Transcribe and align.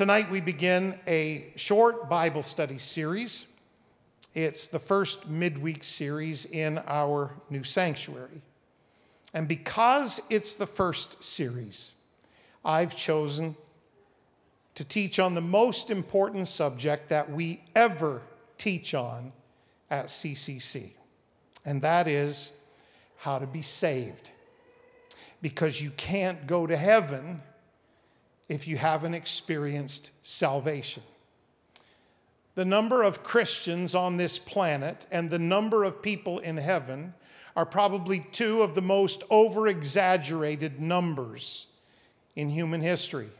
Tonight 0.00 0.30
we 0.30 0.40
begin 0.40 0.98
a 1.06 1.52
short 1.56 2.08
Bible 2.08 2.42
study 2.42 2.78
series. 2.78 3.44
It's 4.34 4.66
the 4.66 4.78
first 4.78 5.28
midweek 5.28 5.84
series 5.84 6.46
in 6.46 6.78
our 6.86 7.34
new 7.50 7.64
sanctuary. 7.64 8.40
And 9.34 9.46
because 9.46 10.22
it's 10.30 10.54
the 10.54 10.66
first 10.66 11.22
series, 11.22 11.92
I've 12.64 12.96
chosen 12.96 13.56
to 14.74 14.84
teach 14.84 15.18
on 15.18 15.34
the 15.34 15.42
most 15.42 15.90
important 15.90 16.48
subject 16.48 17.10
that 17.10 17.30
we 17.30 17.62
ever 17.76 18.22
teach 18.56 18.94
on 18.94 19.34
at 19.90 20.06
CCC, 20.06 20.92
and 21.66 21.82
that 21.82 22.08
is 22.08 22.52
how 23.18 23.38
to 23.38 23.46
be 23.46 23.60
saved. 23.60 24.30
Because 25.42 25.82
you 25.82 25.90
can't 25.90 26.46
go 26.46 26.66
to 26.66 26.74
heaven 26.74 27.42
if 28.50 28.66
you 28.66 28.76
haven't 28.76 29.14
experienced 29.14 30.10
salvation. 30.26 31.04
The 32.56 32.64
number 32.64 33.04
of 33.04 33.22
Christians 33.22 33.94
on 33.94 34.16
this 34.16 34.40
planet 34.40 35.06
and 35.12 35.30
the 35.30 35.38
number 35.38 35.84
of 35.84 36.02
people 36.02 36.40
in 36.40 36.56
heaven 36.56 37.14
are 37.54 37.64
probably 37.64 38.26
two 38.32 38.62
of 38.62 38.74
the 38.74 38.82
most 38.82 39.22
over 39.30 39.68
exaggerated 39.68 40.80
numbers 40.80 41.68
in 42.34 42.50
human 42.50 42.80
history. 42.80 43.30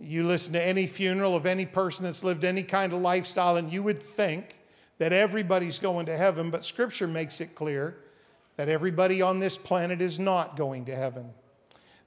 You 0.00 0.24
listen 0.24 0.54
to 0.54 0.62
any 0.62 0.88
funeral 0.88 1.36
of 1.36 1.46
any 1.46 1.64
person 1.64 2.04
that's 2.04 2.24
lived 2.24 2.44
any 2.44 2.64
kind 2.64 2.92
of 2.92 2.98
lifestyle, 2.98 3.56
and 3.56 3.72
you 3.72 3.84
would 3.84 4.02
think 4.02 4.56
that 4.98 5.12
everybody's 5.12 5.78
going 5.78 6.06
to 6.06 6.16
heaven, 6.16 6.50
but 6.50 6.64
Scripture 6.64 7.06
makes 7.06 7.40
it 7.40 7.54
clear 7.54 7.96
that 8.56 8.68
everybody 8.68 9.22
on 9.22 9.38
this 9.38 9.56
planet 9.56 10.00
is 10.00 10.18
not 10.18 10.56
going 10.56 10.86
to 10.86 10.96
heaven. 10.96 11.30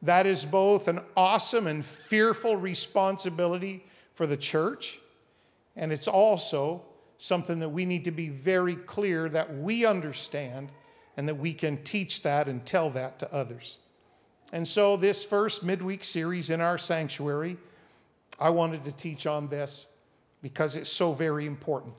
That 0.06 0.28
is 0.28 0.46
both 0.46 0.88
an 0.88 1.02
awesome 1.18 1.66
and 1.66 1.84
fearful 1.84 2.58
responsibility 2.58 3.86
for 4.14 4.28
the 4.28 4.38
church, 4.38 5.00
and 5.76 5.92
it's 5.92 6.08
also 6.08 6.84
something 7.18 7.60
that 7.60 7.70
we 7.70 7.86
need 7.86 8.06
to 8.06 8.12
be 8.12 8.30
very 8.30 8.76
clear 8.76 9.28
that 9.30 9.58
we 9.58 9.86
understand 9.86 10.72
and 11.18 11.28
that 11.28 11.36
we 11.36 11.54
can 11.54 11.84
teach 11.84 12.22
that 12.22 12.48
and 12.48 12.64
tell 12.66 12.92
that 12.92 13.18
to 13.20 13.34
others. 13.34 13.80
And 14.54 14.68
so, 14.68 14.96
this 14.96 15.26
first 15.26 15.64
midweek 15.64 16.04
series 16.04 16.52
in 16.52 16.62
our 16.62 16.78
sanctuary, 16.78 17.58
I 18.40 18.52
wanted 18.52 18.84
to 18.84 18.92
teach 18.92 19.26
on 19.26 19.48
this 19.48 19.88
because 20.44 20.76
it's 20.76 20.90
so 20.90 21.14
very 21.14 21.48
important. 21.48 21.96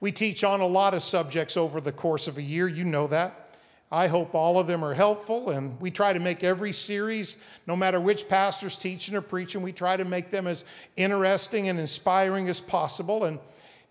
We 0.00 0.10
teach 0.10 0.42
on 0.42 0.60
a 0.60 0.66
lot 0.66 0.94
of 0.94 1.02
subjects 1.02 1.56
over 1.56 1.82
the 1.82 1.92
course 1.92 2.28
of 2.28 2.38
a 2.38 2.42
year, 2.42 2.66
you 2.66 2.84
know 2.84 3.06
that. 3.08 3.45
I 3.90 4.08
hope 4.08 4.34
all 4.34 4.58
of 4.58 4.66
them 4.66 4.84
are 4.84 4.94
helpful, 4.94 5.50
and 5.50 5.80
we 5.80 5.92
try 5.92 6.12
to 6.12 6.18
make 6.18 6.42
every 6.42 6.72
series, 6.72 7.36
no 7.68 7.76
matter 7.76 8.00
which 8.00 8.28
pastor's 8.28 8.76
teaching 8.76 9.14
or 9.14 9.20
preaching, 9.20 9.62
we 9.62 9.72
try 9.72 9.96
to 9.96 10.04
make 10.04 10.30
them 10.32 10.48
as 10.48 10.64
interesting 10.96 11.68
and 11.68 11.78
inspiring 11.78 12.48
as 12.48 12.60
possible. 12.60 13.24
And, 13.24 13.38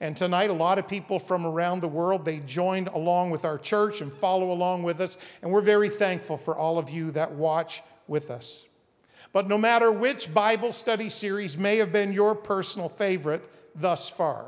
and 0.01 0.17
tonight, 0.17 0.49
a 0.49 0.53
lot 0.53 0.79
of 0.79 0.87
people 0.89 1.17
from 1.17 1.45
around 1.45 1.79
the 1.79 1.87
world, 1.87 2.25
they 2.25 2.39
joined 2.39 2.89
along 2.89 3.29
with 3.29 3.45
our 3.45 3.57
church 3.57 4.01
and 4.01 4.11
follow 4.11 4.51
along 4.51 4.83
with 4.83 4.99
us, 4.99 5.17
and 5.41 5.49
we're 5.49 5.61
very 5.61 5.89
thankful 5.89 6.35
for 6.35 6.57
all 6.57 6.77
of 6.77 6.89
you 6.89 7.11
that 7.11 7.31
watch 7.31 7.81
with 8.07 8.29
us. 8.29 8.65
But 9.31 9.47
no 9.47 9.57
matter 9.57 9.93
which 9.93 10.33
Bible 10.33 10.73
study 10.73 11.09
series 11.09 11.57
may 11.57 11.77
have 11.77 11.93
been 11.93 12.11
your 12.11 12.35
personal 12.35 12.89
favorite 12.89 13.49
thus 13.73 14.09
far, 14.09 14.45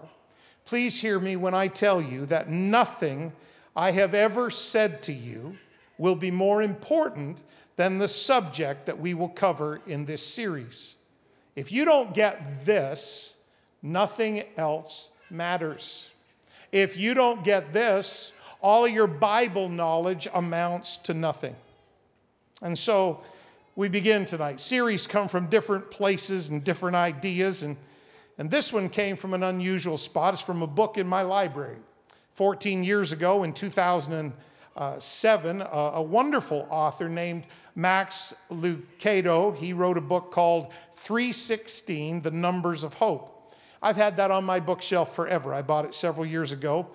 please 0.66 1.00
hear 1.00 1.22
me 1.22 1.38
when 1.38 1.53
I 1.53 1.70
tell 1.70 2.02
you 2.02 2.25
that 2.25 2.50
nothing 2.50 3.31
I 3.78 3.92
have 3.92 4.16
ever 4.16 4.50
said 4.50 5.03
to 5.03 5.14
you 5.14 5.56
will 6.00 6.16
be 6.16 6.31
more 6.31 6.64
important 6.64 7.44
than 7.75 8.00
the 8.00 8.08
subject 8.08 8.88
that 8.88 8.97
we 8.97 9.14
will 9.14 9.30
cover 9.30 9.81
in 9.86 10.06
this 10.06 10.25
series. 10.25 10.95
If 11.56 11.72
you 11.72 11.86
don't 11.86 12.11
get 12.11 12.66
this, 12.66 13.36
nothing 13.84 14.44
else 14.58 15.09
matters. 15.30 16.09
If 16.72 16.97
you 16.97 17.14
don't 17.14 17.44
get 17.44 17.72
this, 17.72 18.31
all 18.61 18.86
of 18.86 18.92
your 18.92 19.06
Bible 19.06 19.69
knowledge 19.69 20.28
amounts 20.34 20.97
to 20.97 21.13
nothing. 21.13 21.56
And 22.63 22.78
so 22.78 23.22
we 23.75 23.90
begin 23.90 24.25
tonight. 24.25 24.59
Series 24.59 25.06
come 25.06 25.28
from 25.28 25.47
different 25.47 25.91
places 25.91 26.50
and 26.50 26.63
different 26.63 26.96
ideas, 26.96 27.62
and, 27.62 27.78
and 28.40 28.50
this 28.50 28.73
one 28.73 28.90
came 28.90 29.16
from 29.16 29.35
an 29.35 29.44
unusual 29.44 29.97
spot. 29.97 30.34
It's 30.34 30.41
from 30.41 30.63
a 30.63 30.68
book 30.68 30.97
in 30.97 31.06
my 31.06 31.22
library. 31.22 31.78
14 32.38 32.84
years 32.84 33.12
ago 33.12 33.42
in 33.42 33.52
2007, 33.52 35.64
a 35.72 36.02
wonderful 36.03 36.68
author 36.70 37.09
named 37.09 37.46
Max 37.74 38.36
Lucado, 38.52 39.58
he 39.58 39.74
wrote 39.74 39.98
a 39.98 40.02
book 40.02 40.31
called 40.31 40.72
316 40.94 42.22
The 42.22 42.30
Numbers 42.30 42.84
of 42.84 42.94
Hope. 42.94 43.56
I've 43.81 43.96
had 43.96 44.18
that 44.18 44.30
on 44.30 44.44
my 44.44 44.59
bookshelf 44.59 45.16
forever. 45.16 45.52
I 45.52 45.64
bought 45.64 45.86
it 45.86 45.96
several 45.96 46.28
years 46.28 46.52
ago. 46.52 46.86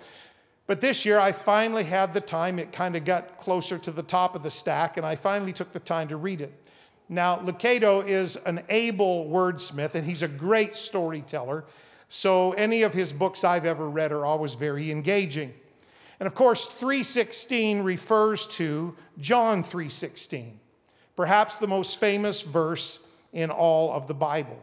But 0.69 0.81
this 0.81 1.05
year, 1.05 1.19
I 1.19 1.33
finally 1.33 1.83
had 1.83 2.15
the 2.15 2.21
time. 2.21 2.61
It 2.61 2.71
kind 2.71 2.95
of 2.95 3.05
got 3.05 3.41
closer 3.41 3.79
to 3.79 3.91
the 3.91 4.05
top 4.05 4.37
of 4.37 4.45
the 4.45 4.51
stack, 4.51 4.97
and 4.97 5.05
I 5.05 5.17
finally 5.17 5.53
took 5.53 5.73
the 5.73 5.81
time 5.81 6.07
to 6.07 6.17
read 6.17 6.41
it. 6.41 6.53
Now, 7.09 7.39
Lucado 7.39 8.07
is 8.07 8.37
an 8.37 8.63
able 8.69 9.29
wordsmith, 9.29 9.97
and 9.97 10.07
he's 10.07 10.23
a 10.23 10.29
great 10.29 10.77
storyteller. 10.77 11.65
So 12.15 12.53
any 12.53 12.83
of 12.83 12.93
his 12.93 13.11
books 13.11 13.43
I've 13.43 13.65
ever 13.65 13.89
read 13.89 14.13
are 14.13 14.27
always 14.27 14.53
very 14.53 14.91
engaging. 14.91 15.55
And 16.21 16.27
of 16.27 16.35
course, 16.35 16.67
316 16.67 17.83
refers 17.83 18.47
to 18.49 18.95
John 19.19 19.65
3:16, 19.65 20.61
perhaps 21.17 21.57
the 21.57 21.67
most 21.67 21.99
famous 21.99 22.43
verse 22.43 22.99
in 23.33 23.51
all 23.51 23.91
of 23.95 24.09
the 24.09 24.15
Bible. 24.15 24.63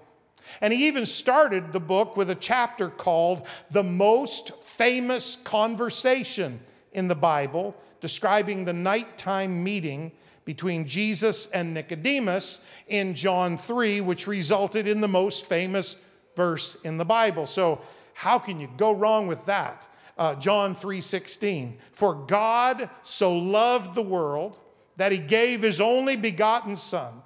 And 0.62 0.72
he 0.72 0.86
even 0.86 1.08
started 1.08 1.74
the 1.74 1.80
book 1.80 2.16
with 2.16 2.30
a 2.30 2.36
chapter 2.36 2.88
called 2.88 3.48
The 3.72 3.82
Most 3.82 4.56
Famous 4.62 5.36
Conversation 5.38 6.60
in 6.94 7.08
the 7.08 7.16
Bible, 7.16 7.76
describing 8.00 8.66
the 8.66 8.74
nighttime 8.74 9.64
meeting 9.64 10.12
between 10.46 10.88
Jesus 10.88 11.48
and 11.48 11.74
Nicodemus 11.74 12.60
in 12.88 13.16
John 13.16 13.58
3, 13.58 14.02
which 14.02 14.28
resulted 14.28 14.88
in 14.88 15.02
the 15.02 15.08
most 15.08 15.48
famous 15.48 15.96
verse 16.40 16.78
in 16.86 16.96
the 16.96 17.04
Bible. 17.04 17.46
So, 17.46 17.82
how 18.14 18.40
can 18.40 18.62
you 18.62 18.70
go 18.78 18.94
wrong 18.94 19.28
with 19.28 19.46
that? 19.48 19.86
Uh, 20.18 20.36
John 20.36 20.74
3:16. 20.74 21.78
For 21.92 22.14
God 22.14 22.90
so 23.04 23.34
loved 23.34 23.94
the 23.94 24.02
world 24.02 24.58
that 24.96 25.12
he 25.12 25.18
gave 25.18 25.62
his 25.64 25.82
only 25.82 26.16
begotten 26.16 26.78
Son, 26.78 27.22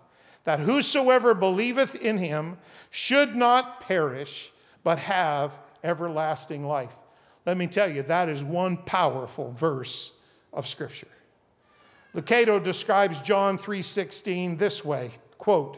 that 0.45 0.59
whosoever 0.59 1.35
believeth 1.35 1.93
in 1.93 2.17
him 2.17 2.57
should 2.89 3.35
not 3.35 3.81
perish, 3.81 4.51
but 4.83 4.97
have 4.97 5.59
everlasting 5.83 6.65
life. 6.65 6.95
Let 7.45 7.57
me 7.57 7.67
tell 7.67 7.91
you, 7.91 8.01
that 8.01 8.29
is 8.29 8.43
one 8.43 8.77
powerful 8.77 9.51
verse 9.51 10.11
of 10.51 10.65
Scripture. 10.65 11.07
Lucado 12.15 12.63
describes 12.63 13.21
John 13.21 13.59
3:16 13.59 14.57
this 14.57 14.83
way, 14.83 15.11
quote, 15.37 15.77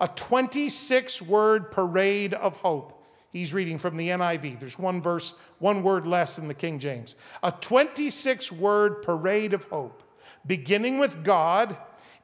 a 0.00 0.08
26 0.08 1.22
word 1.22 1.70
parade 1.70 2.34
of 2.34 2.56
hope. 2.56 3.04
He's 3.32 3.54
reading 3.54 3.78
from 3.78 3.96
the 3.96 4.08
NIV. 4.08 4.58
There's 4.58 4.78
one 4.78 5.00
verse, 5.00 5.34
one 5.58 5.82
word 5.82 6.06
less 6.06 6.38
in 6.38 6.48
the 6.48 6.54
King 6.54 6.78
James. 6.78 7.14
A 7.42 7.52
26 7.52 8.50
word 8.50 9.02
parade 9.02 9.54
of 9.54 9.64
hope, 9.64 10.02
beginning 10.46 10.98
with 10.98 11.22
God, 11.22 11.76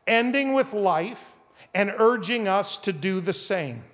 ending 0.07 0.53
with 0.53 0.73
life, 0.73 1.37
and 1.75 1.95
urging 1.99 2.49
us 2.49 2.77
to 2.79 2.93
do 2.93 3.21
the 3.21 3.33
same. 3.33 3.85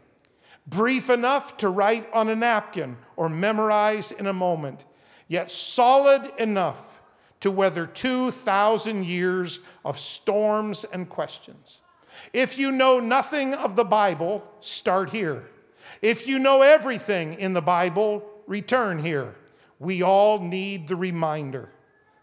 Brief 0.67 1.11
enough 1.11 1.57
to 1.59 1.69
write 1.69 2.09
on 2.13 2.29
a 2.29 2.37
napkin 2.37 2.97
or 3.17 3.29
memorize 3.29 4.13
in 4.13 4.27
a 4.27 4.33
moment, 4.33 4.85
yet 5.27 5.51
solid 5.51 6.31
enough 6.39 7.01
to 7.41 7.51
weather 7.51 7.85
2,000 7.85 9.05
years 9.05 9.61
of 9.85 9.99
storms 9.99 10.85
and 10.85 11.09
questions. 11.09 11.83
If 12.33 12.59
you 12.59 12.73
know 12.73 13.01
nothing 13.01 13.55
of 13.55 13.77
the 13.77 13.85
Bible, 13.85 14.45
start 14.61 15.11
here. 15.11 15.45
If 16.01 16.27
you 16.27 16.39
know 16.39 16.63
everything 16.63 17.35
in 17.35 17.53
the 17.53 17.63
Bible, 17.63 18.25
return 18.47 18.99
here. 18.99 19.35
We 19.79 20.03
all 20.03 20.39
need 20.39 20.89
the 20.89 20.97
reminder. 20.97 21.69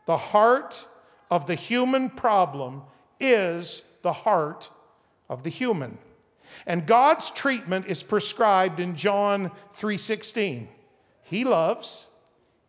The 0.05 0.17
heart 0.17 0.85
of 1.29 1.45
the 1.45 1.55
human 1.55 2.09
problem 2.09 2.83
is 3.19 3.81
the 4.01 4.13
heart 4.13 4.69
of 5.29 5.43
the 5.43 5.49
human. 5.49 5.97
And 6.65 6.85
God's 6.85 7.29
treatment 7.29 7.85
is 7.87 8.01
prescribed 8.01 8.79
in 8.79 8.95
John 8.95 9.51
3:16. 9.75 10.67
He 11.23 11.43
loves, 11.43 12.07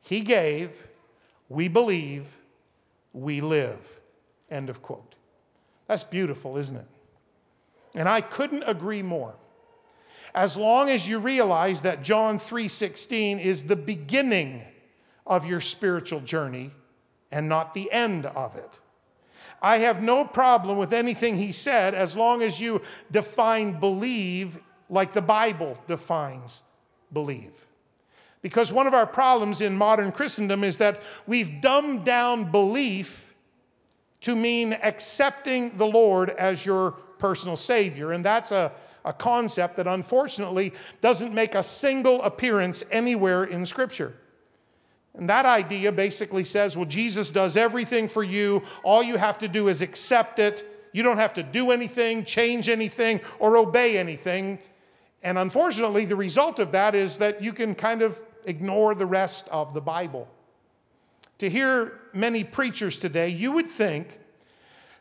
he 0.02 0.20
gave, 0.20 0.88
we 1.48 1.68
believe, 1.68 2.36
we 3.12 3.40
live. 3.40 4.00
End 4.50 4.68
of 4.68 4.82
quote. 4.82 5.14
That's 5.86 6.04
beautiful, 6.04 6.56
isn't 6.56 6.76
it? 6.76 6.86
And 7.94 8.08
I 8.08 8.20
couldn't 8.20 8.64
agree 8.66 9.02
more. 9.02 9.34
As 10.34 10.56
long 10.56 10.88
as 10.88 11.08
you 11.08 11.18
realize 11.18 11.82
that 11.82 12.02
John 12.02 12.38
3:16 12.38 13.38
is 13.40 13.64
the 13.64 13.76
beginning 13.76 14.64
of 15.26 15.46
your 15.46 15.60
spiritual 15.60 16.20
journey 16.20 16.70
and 17.32 17.48
not 17.48 17.74
the 17.74 17.90
end 17.90 18.26
of 18.26 18.56
it. 18.56 18.80
I 19.62 19.78
have 19.78 20.02
no 20.02 20.24
problem 20.24 20.78
with 20.78 20.92
anything 20.92 21.36
he 21.36 21.52
said 21.52 21.94
as 21.94 22.16
long 22.16 22.42
as 22.42 22.60
you 22.60 22.80
define 23.10 23.78
believe 23.78 24.58
like 24.88 25.12
the 25.12 25.22
Bible 25.22 25.78
defines 25.86 26.62
believe. 27.12 27.66
Because 28.42 28.72
one 28.72 28.86
of 28.86 28.94
our 28.94 29.06
problems 29.06 29.60
in 29.60 29.76
modern 29.76 30.12
Christendom 30.12 30.64
is 30.64 30.78
that 30.78 31.02
we've 31.26 31.60
dumbed 31.60 32.04
down 32.04 32.50
belief 32.50 33.34
to 34.22 34.34
mean 34.34 34.72
accepting 34.72 35.76
the 35.76 35.86
Lord 35.86 36.30
as 36.30 36.64
your 36.64 36.94
personal 37.20 37.56
Savior. 37.56 38.10
And 38.10 38.24
that's 38.24 38.50
a, 38.50 38.72
a 39.04 39.12
concept 39.12 39.76
that 39.76 39.86
unfortunately 39.86 40.72
doesn't 41.00 41.32
make 41.32 41.54
a 41.54 41.62
single 41.62 42.20
appearance 42.22 42.82
anywhere 42.90 43.44
in 43.44 43.64
Scripture. 43.64 44.14
And 45.14 45.28
that 45.28 45.44
idea 45.44 45.92
basically 45.92 46.44
says, 46.44 46.76
well, 46.76 46.86
Jesus 46.86 47.30
does 47.30 47.56
everything 47.56 48.08
for 48.08 48.22
you. 48.22 48.62
All 48.82 49.02
you 49.02 49.16
have 49.16 49.38
to 49.38 49.48
do 49.48 49.68
is 49.68 49.82
accept 49.82 50.38
it. 50.38 50.66
You 50.92 51.02
don't 51.02 51.18
have 51.18 51.34
to 51.34 51.42
do 51.42 51.70
anything, 51.70 52.24
change 52.24 52.68
anything, 52.68 53.20
or 53.38 53.56
obey 53.56 53.98
anything. 53.98 54.58
And 55.22 55.36
unfortunately, 55.38 56.04
the 56.04 56.16
result 56.16 56.58
of 56.58 56.72
that 56.72 56.94
is 56.94 57.18
that 57.18 57.42
you 57.42 57.52
can 57.52 57.74
kind 57.74 58.02
of 58.02 58.20
ignore 58.44 58.94
the 58.94 59.06
rest 59.06 59.48
of 59.48 59.74
the 59.74 59.80
Bible. 59.80 60.28
To 61.38 61.50
hear 61.50 62.00
many 62.12 62.44
preachers 62.44 62.98
today, 62.98 63.28
you 63.28 63.52
would 63.52 63.68
think 63.68 64.19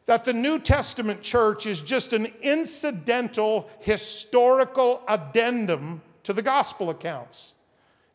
that 0.06 0.26
the 0.26 0.34
New 0.34 0.60
Testament 0.60 1.22
church 1.22 1.66
is 1.66 1.82
just 1.82 2.14
an 2.14 2.32
incidental 2.42 3.70
historical 3.80 5.04
addendum 5.08 6.02
to 6.24 6.34
the 6.34 6.42
gospel 6.42 6.90
accounts. 6.90 7.54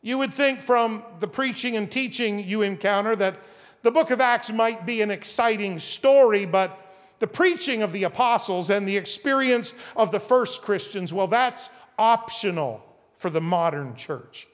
You 0.01 0.17
would 0.17 0.33
think 0.33 0.61
from 0.61 1.03
the 1.19 1.27
preaching 1.27 1.77
and 1.77 1.91
teaching 1.91 2.39
you 2.39 2.61
encounter 2.61 3.15
that 3.15 3.37
the 3.81 3.91
book 3.91 4.11
of 4.11 4.21
Acts 4.21 4.51
might 4.51 4.85
be 4.85 5.01
an 5.01 5.11
exciting 5.11 5.79
story, 5.79 6.45
but 6.45 6.79
the 7.19 7.27
preaching 7.27 7.81
of 7.81 7.93
the 7.93 8.03
apostles 8.03 8.69
and 8.69 8.87
the 8.87 8.97
experience 8.97 9.73
of 9.95 10.11
the 10.11 10.19
first 10.19 10.61
Christians, 10.61 11.13
well, 11.13 11.27
that's 11.27 11.69
optional 11.97 12.83
for 13.15 13.29
the 13.29 13.41
modern 13.41 13.95
church. 13.95 14.47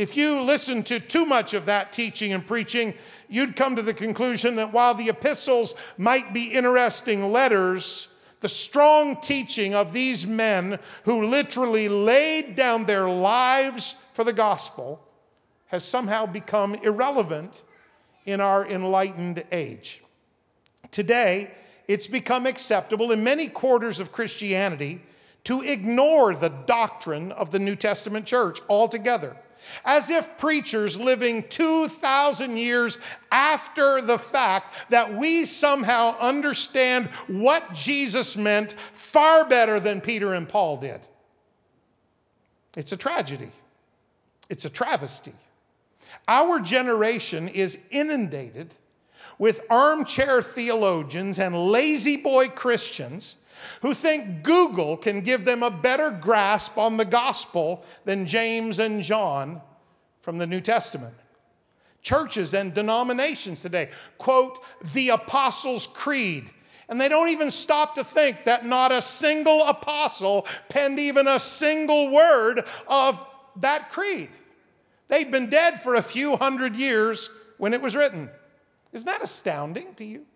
If 0.00 0.16
you 0.16 0.40
listen 0.40 0.82
to 0.84 0.98
too 0.98 1.26
much 1.26 1.52
of 1.52 1.66
that 1.66 1.92
teaching 1.92 2.32
and 2.32 2.46
preaching, 2.46 2.94
you'd 3.28 3.54
come 3.54 3.76
to 3.76 3.82
the 3.82 3.92
conclusion 3.92 4.56
that 4.56 4.72
while 4.72 4.94
the 4.94 5.10
epistles 5.10 5.74
might 5.98 6.32
be 6.32 6.44
interesting 6.44 7.30
letters, 7.30 8.08
the 8.40 8.48
strong 8.48 9.20
teaching 9.20 9.74
of 9.74 9.92
these 9.92 10.26
men 10.26 10.78
who 11.04 11.26
literally 11.26 11.90
laid 11.90 12.56
down 12.56 12.86
their 12.86 13.10
lives 13.10 13.94
for 14.14 14.24
the 14.24 14.32
gospel 14.32 15.06
has 15.66 15.84
somehow 15.84 16.24
become 16.24 16.76
irrelevant 16.76 17.62
in 18.24 18.40
our 18.40 18.66
enlightened 18.66 19.44
age. 19.52 20.02
Today, 20.90 21.50
it's 21.88 22.06
become 22.06 22.46
acceptable 22.46 23.12
in 23.12 23.22
many 23.22 23.48
quarters 23.48 24.00
of 24.00 24.12
Christianity 24.12 25.02
to 25.44 25.60
ignore 25.60 26.34
the 26.34 26.48
doctrine 26.48 27.32
of 27.32 27.50
the 27.50 27.58
New 27.58 27.76
Testament 27.76 28.24
church 28.24 28.60
altogether 28.66 29.36
as 29.84 30.10
if 30.10 30.38
preachers 30.38 30.98
living 30.98 31.44
2,000 31.48 32.56
years 32.56 32.98
after 33.30 34.00
the 34.00 34.18
fact 34.18 34.90
that 34.90 35.14
we 35.14 35.44
somehow 35.44 36.16
understand 36.18 37.06
what 37.26 37.72
Jesus 37.72 38.36
meant 38.36 38.74
far 38.92 39.44
better 39.48 39.80
than 39.80 40.00
Peter 40.00 40.34
and 40.34 40.48
Paul 40.48 40.78
did. 40.78 41.00
It's 42.76 42.92
a 42.92 42.96
tragedy, 42.96 43.50
it's 44.48 44.64
a 44.64 44.70
travesty. 44.70 45.34
Our 46.28 46.60
generation 46.60 47.48
is 47.48 47.78
inundated 47.90 48.74
with 49.38 49.62
armchair 49.70 50.42
theologians 50.42 51.38
and 51.38 51.56
lazy 51.56 52.16
boy 52.16 52.48
Christians 52.48 53.36
who 53.82 53.94
think 53.94 54.42
Google 54.42 54.96
can 54.96 55.20
give 55.20 55.44
them 55.44 55.62
a 55.62 55.70
better 55.70 56.10
grasp 56.10 56.78
on 56.78 56.96
the 56.96 57.04
gospel 57.04 57.84
than 58.04 58.26
James 58.26 58.78
and 58.78 59.02
John 59.02 59.60
from 60.20 60.38
the 60.38 60.46
New 60.46 60.60
Testament. 60.60 61.14
Churches 62.02 62.54
and 62.54 62.72
denominations 62.72 63.62
today 63.62 63.90
quote 64.18 64.62
the 64.94 65.10
Apostles' 65.10 65.86
Creed. 65.86 66.50
And 66.88 67.00
they 67.00 67.08
don't 67.08 67.28
even 67.28 67.50
stop 67.50 67.94
to 67.94 68.04
think 68.04 68.44
that 68.44 68.66
not 68.66 68.90
a 68.90 69.00
single 69.00 69.62
apostle 69.64 70.46
penned 70.68 70.98
even 70.98 71.28
a 71.28 71.38
single 71.38 72.10
word 72.10 72.64
of 72.88 73.24
that 73.56 73.90
creed. 73.90 74.30
They'd 75.08 75.30
been 75.30 75.50
dead 75.50 75.82
for 75.82 75.94
a 75.94 76.02
few 76.02 76.36
hundred 76.36 76.74
years 76.74 77.30
when 77.58 77.74
it 77.74 77.82
was 77.82 77.94
written. 77.94 78.30
Isn't 78.92 79.06
that 79.06 79.22
astounding 79.22 79.94
to 79.94 80.04
you? 80.04 80.26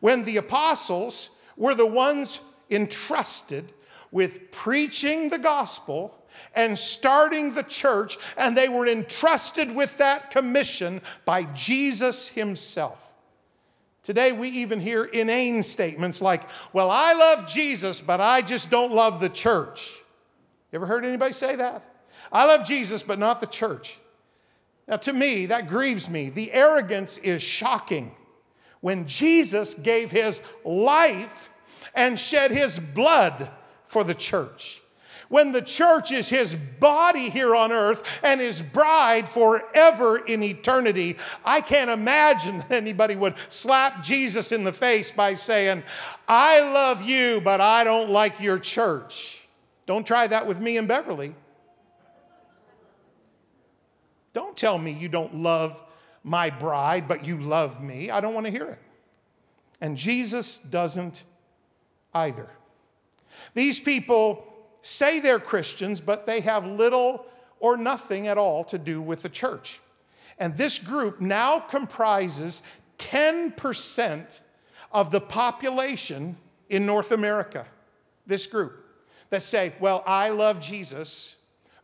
When 0.00 0.24
the 0.24 0.36
apostles 0.36 1.30
were 1.56 1.74
the 1.74 1.86
ones 1.86 2.40
entrusted 2.70 3.72
with 4.10 4.50
preaching 4.52 5.28
the 5.28 5.38
gospel 5.38 6.14
and 6.54 6.78
starting 6.78 7.54
the 7.54 7.62
church, 7.62 8.18
and 8.36 8.56
they 8.56 8.68
were 8.68 8.86
entrusted 8.86 9.74
with 9.74 9.96
that 9.98 10.30
commission 10.30 11.00
by 11.24 11.44
Jesus 11.44 12.28
himself. 12.28 13.02
Today, 14.02 14.32
we 14.32 14.48
even 14.48 14.78
hear 14.78 15.04
inane 15.04 15.62
statements 15.62 16.22
like, 16.22 16.42
Well, 16.72 16.90
I 16.90 17.12
love 17.12 17.48
Jesus, 17.48 18.00
but 18.00 18.20
I 18.20 18.40
just 18.40 18.70
don't 18.70 18.92
love 18.92 19.20
the 19.20 19.28
church. 19.28 19.98
You 20.70 20.76
ever 20.76 20.86
heard 20.86 21.04
anybody 21.04 21.32
say 21.32 21.56
that? 21.56 21.82
I 22.30 22.44
love 22.44 22.66
Jesus, 22.66 23.02
but 23.02 23.18
not 23.18 23.40
the 23.40 23.46
church. 23.46 23.98
Now, 24.88 24.96
to 24.98 25.12
me, 25.12 25.46
that 25.46 25.68
grieves 25.68 26.08
me. 26.08 26.30
The 26.30 26.52
arrogance 26.52 27.18
is 27.18 27.42
shocking. 27.42 28.14
When 28.80 29.06
Jesus 29.06 29.74
gave 29.74 30.10
his 30.10 30.40
life 30.64 31.50
and 31.96 32.18
shed 32.18 32.52
his 32.52 32.78
blood 32.78 33.50
for 33.82 34.04
the 34.04 34.14
church. 34.14 34.82
When 35.28 35.50
the 35.50 35.62
church 35.62 36.12
is 36.12 36.28
his 36.28 36.54
body 36.54 37.30
here 37.30 37.56
on 37.56 37.72
earth 37.72 38.06
and 38.22 38.40
his 38.40 38.62
bride 38.62 39.28
forever 39.28 40.18
in 40.18 40.42
eternity, 40.42 41.16
I 41.44 41.60
can't 41.62 41.90
imagine 41.90 42.58
that 42.58 42.70
anybody 42.70 43.16
would 43.16 43.34
slap 43.48 44.04
Jesus 44.04 44.52
in 44.52 44.62
the 44.62 44.72
face 44.72 45.10
by 45.10 45.34
saying, 45.34 45.82
I 46.28 46.60
love 46.60 47.02
you, 47.02 47.40
but 47.42 47.60
I 47.60 47.82
don't 47.82 48.10
like 48.10 48.40
your 48.40 48.60
church. 48.60 49.42
Don't 49.86 50.06
try 50.06 50.28
that 50.28 50.46
with 50.46 50.60
me 50.60 50.76
and 50.76 50.86
Beverly. 50.86 51.34
Don't 54.32 54.56
tell 54.56 54.78
me 54.78 54.92
you 54.92 55.08
don't 55.08 55.34
love 55.34 55.82
my 56.22 56.50
bride, 56.50 57.08
but 57.08 57.24
you 57.24 57.38
love 57.40 57.82
me. 57.82 58.10
I 58.10 58.20
don't 58.20 58.34
want 58.34 58.46
to 58.46 58.52
hear 58.52 58.66
it. 58.66 58.78
And 59.80 59.96
Jesus 59.96 60.58
doesn't 60.58 61.24
either. 62.16 62.48
These 63.54 63.80
people 63.80 64.44
say 64.82 65.20
they're 65.20 65.38
Christians, 65.38 66.00
but 66.00 66.26
they 66.26 66.40
have 66.40 66.64
little 66.66 67.26
or 67.60 67.76
nothing 67.76 68.28
at 68.28 68.38
all 68.38 68.64
to 68.64 68.78
do 68.78 69.00
with 69.00 69.22
the 69.22 69.28
church. 69.28 69.80
And 70.38 70.56
this 70.56 70.78
group 70.78 71.20
now 71.20 71.60
comprises 71.60 72.62
10% 72.98 74.40
of 74.92 75.10
the 75.10 75.20
population 75.20 76.36
in 76.68 76.86
North 76.86 77.12
America. 77.12 77.66
This 78.26 78.46
group 78.46 78.84
that 79.30 79.42
say, 79.42 79.72
Well, 79.80 80.02
I 80.06 80.30
love 80.30 80.60
Jesus, 80.60 81.36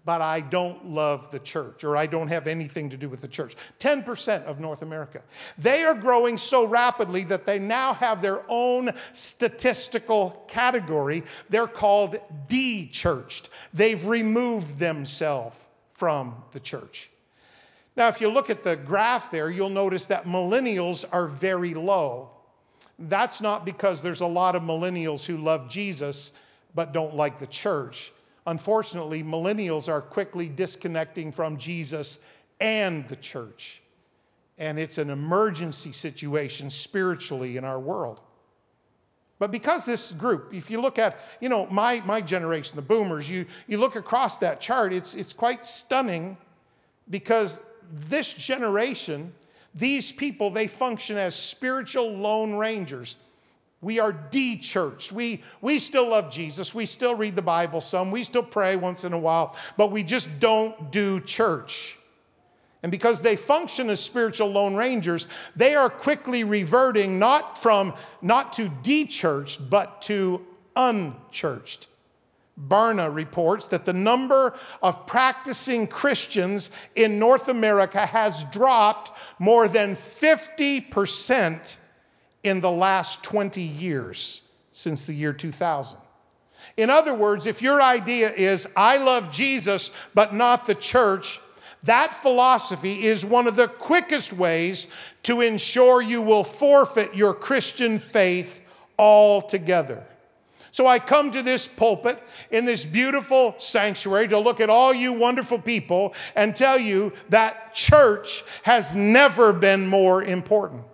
but 0.04 0.21
I 0.21 0.40
don't 0.40 0.87
love 0.87 1.30
the 1.30 1.38
church 1.38 1.85
or 1.85 1.97
I 1.97 2.06
don't 2.06 2.28
have 2.28 2.47
anything 2.47 2.90
to 2.90 2.97
do 2.97 3.09
with 3.09 3.21
the 3.21 3.28
church. 3.28 3.54
10% 3.78 4.44
of 4.44 4.59
North 4.59 4.82
America. 4.82 5.23
They 5.59 5.85
are 5.85 5.94
growing 5.94 6.37
so 6.37 6.66
rapidly 6.66 7.25
that 7.25 7.47
they 7.47 7.59
now 7.59 7.94
have 7.94 8.21
their 8.21 8.42
own 8.49 8.92
statistical 9.12 10.44
category. 10.49 11.23
They're 11.50 11.68
called 11.68 12.16
de 12.49 12.88
churched. 12.88 13.49
They've 13.73 14.04
removed 14.04 14.78
themselves 14.78 15.59
from 15.92 16.42
the 16.52 16.61
church. 16.61 17.11
Now, 17.97 18.09
if 18.09 18.21
you 18.21 18.28
look 18.28 18.50
at 18.50 18.62
the 18.62 18.75
graph 18.75 19.30
there, 19.30 19.50
you'll 19.50 19.68
notice 19.68 20.06
that 20.06 20.25
millennials 20.25 21.04
are 21.12 21.28
very 21.28 21.75
low. 21.75 22.30
That's 22.99 23.40
not 23.40 23.64
because 23.64 24.02
there's 24.02 24.21
a 24.21 24.26
lot 24.26 24.56
of 24.56 24.62
millennials 24.62 25.25
who 25.25 25.37
love 25.37 25.68
Jesus 25.68 26.32
but 26.75 26.92
don't 26.92 27.14
like 27.14 27.38
the 27.38 27.47
church. 27.47 28.12
Unfortunately, 28.46 29.22
millennials 29.22 29.88
are 29.88 30.00
quickly 30.00 30.49
disconnecting 30.49 31.32
from 31.32 31.56
Jesus 31.56 32.18
and 32.61 33.06
the 33.08 33.16
church. 33.16 33.82
And 34.58 34.78
it's 34.78 34.99
an 34.99 35.11
emergency 35.11 35.92
situation 35.92 36.70
spiritually 36.70 37.56
in 37.56 37.64
our 37.64 37.80
world. 37.80 38.20
But 39.38 39.50
because 39.50 39.84
this 39.84 40.12
group, 40.12 40.54
if 40.54 40.70
you 40.70 40.80
look 40.80 41.00
at, 41.00 41.18
you 41.40 41.49
know, 41.49 41.66
my, 41.66 42.00
my 42.04 42.20
generation, 42.20 42.76
the 42.76 42.82
boomers, 42.82 43.28
you, 43.28 43.46
you 43.66 43.78
look 43.78 43.96
across 43.96 44.38
that 44.38 44.61
chart, 44.61 44.92
it's, 44.92 45.14
it's 45.14 45.32
quite 45.32 45.66
stunning 45.66 46.37
because 47.11 47.61
this 47.92 48.32
generation, 48.32 49.32
these 49.75 50.12
people, 50.12 50.50
they 50.50 50.68
function 50.68 51.16
as 51.16 51.34
spiritual 51.34 52.12
lone 52.12 52.54
rangers. 52.54 53.16
We 53.82 53.98
are 53.98 54.12
de 54.12 54.56
church. 54.56 55.10
We, 55.12 55.42
we 55.60 55.80
still 55.80 56.08
love 56.08 56.30
Jesus. 56.30 56.72
We 56.72 56.86
still 56.86 57.16
read 57.16 57.34
the 57.34 57.42
Bible 57.42 57.80
some. 57.80 58.12
We 58.12 58.22
still 58.22 58.44
pray 58.44 58.76
once 58.76 59.02
in 59.04 59.12
a 59.12 59.18
while, 59.18 59.56
but 59.76 59.90
we 59.90 60.04
just 60.04 60.38
don't 60.38 60.92
do 60.92 61.20
church. 61.20 61.98
And 62.84 62.92
because 62.92 63.22
they 63.22 63.36
function 63.36 63.90
as 63.90 64.00
spiritual 64.00 64.48
lone 64.48 64.76
rangers, 64.76 65.26
they 65.56 65.74
are 65.74 65.90
quickly 65.90 66.44
reverting 66.44 67.18
not 67.18 67.58
from 67.58 67.94
not 68.22 68.52
to 68.54 68.68
de-churched, 68.68 69.68
but 69.68 70.00
to 70.02 70.44
unchurched. 70.76 71.88
Barna 72.68 73.12
reports 73.12 73.66
that 73.68 73.84
the 73.84 73.92
number 73.92 74.54
of 74.82 75.06
practicing 75.06 75.86
Christians 75.86 76.70
in 76.94 77.18
North 77.18 77.48
America 77.48 78.04
has 78.04 78.44
dropped 78.44 79.10
more 79.38 79.68
than 79.68 79.96
50% 79.96 81.76
in 82.42 82.61
the 82.61 82.70
last 82.70 83.22
20 83.22 83.62
years 83.62 84.42
since 84.72 85.06
the 85.06 85.14
year 85.14 85.32
2000. 85.32 85.99
In 86.76 86.90
other 86.90 87.14
words, 87.14 87.46
if 87.46 87.61
your 87.61 87.82
idea 87.82 88.32
is, 88.32 88.68
I 88.76 88.96
love 88.96 89.32
Jesus, 89.32 89.90
but 90.14 90.34
not 90.34 90.66
the 90.66 90.75
church, 90.75 91.40
that 91.84 92.14
philosophy 92.22 93.06
is 93.06 93.25
one 93.25 93.46
of 93.46 93.56
the 93.56 93.68
quickest 93.68 94.32
ways 94.32 94.87
to 95.25 95.40
ensure 95.40 96.00
you 96.00 96.22
will 96.22 96.44
forfeit 96.44 97.14
your 97.14 97.34
Christian 97.34 97.99
faith 97.99 98.62
altogether. 98.99 100.04
So 100.70 100.87
I 100.87 100.99
come 100.99 101.30
to 101.32 101.42
this 101.42 101.68
pulpit 101.68 102.18
in 102.50 102.64
this 102.64 102.84
beautiful 102.84 103.54
sanctuary 103.58 104.28
to 104.28 104.38
look 104.38 104.61
at 104.61 104.70
all 104.70 104.94
you 104.94 105.12
wonderful 105.12 105.58
people 105.58 106.14
and 106.34 106.56
tell 106.56 106.78
you 106.78 107.12
that 107.28 107.75
church 107.75 108.42
has 108.62 108.96
never 108.96 109.52
been 109.52 109.87
more 109.87 110.25
important. 110.25 110.84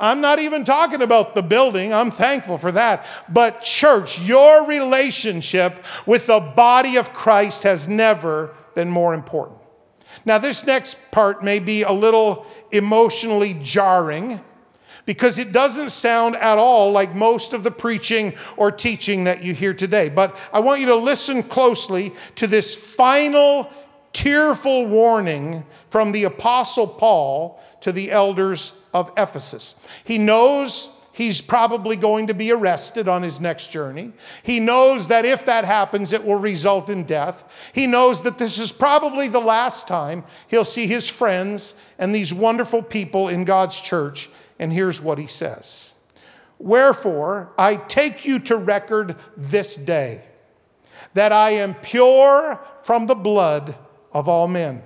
I'm 0.00 0.20
not 0.20 0.38
even 0.38 0.64
talking 0.64 1.02
about 1.02 1.34
the 1.34 1.42
building, 1.42 1.92
I'm 1.92 2.10
thankful 2.10 2.58
for 2.58 2.72
that. 2.72 3.04
But, 3.28 3.62
church, 3.62 4.20
your 4.20 4.66
relationship 4.66 5.84
with 6.06 6.26
the 6.26 6.40
body 6.54 6.96
of 6.96 7.12
Christ 7.12 7.64
has 7.64 7.88
never 7.88 8.54
been 8.74 8.90
more 8.90 9.14
important. 9.14 9.58
Now, 10.24 10.38
this 10.38 10.64
next 10.66 11.10
part 11.10 11.42
may 11.42 11.58
be 11.58 11.82
a 11.82 11.92
little 11.92 12.46
emotionally 12.70 13.58
jarring 13.62 14.40
because 15.08 15.38
it 15.38 15.52
doesn't 15.52 15.90
sound 15.90 16.36
at 16.36 16.58
all 16.58 16.92
like 16.92 17.14
most 17.14 17.54
of 17.54 17.62
the 17.62 17.70
preaching 17.70 18.34
or 18.58 18.70
teaching 18.70 19.24
that 19.24 19.42
you 19.42 19.54
hear 19.54 19.72
today. 19.72 20.10
But 20.10 20.36
I 20.52 20.60
want 20.60 20.80
you 20.80 20.86
to 20.88 20.96
listen 20.96 21.42
closely 21.42 22.14
to 22.36 22.46
this 22.46 22.76
final 22.76 23.70
tearful 24.12 24.86
warning 24.86 25.64
from 25.88 26.12
the 26.12 26.24
Apostle 26.24 26.86
Paul 26.86 27.58
to 27.80 27.92
the 27.92 28.10
elders 28.10 28.80
of 28.92 29.12
Ephesus. 29.16 29.74
He 30.04 30.18
knows 30.18 30.88
he's 31.12 31.40
probably 31.40 31.96
going 31.96 32.28
to 32.28 32.34
be 32.34 32.52
arrested 32.52 33.08
on 33.08 33.22
his 33.22 33.40
next 33.40 33.68
journey. 33.68 34.12
He 34.42 34.60
knows 34.60 35.08
that 35.08 35.24
if 35.24 35.46
that 35.46 35.64
happens, 35.64 36.12
it 36.12 36.24
will 36.24 36.38
result 36.38 36.90
in 36.90 37.04
death. 37.04 37.44
He 37.72 37.86
knows 37.86 38.22
that 38.22 38.38
this 38.38 38.58
is 38.58 38.72
probably 38.72 39.28
the 39.28 39.40
last 39.40 39.88
time 39.88 40.24
he'll 40.48 40.64
see 40.64 40.86
his 40.86 41.08
friends 41.08 41.74
and 41.98 42.14
these 42.14 42.32
wonderful 42.32 42.82
people 42.82 43.28
in 43.28 43.44
God's 43.44 43.80
church 43.80 44.30
and 44.58 44.72
here's 44.72 45.00
what 45.00 45.18
he 45.18 45.26
says 45.26 45.92
Wherefore, 46.58 47.52
I 47.56 47.76
take 47.76 48.24
you 48.24 48.40
to 48.40 48.56
record 48.56 49.16
this 49.36 49.76
day 49.76 50.24
that 51.14 51.32
I 51.32 51.50
am 51.50 51.74
pure 51.74 52.60
from 52.82 53.06
the 53.06 53.14
blood 53.14 53.76
of 54.12 54.28
all 54.28 54.48
men. 54.48 54.82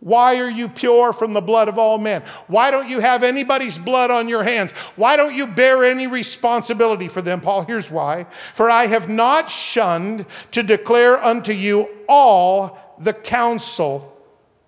Why 0.00 0.38
are 0.38 0.48
you 0.48 0.68
pure 0.68 1.12
from 1.12 1.32
the 1.32 1.40
blood 1.40 1.68
of 1.68 1.76
all 1.76 1.98
men? 1.98 2.22
Why 2.46 2.70
don't 2.70 2.88
you 2.88 3.00
have 3.00 3.24
anybody's 3.24 3.78
blood 3.78 4.12
on 4.12 4.28
your 4.28 4.44
hands? 4.44 4.72
Why 4.94 5.16
don't 5.16 5.34
you 5.34 5.46
bear 5.46 5.84
any 5.84 6.06
responsibility 6.06 7.08
for 7.08 7.20
them? 7.20 7.40
Paul, 7.40 7.62
here's 7.62 7.90
why. 7.90 8.26
For 8.54 8.70
I 8.70 8.86
have 8.86 9.08
not 9.08 9.50
shunned 9.50 10.24
to 10.52 10.62
declare 10.62 11.22
unto 11.22 11.52
you 11.52 11.88
all 12.08 12.96
the 13.00 13.12
counsel 13.12 14.16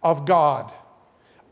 of 0.03 0.27
God. 0.27 0.73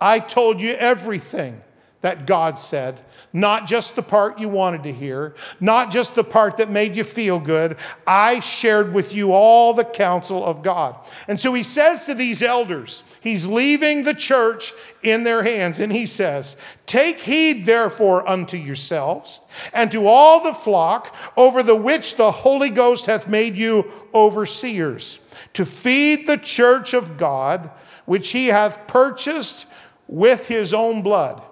I 0.00 0.18
told 0.20 0.60
you 0.60 0.72
everything 0.72 1.62
that 2.00 2.26
God 2.26 2.58
said, 2.58 3.00
not 3.32 3.66
just 3.66 3.96
the 3.96 4.02
part 4.02 4.38
you 4.38 4.48
wanted 4.48 4.82
to 4.84 4.92
hear, 4.92 5.34
not 5.60 5.90
just 5.90 6.14
the 6.14 6.24
part 6.24 6.56
that 6.56 6.70
made 6.70 6.96
you 6.96 7.04
feel 7.04 7.38
good. 7.38 7.76
I 8.06 8.40
shared 8.40 8.92
with 8.94 9.14
you 9.14 9.32
all 9.32 9.74
the 9.74 9.84
counsel 9.84 10.44
of 10.44 10.62
God. 10.62 10.96
And 11.26 11.38
so 11.38 11.52
he 11.52 11.62
says 11.62 12.06
to 12.06 12.14
these 12.14 12.42
elders, 12.42 13.02
he's 13.20 13.46
leaving 13.46 14.04
the 14.04 14.14
church 14.14 14.72
in 15.02 15.24
their 15.24 15.42
hands, 15.42 15.78
and 15.78 15.92
he 15.92 16.06
says, 16.06 16.56
Take 16.86 17.20
heed 17.20 17.66
therefore 17.66 18.28
unto 18.28 18.56
yourselves 18.56 19.40
and 19.72 19.92
to 19.92 20.06
all 20.06 20.42
the 20.42 20.54
flock 20.54 21.14
over 21.36 21.62
the 21.62 21.76
which 21.76 22.16
the 22.16 22.30
Holy 22.30 22.70
Ghost 22.70 23.06
hath 23.06 23.28
made 23.28 23.56
you 23.56 23.90
overseers, 24.14 25.18
to 25.52 25.64
feed 25.64 26.26
the 26.26 26.38
church 26.38 26.94
of 26.94 27.18
God, 27.18 27.70
which 28.06 28.30
he 28.30 28.46
hath 28.46 28.86
purchased 28.86 29.68
with 30.08 30.48
his 30.48 30.72
own 30.72 31.02
blood. 31.02 31.42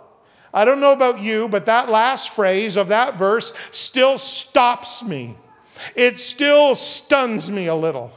I 0.57 0.65
don't 0.65 0.81
know 0.81 0.93
about 0.93 1.21
you, 1.21 1.49
but 1.49 1.67
that 1.67 1.91
last 1.91 2.35
phrase 2.35 2.79
of 2.79 2.89
that 2.89 3.19
verse 3.19 3.53
still 3.73 4.17
stops 4.17 5.05
me. 5.05 5.37
It 5.95 6.17
still 6.17 6.75
stuns 6.75 7.51
me 7.51 7.67
a 7.67 7.75
little 7.75 8.11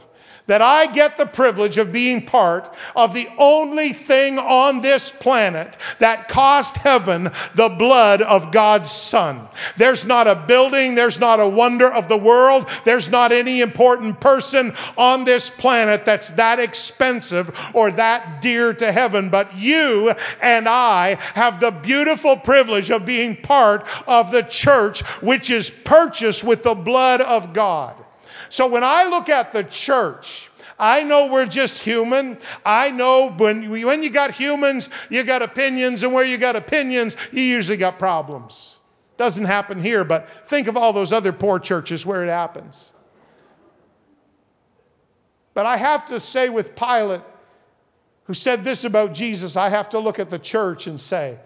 that 0.50 0.60
I 0.60 0.86
get 0.86 1.16
the 1.16 1.26
privilege 1.26 1.78
of 1.78 1.92
being 1.92 2.26
part 2.26 2.74
of 2.96 3.14
the 3.14 3.28
only 3.38 3.92
thing 3.92 4.36
on 4.36 4.80
this 4.80 5.08
planet 5.08 5.76
that 6.00 6.28
cost 6.28 6.76
heaven 6.78 7.30
the 7.54 7.68
blood 7.68 8.20
of 8.20 8.50
God's 8.50 8.90
Son. 8.90 9.46
There's 9.76 10.04
not 10.04 10.26
a 10.26 10.34
building, 10.34 10.96
there's 10.96 11.20
not 11.20 11.38
a 11.38 11.48
wonder 11.48 11.88
of 11.88 12.08
the 12.08 12.16
world, 12.16 12.68
there's 12.84 13.08
not 13.08 13.30
any 13.30 13.60
important 13.60 14.18
person 14.18 14.72
on 14.98 15.22
this 15.22 15.48
planet 15.48 16.04
that's 16.04 16.32
that 16.32 16.58
expensive 16.58 17.56
or 17.72 17.92
that 17.92 18.42
dear 18.42 18.74
to 18.74 18.90
heaven. 18.90 19.30
But 19.30 19.56
you 19.56 20.12
and 20.42 20.68
I 20.68 21.16
have 21.34 21.60
the 21.60 21.70
beautiful 21.70 22.36
privilege 22.36 22.90
of 22.90 23.06
being 23.06 23.36
part 23.36 23.86
of 24.08 24.32
the 24.32 24.42
church, 24.42 25.02
which 25.22 25.48
is 25.48 25.70
purchased 25.70 26.42
with 26.42 26.64
the 26.64 26.74
blood 26.74 27.20
of 27.20 27.52
God. 27.52 27.99
So 28.50 28.66
when 28.66 28.84
I 28.84 29.04
look 29.04 29.28
at 29.28 29.52
the 29.52 29.64
church, 29.64 30.50
I 30.78 31.02
know 31.02 31.26
we're 31.26 31.46
just 31.46 31.82
human. 31.82 32.36
I 32.66 32.90
know 32.90 33.30
when, 33.30 33.70
when 33.70 34.02
you 34.02 34.10
got 34.10 34.32
humans, 34.32 34.88
you 35.08 35.22
got 35.22 35.40
opinions, 35.40 36.02
and 36.02 36.12
where 36.12 36.24
you 36.24 36.36
got 36.36 36.56
opinions, 36.56 37.16
you 37.32 37.42
usually 37.42 37.76
got 37.76 37.98
problems. 37.98 38.76
Doesn't 39.16 39.44
happen 39.44 39.80
here, 39.80 40.04
but 40.04 40.48
think 40.48 40.66
of 40.66 40.76
all 40.76 40.92
those 40.92 41.12
other 41.12 41.32
poor 41.32 41.58
churches 41.58 42.04
where 42.04 42.24
it 42.24 42.28
happens. 42.28 42.92
But 45.54 45.66
I 45.66 45.76
have 45.76 46.06
to 46.06 46.18
say, 46.18 46.48
with 46.48 46.74
Pilate, 46.74 47.22
who 48.24 48.34
said 48.34 48.64
this 48.64 48.84
about 48.84 49.12
Jesus, 49.12 49.56
I 49.56 49.68
have 49.68 49.90
to 49.90 49.98
look 49.98 50.18
at 50.18 50.30
the 50.30 50.38
church 50.38 50.86
and 50.86 50.98
say, 50.98 51.38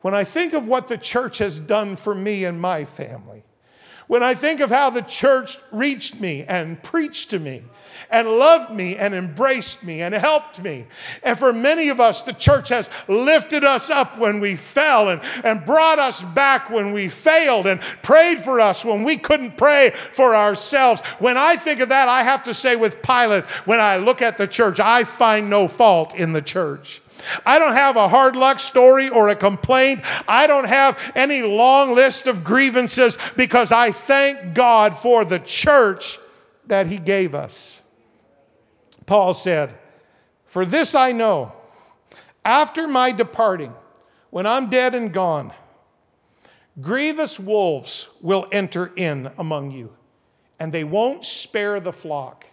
when 0.00 0.14
I 0.14 0.24
think 0.24 0.52
of 0.52 0.66
what 0.66 0.88
the 0.88 0.98
church 0.98 1.38
has 1.38 1.60
done 1.60 1.96
for 1.96 2.14
me 2.14 2.44
and 2.44 2.60
my 2.60 2.84
family, 2.84 3.44
when 4.10 4.24
I 4.24 4.34
think 4.34 4.58
of 4.58 4.70
how 4.70 4.90
the 4.90 5.02
church 5.02 5.56
reached 5.70 6.20
me 6.20 6.42
and 6.42 6.82
preached 6.82 7.30
to 7.30 7.38
me 7.38 7.62
and 8.10 8.26
loved 8.26 8.72
me 8.72 8.96
and 8.96 9.14
embraced 9.14 9.84
me 9.84 10.02
and 10.02 10.12
helped 10.12 10.60
me. 10.60 10.86
And 11.22 11.38
for 11.38 11.52
many 11.52 11.90
of 11.90 12.00
us, 12.00 12.24
the 12.24 12.32
church 12.32 12.70
has 12.70 12.90
lifted 13.06 13.62
us 13.62 13.88
up 13.88 14.18
when 14.18 14.40
we 14.40 14.56
fell 14.56 15.10
and, 15.10 15.22
and 15.44 15.64
brought 15.64 16.00
us 16.00 16.24
back 16.24 16.70
when 16.70 16.92
we 16.92 17.08
failed 17.08 17.68
and 17.68 17.80
prayed 18.02 18.42
for 18.42 18.60
us 18.60 18.84
when 18.84 19.04
we 19.04 19.16
couldn't 19.16 19.56
pray 19.56 19.92
for 20.12 20.34
ourselves. 20.34 21.02
When 21.20 21.36
I 21.36 21.54
think 21.54 21.78
of 21.78 21.90
that, 21.90 22.08
I 22.08 22.24
have 22.24 22.42
to 22.44 22.52
say 22.52 22.74
with 22.74 23.02
Pilate, 23.02 23.44
when 23.64 23.78
I 23.78 23.98
look 23.98 24.22
at 24.22 24.38
the 24.38 24.48
church, 24.48 24.80
I 24.80 25.04
find 25.04 25.48
no 25.48 25.68
fault 25.68 26.16
in 26.16 26.32
the 26.32 26.42
church. 26.42 27.00
I 27.44 27.58
don't 27.58 27.74
have 27.74 27.96
a 27.96 28.08
hard 28.08 28.36
luck 28.36 28.58
story 28.58 29.08
or 29.08 29.28
a 29.28 29.36
complaint. 29.36 30.00
I 30.26 30.46
don't 30.46 30.68
have 30.68 30.98
any 31.14 31.42
long 31.42 31.94
list 31.94 32.26
of 32.26 32.44
grievances 32.44 33.18
because 33.36 33.72
I 33.72 33.92
thank 33.92 34.54
God 34.54 34.98
for 34.98 35.24
the 35.24 35.38
church 35.38 36.18
that 36.66 36.86
He 36.86 36.98
gave 36.98 37.34
us. 37.34 37.80
Paul 39.06 39.34
said, 39.34 39.74
For 40.46 40.64
this 40.64 40.94
I 40.94 41.12
know, 41.12 41.52
after 42.44 42.86
my 42.86 43.12
departing, 43.12 43.74
when 44.30 44.46
I'm 44.46 44.70
dead 44.70 44.94
and 44.94 45.12
gone, 45.12 45.52
grievous 46.80 47.38
wolves 47.38 48.08
will 48.20 48.48
enter 48.52 48.92
in 48.96 49.30
among 49.36 49.72
you, 49.72 49.94
and 50.58 50.72
they 50.72 50.84
won't 50.84 51.24
spare 51.24 51.80
the 51.80 51.92
flock. 51.92 52.46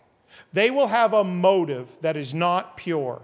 They 0.54 0.72
will 0.72 0.88
have 0.88 1.14
a 1.14 1.24
motive 1.24 1.88
that 2.02 2.18
is 2.18 2.34
not 2.34 2.78
pure. 2.78 3.22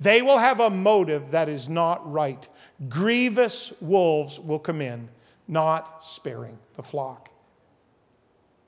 They 0.00 0.22
will 0.22 0.38
have 0.38 0.60
a 0.60 0.70
motive 0.70 1.30
that 1.30 1.48
is 1.48 1.68
not 1.68 2.10
right. 2.10 2.46
Grievous 2.88 3.72
wolves 3.80 4.38
will 4.38 4.58
come 4.58 4.80
in, 4.80 5.08
not 5.48 6.06
sparing 6.06 6.58
the 6.76 6.82
flock. 6.82 7.30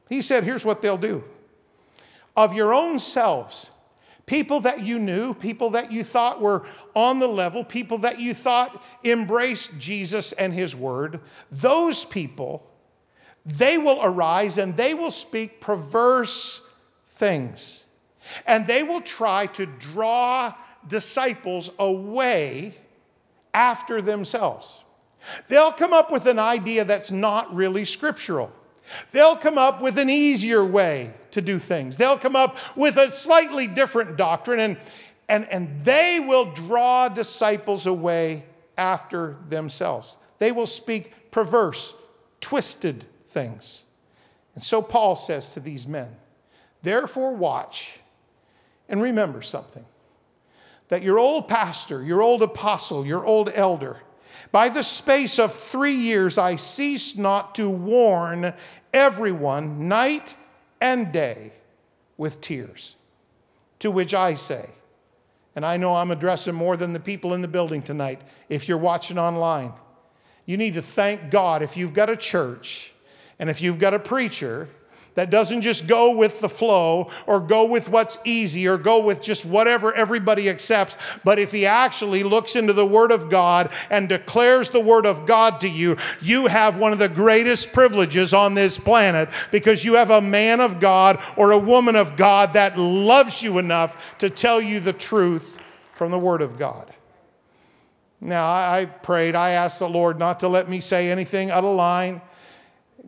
He 0.08 0.22
said, 0.22 0.44
Here's 0.44 0.64
what 0.64 0.80
they'll 0.80 0.96
do. 0.96 1.24
Of 2.36 2.54
your 2.54 2.72
own 2.72 2.98
selves, 2.98 3.70
people 4.24 4.60
that 4.60 4.82
you 4.82 4.98
knew, 4.98 5.34
people 5.34 5.70
that 5.70 5.92
you 5.92 6.04
thought 6.04 6.40
were 6.40 6.66
on 6.94 7.18
the 7.18 7.28
level, 7.28 7.64
people 7.64 7.98
that 7.98 8.18
you 8.18 8.32
thought 8.32 8.82
embraced 9.04 9.78
Jesus 9.78 10.32
and 10.32 10.52
his 10.52 10.74
word, 10.74 11.20
those 11.50 12.04
people, 12.04 12.66
they 13.44 13.76
will 13.78 14.00
arise 14.02 14.58
and 14.58 14.76
they 14.76 14.94
will 14.94 15.10
speak 15.10 15.60
perverse 15.60 16.66
things. 17.10 17.84
And 18.46 18.66
they 18.66 18.82
will 18.82 19.00
try 19.00 19.46
to 19.46 19.66
draw 19.66 20.54
disciples 20.88 21.70
away 21.78 22.74
after 23.54 24.02
themselves. 24.02 24.82
They'll 25.48 25.72
come 25.72 25.92
up 25.92 26.10
with 26.10 26.26
an 26.26 26.38
idea 26.38 26.84
that's 26.84 27.10
not 27.10 27.54
really 27.54 27.84
scriptural. 27.84 28.52
They'll 29.12 29.36
come 29.36 29.58
up 29.58 29.82
with 29.82 29.98
an 29.98 30.08
easier 30.08 30.64
way 30.64 31.12
to 31.32 31.42
do 31.42 31.58
things. 31.58 31.96
They'll 31.96 32.18
come 32.18 32.36
up 32.36 32.56
with 32.76 32.96
a 32.96 33.10
slightly 33.10 33.66
different 33.66 34.16
doctrine, 34.16 34.60
and, 34.60 34.78
and, 35.28 35.46
and 35.48 35.84
they 35.84 36.20
will 36.20 36.52
draw 36.52 37.08
disciples 37.08 37.86
away 37.86 38.44
after 38.76 39.36
themselves. 39.48 40.16
They 40.38 40.52
will 40.52 40.66
speak 40.66 41.30
perverse, 41.30 41.94
twisted 42.40 43.04
things. 43.26 43.82
And 44.54 44.62
so 44.62 44.80
Paul 44.80 45.16
says 45.16 45.52
to 45.54 45.60
these 45.60 45.86
men, 45.86 46.16
Therefore, 46.82 47.34
watch 47.34 47.98
and 48.88 49.02
remember 49.02 49.42
something 49.42 49.84
that 50.88 51.02
your 51.02 51.18
old 51.18 51.48
pastor, 51.48 52.02
your 52.02 52.22
old 52.22 52.42
apostle, 52.42 53.06
your 53.06 53.24
old 53.24 53.50
elder, 53.54 53.98
by 54.50 54.68
the 54.68 54.82
space 54.82 55.38
of 55.38 55.52
three 55.52 55.94
years, 55.94 56.38
I 56.38 56.56
ceased 56.56 57.18
not 57.18 57.54
to 57.56 57.68
warn 57.68 58.54
everyone 58.92 59.88
night 59.88 60.36
and 60.80 61.12
day 61.12 61.52
with 62.16 62.40
tears. 62.40 62.94
To 63.80 63.90
which 63.90 64.14
I 64.14 64.34
say, 64.34 64.68
and 65.54 65.64
I 65.64 65.76
know 65.76 65.94
I'm 65.94 66.10
addressing 66.10 66.54
more 66.54 66.76
than 66.76 66.92
the 66.92 67.00
people 67.00 67.34
in 67.34 67.42
the 67.42 67.48
building 67.48 67.82
tonight, 67.82 68.20
if 68.48 68.68
you're 68.68 68.78
watching 68.78 69.18
online, 69.18 69.72
you 70.46 70.56
need 70.56 70.74
to 70.74 70.82
thank 70.82 71.30
God 71.30 71.62
if 71.62 71.76
you've 71.76 71.94
got 71.94 72.10
a 72.10 72.16
church 72.16 72.92
and 73.38 73.50
if 73.50 73.60
you've 73.60 73.78
got 73.78 73.94
a 73.94 73.98
preacher 73.98 74.68
that 75.18 75.30
doesn't 75.30 75.62
just 75.62 75.88
go 75.88 76.14
with 76.14 76.40
the 76.40 76.48
flow 76.48 77.10
or 77.26 77.40
go 77.40 77.64
with 77.64 77.88
what's 77.88 78.18
easy 78.24 78.68
or 78.68 78.78
go 78.78 79.02
with 79.04 79.20
just 79.20 79.44
whatever 79.44 79.92
everybody 79.92 80.48
accepts, 80.48 80.96
but 81.24 81.40
if 81.40 81.50
he 81.50 81.66
actually 81.66 82.22
looks 82.22 82.54
into 82.54 82.72
the 82.72 82.86
Word 82.86 83.10
of 83.10 83.28
God 83.28 83.72
and 83.90 84.08
declares 84.08 84.70
the 84.70 84.78
Word 84.78 85.06
of 85.06 85.26
God 85.26 85.60
to 85.62 85.68
you, 85.68 85.96
you 86.22 86.46
have 86.46 86.78
one 86.78 86.92
of 86.92 87.00
the 87.00 87.08
greatest 87.08 87.72
privileges 87.72 88.32
on 88.32 88.54
this 88.54 88.78
planet 88.78 89.28
because 89.50 89.84
you 89.84 89.94
have 89.94 90.12
a 90.12 90.20
man 90.20 90.60
of 90.60 90.78
God 90.78 91.20
or 91.36 91.50
a 91.50 91.58
woman 91.58 91.96
of 91.96 92.16
God 92.16 92.52
that 92.52 92.78
loves 92.78 93.42
you 93.42 93.58
enough 93.58 94.16
to 94.18 94.30
tell 94.30 94.60
you 94.60 94.78
the 94.78 94.92
truth 94.92 95.58
from 95.90 96.12
the 96.12 96.18
Word 96.20 96.42
of 96.42 96.60
God. 96.60 96.94
Now, 98.20 98.46
I 98.48 98.84
prayed, 98.84 99.34
I 99.34 99.50
asked 99.50 99.80
the 99.80 99.88
Lord 99.88 100.20
not 100.20 100.38
to 100.40 100.48
let 100.48 100.68
me 100.68 100.80
say 100.80 101.10
anything 101.10 101.50
out 101.50 101.64
of 101.64 101.74
line, 101.74 102.22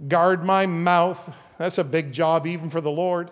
guard 0.09 0.43
my 0.43 0.67
mouth 0.67 1.37
that's 1.61 1.77
a 1.77 1.85
big 1.85 2.11
job, 2.11 2.47
even 2.47 2.71
for 2.71 2.81
the 2.81 2.91
Lord. 2.91 3.31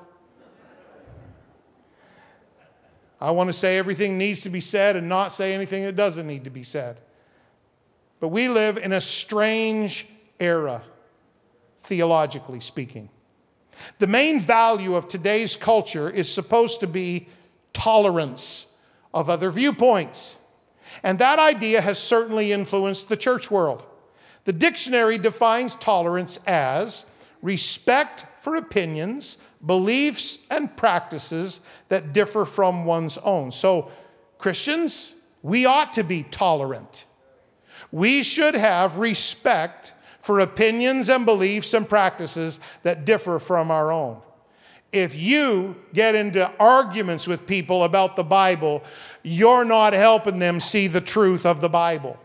I 3.19 3.31
want 3.31 3.49
to 3.49 3.55
say 3.55 3.79
everything 3.79 4.19
needs 4.19 4.43
to 4.43 4.51
be 4.51 4.61
said 4.61 4.97
and 4.97 5.09
not 5.09 5.33
say 5.33 5.55
anything 5.55 5.85
that 5.85 5.97
doesn't 5.97 6.27
need 6.27 6.45
to 6.45 6.51
be 6.51 6.63
said. 6.63 6.99
But 8.21 8.29
we 8.29 8.49
live 8.49 8.77
in 8.77 8.93
a 8.93 9.01
strange 9.01 10.07
era, 10.39 10.83
theologically 11.85 12.61
speaking. 12.61 13.09
The 13.99 14.07
main 14.07 14.41
value 14.41 14.95
of 14.95 15.09
today's 15.09 15.57
culture 15.57 16.11
is 16.11 16.31
supposed 16.31 16.81
to 16.81 16.87
be 16.87 17.29
tolerance 17.73 18.67
of 19.15 19.31
other 19.31 19.51
viewpoints. 19.51 20.37
And 21.03 21.19
that 21.21 21.39
idea 21.39 21.81
has 21.81 21.99
certainly 21.99 22.53
influenced 22.53 23.09
the 23.09 23.17
church 23.17 23.51
world. 23.51 23.87
The 24.45 24.53
dictionary 24.53 25.17
defines 25.17 25.77
tolerance 25.77 26.39
as 26.47 27.07
respect 27.43 28.27
for 28.39 28.57
opinions, 28.57 29.39
beliefs, 29.65 30.47
and 30.51 30.75
practices 30.77 31.61
that 31.89 32.13
differ 32.13 32.45
from 32.45 32.85
one's 32.85 33.19
own. 33.19 33.51
So, 33.51 33.91
Christians, 34.39 35.15
we 35.43 35.67
ought 35.67 35.93
to 35.95 36.05
be 36.05 36.23
tolerant. 36.25 37.05
We 37.91 38.23
should 38.23 38.55
have 38.55 38.99
respect 38.99 39.95
for 40.21 40.41
opinions 40.41 41.09
and 41.09 41.25
beliefs 41.25 41.73
and 41.75 41.89
practices 41.89 42.61
that 42.83 43.05
differ 43.05 43.39
from 43.39 43.71
our 43.71 43.91
own. 43.91 44.21
If 44.93 45.17
you 45.17 45.77
get 45.93 46.15
into 46.15 46.51
arguments 46.59 47.27
with 47.27 47.47
people 47.47 47.85
about 47.85 48.17
the 48.17 48.25
Bible, 48.25 48.83
you're 49.23 49.65
not 49.65 49.93
helping 49.93 50.39
them 50.39 50.61
see 50.61 50.87
the 50.87 51.01
truth 51.01 51.45
of 51.45 51.61
the 51.61 51.69
Bible. 51.69 52.19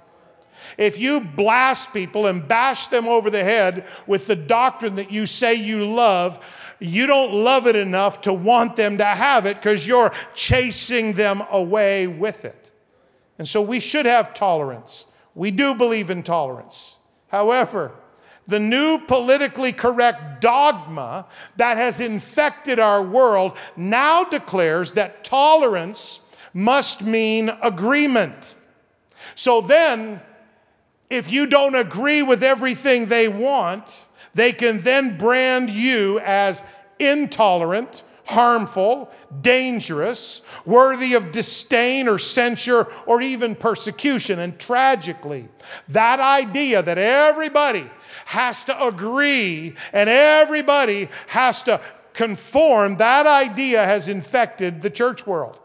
If 0.77 0.99
you 0.99 1.21
blast 1.21 1.93
people 1.93 2.27
and 2.27 2.47
bash 2.47 2.87
them 2.87 3.07
over 3.07 3.29
the 3.29 3.43
head 3.43 3.85
with 4.07 4.27
the 4.27 4.35
doctrine 4.35 4.95
that 4.95 5.11
you 5.11 5.25
say 5.25 5.53
you 5.53 5.85
love, 5.85 6.43
you 6.79 7.07
don't 7.07 7.33
love 7.33 7.67
it 7.67 7.75
enough 7.75 8.21
to 8.21 8.33
want 8.33 8.75
them 8.75 8.97
to 8.97 9.05
have 9.05 9.45
it 9.45 9.57
because 9.57 9.87
you're 9.87 10.11
chasing 10.33 11.13
them 11.13 11.43
away 11.51 12.07
with 12.07 12.45
it. 12.45 12.71
And 13.37 13.47
so 13.47 13.61
we 13.61 13.79
should 13.79 14.05
have 14.05 14.33
tolerance. 14.33 15.05
We 15.35 15.51
do 15.51 15.73
believe 15.73 16.09
in 16.09 16.23
tolerance. 16.23 16.97
However, 17.27 17.91
the 18.47 18.59
new 18.59 18.99
politically 18.99 19.71
correct 19.71 20.41
dogma 20.41 21.25
that 21.55 21.77
has 21.77 21.99
infected 21.99 22.79
our 22.79 23.01
world 23.01 23.57
now 23.75 24.25
declares 24.25 24.91
that 24.93 25.23
tolerance 25.23 26.19
must 26.53 27.01
mean 27.01 27.49
agreement. 27.61 28.55
So 29.35 29.61
then, 29.61 30.21
if 31.09 31.31
you 31.31 31.45
don't 31.45 31.75
agree 31.75 32.21
with 32.21 32.43
everything 32.43 33.05
they 33.05 33.27
want, 33.27 34.05
they 34.33 34.51
can 34.51 34.81
then 34.81 35.17
brand 35.17 35.69
you 35.69 36.19
as 36.19 36.63
intolerant, 36.99 38.03
harmful, 38.25 39.11
dangerous, 39.41 40.41
worthy 40.65 41.13
of 41.13 41.31
disdain 41.31 42.07
or 42.07 42.17
censure 42.17 42.87
or 43.05 43.21
even 43.21 43.55
persecution. 43.55 44.39
And 44.39 44.57
tragically, 44.57 45.49
that 45.89 46.19
idea 46.19 46.81
that 46.81 46.97
everybody 46.97 47.89
has 48.25 48.63
to 48.65 48.85
agree 48.85 49.75
and 49.91 50.09
everybody 50.09 51.09
has 51.27 51.61
to 51.63 51.81
conform, 52.13 52.97
that 52.97 53.27
idea 53.27 53.83
has 53.83 54.07
infected 54.07 54.81
the 54.81 54.89
church 54.89 55.27
world. 55.27 55.59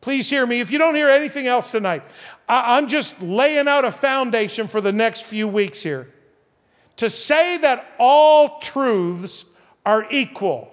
Please 0.00 0.30
hear 0.30 0.46
me. 0.46 0.60
If 0.60 0.70
you 0.70 0.78
don't 0.78 0.94
hear 0.94 1.10
anything 1.10 1.46
else 1.46 1.70
tonight, 1.72 2.02
I'm 2.50 2.88
just 2.88 3.22
laying 3.22 3.68
out 3.68 3.84
a 3.84 3.92
foundation 3.92 4.66
for 4.66 4.80
the 4.80 4.92
next 4.92 5.22
few 5.22 5.46
weeks 5.46 5.82
here. 5.82 6.08
To 6.96 7.08
say 7.08 7.58
that 7.58 7.86
all 7.98 8.58
truths 8.58 9.44
are 9.86 10.06
equal, 10.10 10.72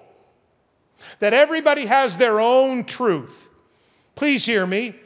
that 1.20 1.32
everybody 1.32 1.86
has 1.86 2.16
their 2.16 2.40
own 2.40 2.84
truth, 2.84 3.48
please 4.16 4.44
hear 4.44 4.66
me, 4.66 4.96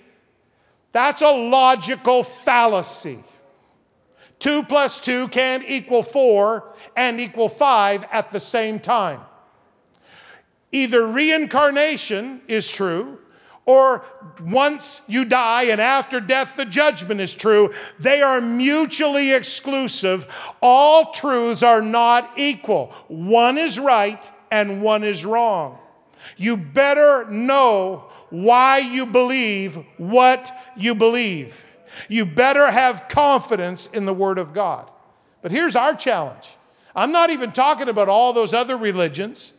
that's 0.93 1.21
a 1.21 1.31
logical 1.31 2.25
fallacy. 2.25 3.23
Two 4.39 4.63
plus 4.65 5.01
two 5.01 5.29
can't 5.29 5.63
equal 5.69 6.03
four 6.03 6.75
and 6.97 7.21
equal 7.21 7.49
five 7.49 8.05
at 8.11 8.33
the 8.33 8.41
same 8.41 8.81
time. 8.81 9.21
Either 10.73 11.07
reincarnation 11.07 12.41
is 12.49 12.69
true 12.69 13.19
or 13.65 14.05
once 14.41 15.03
you 15.07 15.25
die 15.25 15.65
and 15.65 15.81
after 15.81 16.21
death 16.21 16.57
the 16.57 16.65
judgment 16.65 17.21
is 17.21 17.33
true. 17.33 17.73
They 17.99 18.21
are 18.21 18.41
mutually 18.41 19.33
exclusive. 19.33 20.27
All 20.61 21.13
truths 21.13 21.63
are 21.63 21.83
not 21.83 22.39
equal. 22.39 22.93
One 23.09 23.59
is 23.59 23.79
right 23.79 24.29
and 24.51 24.83
one 24.83 25.05
is 25.05 25.25
wrong. 25.25 25.79
You 26.37 26.57
better 26.57 27.29
know 27.31 28.11
why 28.31 28.79
you 28.79 29.07
believe 29.07 29.77
what 29.97 30.51
you 30.77 30.95
believe. 30.95 31.65
You 32.09 32.25
better 32.25 32.71
have 32.71 33.09
confidence 33.09 33.87
in 33.87 34.07
the 34.07 34.15
Word 34.15 34.39
of 34.39 34.55
God. 34.55 34.91
But 35.43 35.53
here's 35.53 35.77
our 35.77 35.95
challenge 35.95 36.57
I'm 36.95 37.13
not 37.13 37.31
even 37.31 37.53
talking 37.53 37.89
about 37.89 38.09
all 38.09 38.33
those 38.33 38.53
other 38.53 38.77
religions. 38.77 39.53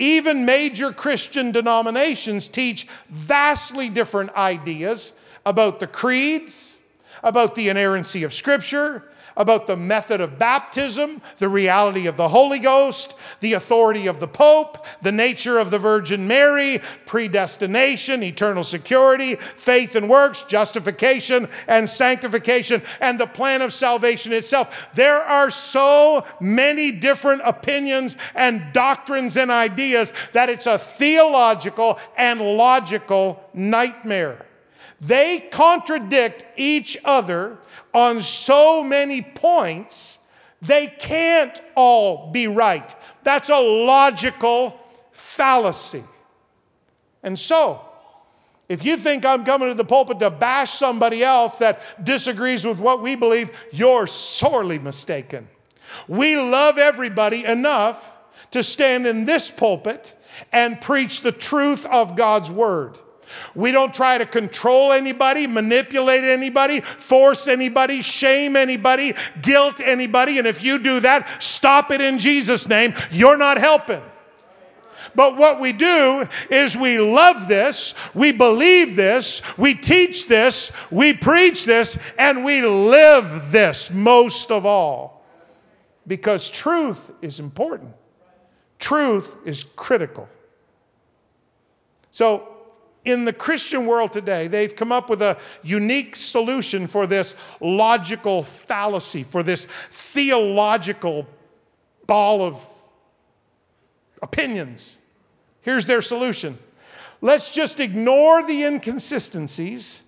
Even 0.00 0.46
major 0.46 0.92
Christian 0.94 1.52
denominations 1.52 2.48
teach 2.48 2.86
vastly 3.10 3.90
different 3.90 4.34
ideas 4.34 5.12
about 5.44 5.78
the 5.78 5.86
creeds, 5.86 6.74
about 7.22 7.54
the 7.54 7.68
inerrancy 7.68 8.22
of 8.22 8.32
Scripture, 8.32 9.09
about 9.36 9.66
the 9.66 9.76
method 9.76 10.20
of 10.20 10.38
baptism, 10.38 11.20
the 11.38 11.48
reality 11.48 12.06
of 12.06 12.16
the 12.16 12.28
Holy 12.28 12.58
Ghost, 12.58 13.16
the 13.40 13.54
authority 13.54 14.06
of 14.06 14.20
the 14.20 14.28
Pope, 14.28 14.86
the 15.02 15.12
nature 15.12 15.58
of 15.58 15.70
the 15.70 15.78
Virgin 15.78 16.26
Mary, 16.26 16.80
predestination, 17.06 18.22
eternal 18.22 18.64
security, 18.64 19.36
faith 19.36 19.94
and 19.94 20.08
works, 20.08 20.42
justification 20.42 21.48
and 21.68 21.88
sanctification, 21.88 22.82
and 23.00 23.18
the 23.18 23.26
plan 23.26 23.62
of 23.62 23.72
salvation 23.72 24.32
itself. 24.32 24.90
There 24.94 25.20
are 25.20 25.50
so 25.50 26.24
many 26.40 26.92
different 26.92 27.42
opinions 27.44 28.16
and 28.34 28.72
doctrines 28.72 29.36
and 29.36 29.50
ideas 29.50 30.12
that 30.32 30.48
it's 30.48 30.66
a 30.66 30.78
theological 30.78 31.98
and 32.16 32.40
logical 32.40 33.42
nightmare. 33.54 34.46
They 35.00 35.40
contradict 35.50 36.44
each 36.56 36.98
other 37.04 37.58
on 37.92 38.22
so 38.22 38.82
many 38.84 39.22
points, 39.22 40.18
they 40.62 40.86
can't 40.86 41.60
all 41.74 42.30
be 42.30 42.46
right. 42.46 42.94
That's 43.22 43.48
a 43.48 43.58
logical 43.58 44.78
fallacy. 45.12 46.04
And 47.22 47.38
so, 47.38 47.82
if 48.68 48.84
you 48.84 48.96
think 48.96 49.24
I'm 49.24 49.44
coming 49.44 49.68
to 49.68 49.74
the 49.74 49.84
pulpit 49.84 50.20
to 50.20 50.30
bash 50.30 50.70
somebody 50.70 51.24
else 51.24 51.58
that 51.58 52.04
disagrees 52.04 52.64
with 52.64 52.78
what 52.78 53.02
we 53.02 53.16
believe, 53.16 53.50
you're 53.72 54.06
sorely 54.06 54.78
mistaken. 54.78 55.48
We 56.06 56.36
love 56.36 56.78
everybody 56.78 57.44
enough 57.44 58.10
to 58.52 58.62
stand 58.62 59.06
in 59.06 59.24
this 59.24 59.50
pulpit 59.50 60.14
and 60.52 60.80
preach 60.80 61.22
the 61.22 61.32
truth 61.32 61.84
of 61.86 62.16
God's 62.16 62.50
word. 62.50 62.98
We 63.54 63.72
don't 63.72 63.92
try 63.92 64.18
to 64.18 64.26
control 64.26 64.92
anybody, 64.92 65.46
manipulate 65.46 66.24
anybody, 66.24 66.80
force 66.80 67.48
anybody, 67.48 68.02
shame 68.02 68.56
anybody, 68.56 69.14
guilt 69.42 69.80
anybody. 69.80 70.38
And 70.38 70.46
if 70.46 70.62
you 70.62 70.78
do 70.78 71.00
that, 71.00 71.42
stop 71.42 71.90
it 71.90 72.00
in 72.00 72.18
Jesus' 72.18 72.68
name. 72.68 72.94
You're 73.10 73.38
not 73.38 73.58
helping. 73.58 74.02
But 75.14 75.36
what 75.36 75.60
we 75.60 75.72
do 75.72 76.28
is 76.50 76.76
we 76.76 76.98
love 76.98 77.48
this, 77.48 77.94
we 78.14 78.32
believe 78.32 78.96
this, 78.96 79.42
we 79.58 79.74
teach 79.74 80.28
this, 80.28 80.72
we 80.90 81.12
preach 81.12 81.64
this, 81.64 81.98
and 82.18 82.44
we 82.44 82.62
live 82.62 83.50
this 83.50 83.90
most 83.90 84.50
of 84.50 84.64
all. 84.64 85.24
Because 86.06 86.48
truth 86.48 87.10
is 87.22 87.40
important, 87.40 87.94
truth 88.78 89.36
is 89.44 89.64
critical. 89.64 90.28
So, 92.10 92.49
in 93.04 93.24
the 93.24 93.32
Christian 93.32 93.86
world 93.86 94.12
today, 94.12 94.46
they've 94.46 94.74
come 94.74 94.92
up 94.92 95.08
with 95.08 95.22
a 95.22 95.38
unique 95.62 96.14
solution 96.14 96.86
for 96.86 97.06
this 97.06 97.34
logical 97.60 98.42
fallacy, 98.42 99.22
for 99.22 99.42
this 99.42 99.66
theological 99.90 101.26
ball 102.06 102.42
of 102.42 102.58
opinions. 104.22 104.98
Here's 105.62 105.86
their 105.86 106.02
solution 106.02 106.58
let's 107.22 107.52
just 107.52 107.80
ignore 107.80 108.42
the 108.42 108.64
inconsistencies 108.64 110.02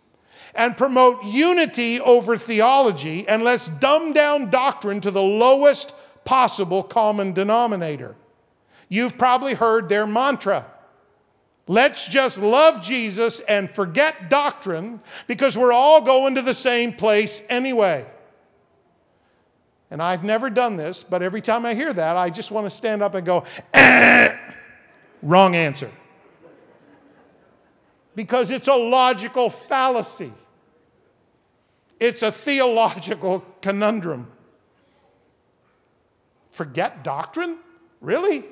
and 0.55 0.77
promote 0.77 1.25
unity 1.25 1.99
over 2.01 2.37
theology, 2.37 3.27
and 3.27 3.43
let's 3.43 3.69
dumb 3.69 4.13
down 4.13 4.51
doctrine 4.51 5.01
to 5.01 5.11
the 5.11 5.23
lowest 5.23 5.95
possible 6.25 6.83
common 6.83 7.33
denominator. 7.33 8.15
You've 8.91 9.17
probably 9.17 9.55
heard 9.55 9.89
their 9.89 10.07
mantra 10.07 10.67
Let's 11.73 12.07
just 12.07 12.37
love 12.37 12.83
Jesus 12.83 13.41
and 13.41 13.71
forget 13.71 14.29
doctrine 14.29 15.01
because 15.27 15.57
we're 15.57 15.73
all 15.73 16.03
going 16.03 16.35
to 16.35 16.43
the 16.43 16.53
same 16.53 16.93
place 16.93 17.43
anyway. 17.49 18.07
And 19.91 20.03
I've 20.03 20.23
never 20.23 20.51
done 20.51 20.77
this, 20.77 21.03
but 21.03 21.23
every 21.23 21.41
time 21.41 21.65
I 21.65 21.73
hear 21.73 21.91
that, 21.91 22.19
I 22.19 22.29
just 22.29 22.51
want 22.51 22.67
to 22.67 22.71
stand 22.71 23.03
up 23.03 23.15
and 23.15 23.25
go, 23.25 23.45
eh, 23.73 24.37
wrong 25.23 25.57
answer. 25.57 25.91
Because 28.15 28.51
it's 28.51 28.69
a 28.69 28.75
logical 28.75 29.49
fallacy, 29.49 30.35
it's 31.99 32.21
a 32.21 32.31
theological 32.31 33.47
conundrum. 33.63 34.31
Forget 36.51 37.03
doctrine? 37.03 37.57
Really? 38.03 38.45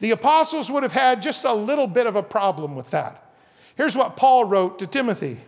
The 0.00 0.12
apostles 0.12 0.70
would 0.70 0.82
have 0.82 0.92
had 0.92 1.22
just 1.22 1.44
a 1.44 1.52
little 1.52 1.86
bit 1.86 2.06
of 2.06 2.16
a 2.16 2.22
problem 2.22 2.76
with 2.76 2.90
that. 2.90 3.24
Here's 3.76 3.96
what 3.96 4.16
Paul 4.16 4.44
wrote 4.44 4.78
to 4.80 4.86
Timothy 4.86 5.40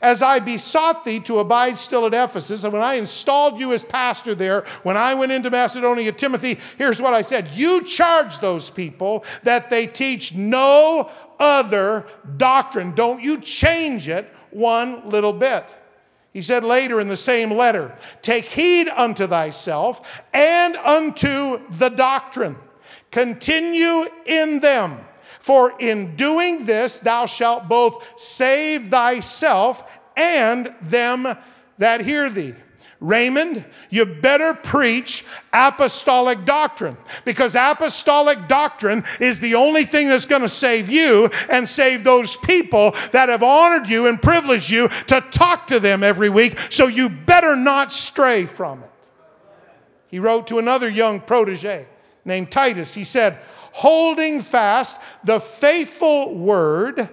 As 0.00 0.22
I 0.22 0.38
besought 0.38 1.04
thee 1.04 1.20
to 1.20 1.38
abide 1.38 1.78
still 1.78 2.06
at 2.06 2.14
Ephesus, 2.14 2.64
and 2.64 2.72
when 2.72 2.82
I 2.82 2.94
installed 2.94 3.58
you 3.58 3.72
as 3.72 3.84
pastor 3.84 4.34
there, 4.34 4.62
when 4.82 4.96
I 4.96 5.14
went 5.14 5.32
into 5.32 5.50
Macedonia, 5.50 6.12
Timothy, 6.12 6.58
here's 6.78 7.00
what 7.00 7.14
I 7.14 7.22
said 7.22 7.48
You 7.52 7.84
charge 7.84 8.38
those 8.38 8.70
people 8.70 9.24
that 9.42 9.70
they 9.70 9.86
teach 9.86 10.34
no 10.34 11.10
other 11.38 12.06
doctrine. 12.36 12.94
Don't 12.94 13.22
you 13.22 13.40
change 13.40 14.08
it 14.08 14.32
one 14.50 15.08
little 15.08 15.32
bit. 15.32 15.76
He 16.32 16.40
said 16.40 16.64
later 16.64 17.00
in 17.00 17.08
the 17.08 17.16
same 17.16 17.50
letter, 17.50 17.96
Take 18.22 18.44
heed 18.44 18.88
unto 18.88 19.26
thyself 19.26 20.24
and 20.32 20.76
unto 20.76 21.60
the 21.70 21.90
doctrine. 21.90 22.56
Continue 23.12 24.06
in 24.26 24.58
them. 24.58 24.98
For 25.38 25.74
in 25.78 26.16
doing 26.16 26.64
this, 26.64 26.98
thou 26.98 27.26
shalt 27.26 27.68
both 27.68 28.04
save 28.16 28.88
thyself 28.88 30.00
and 30.16 30.74
them 30.80 31.36
that 31.78 32.00
hear 32.00 32.30
thee. 32.30 32.54
Raymond, 33.00 33.64
you 33.90 34.06
better 34.06 34.54
preach 34.54 35.24
apostolic 35.52 36.44
doctrine 36.44 36.96
because 37.24 37.56
apostolic 37.56 38.46
doctrine 38.46 39.02
is 39.18 39.40
the 39.40 39.56
only 39.56 39.84
thing 39.84 40.08
that's 40.08 40.24
going 40.26 40.42
to 40.42 40.48
save 40.48 40.88
you 40.88 41.28
and 41.50 41.68
save 41.68 42.04
those 42.04 42.36
people 42.36 42.92
that 43.10 43.28
have 43.28 43.42
honored 43.42 43.88
you 43.88 44.06
and 44.06 44.22
privileged 44.22 44.70
you 44.70 44.86
to 45.08 45.20
talk 45.32 45.66
to 45.66 45.80
them 45.80 46.04
every 46.04 46.30
week. 46.30 46.56
So 46.70 46.86
you 46.86 47.08
better 47.08 47.56
not 47.56 47.90
stray 47.90 48.46
from 48.46 48.84
it. 48.84 48.90
He 50.06 50.20
wrote 50.20 50.46
to 50.46 50.60
another 50.60 50.88
young 50.88 51.20
protege 51.20 51.88
named 52.24 52.50
Titus. 52.50 52.94
He 52.94 53.04
said, 53.04 53.38
holding 53.72 54.40
fast 54.40 54.98
the 55.24 55.40
faithful 55.40 56.34
word 56.34 57.08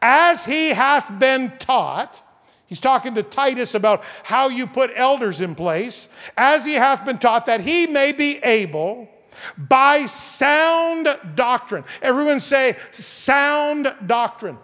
as 0.00 0.44
he 0.44 0.70
hath 0.70 1.18
been 1.18 1.52
taught. 1.58 2.22
He's 2.66 2.80
talking 2.80 3.14
to 3.14 3.22
Titus 3.22 3.74
about 3.74 4.02
how 4.22 4.48
you 4.48 4.66
put 4.66 4.90
elders 4.94 5.40
in 5.40 5.54
place, 5.54 6.08
as 6.36 6.64
he 6.64 6.74
hath 6.74 7.04
been 7.04 7.18
taught, 7.18 7.46
that 7.46 7.60
he 7.60 7.86
may 7.86 8.12
be 8.12 8.38
able 8.38 9.08
by 9.56 10.06
sound 10.06 11.08
doctrine. 11.34 11.84
Everyone 12.00 12.40
say, 12.40 12.76
sound 12.90 13.92
doctrine. 14.06 14.58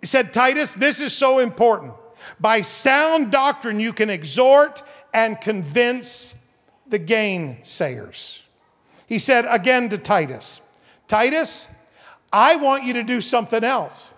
He 0.00 0.06
said, 0.06 0.34
Titus, 0.34 0.74
this 0.74 1.00
is 1.00 1.12
so 1.12 1.38
important. 1.38 1.94
By 2.38 2.60
sound 2.62 3.32
doctrine, 3.32 3.80
you 3.80 3.92
can 3.92 4.10
exhort 4.10 4.82
and 5.12 5.40
convince 5.40 6.34
the 6.94 7.00
gainsayers. 7.00 8.42
He 9.08 9.18
said 9.18 9.46
again 9.50 9.88
to 9.88 9.98
Titus, 9.98 10.60
Titus, 11.08 11.66
I 12.32 12.54
want 12.54 12.84
you 12.84 12.92
to 12.92 13.02
do 13.02 13.20
something 13.20 13.64
else. 13.64 14.12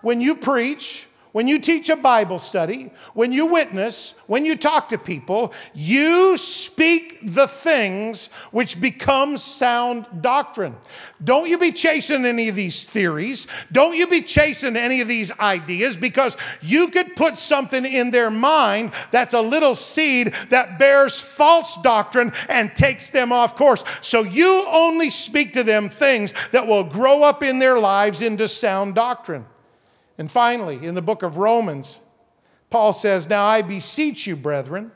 When 0.00 0.22
you 0.22 0.34
preach, 0.34 1.06
when 1.32 1.48
you 1.48 1.58
teach 1.58 1.88
a 1.88 1.96
Bible 1.96 2.38
study, 2.38 2.92
when 3.14 3.32
you 3.32 3.46
witness, 3.46 4.14
when 4.26 4.44
you 4.44 4.56
talk 4.56 4.88
to 4.90 4.98
people, 4.98 5.52
you 5.74 6.36
speak 6.36 7.18
the 7.22 7.48
things 7.48 8.28
which 8.50 8.80
become 8.80 9.38
sound 9.38 10.06
doctrine. 10.20 10.76
Don't 11.24 11.48
you 11.48 11.56
be 11.56 11.72
chasing 11.72 12.26
any 12.26 12.48
of 12.48 12.54
these 12.54 12.88
theories. 12.88 13.46
Don't 13.70 13.96
you 13.96 14.06
be 14.06 14.20
chasing 14.20 14.76
any 14.76 15.00
of 15.00 15.08
these 15.08 15.36
ideas 15.38 15.96
because 15.96 16.36
you 16.60 16.88
could 16.88 17.16
put 17.16 17.36
something 17.38 17.84
in 17.84 18.10
their 18.10 18.30
mind 18.30 18.92
that's 19.10 19.32
a 19.32 19.40
little 19.40 19.74
seed 19.74 20.34
that 20.50 20.78
bears 20.78 21.20
false 21.20 21.80
doctrine 21.80 22.32
and 22.48 22.76
takes 22.76 23.10
them 23.10 23.32
off 23.32 23.56
course. 23.56 23.84
So 24.02 24.22
you 24.22 24.64
only 24.68 25.08
speak 25.08 25.54
to 25.54 25.62
them 25.62 25.88
things 25.88 26.34
that 26.50 26.66
will 26.66 26.84
grow 26.84 27.22
up 27.22 27.42
in 27.42 27.58
their 27.58 27.78
lives 27.78 28.20
into 28.20 28.48
sound 28.48 28.94
doctrine. 28.94 29.46
And 30.18 30.30
finally, 30.30 30.84
in 30.84 30.94
the 30.94 31.02
book 31.02 31.22
of 31.22 31.36
Romans, 31.36 32.00
Paul 32.70 32.92
says, 32.92 33.28
Now 33.28 33.44
I 33.44 33.62
beseech 33.62 34.26
you, 34.26 34.36
brethren, 34.36 34.92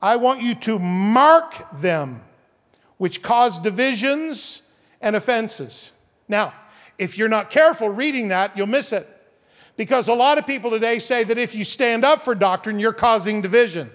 I 0.00 0.16
want 0.16 0.42
you 0.42 0.54
to 0.56 0.78
mark 0.78 1.80
them 1.80 2.22
which 2.98 3.22
cause 3.22 3.58
divisions 3.58 4.62
and 5.00 5.16
offenses. 5.16 5.92
Now, 6.28 6.54
if 6.98 7.18
you're 7.18 7.28
not 7.28 7.50
careful 7.50 7.88
reading 7.88 8.28
that, 8.28 8.56
you'll 8.56 8.66
miss 8.66 8.92
it. 8.92 9.08
Because 9.76 10.08
a 10.08 10.14
lot 10.14 10.38
of 10.38 10.46
people 10.46 10.70
today 10.70 10.98
say 10.98 11.24
that 11.24 11.38
if 11.38 11.54
you 11.54 11.64
stand 11.64 12.04
up 12.04 12.24
for 12.24 12.34
doctrine, 12.34 12.78
you're 12.78 12.92
causing 12.92 13.40
division. 13.40 13.90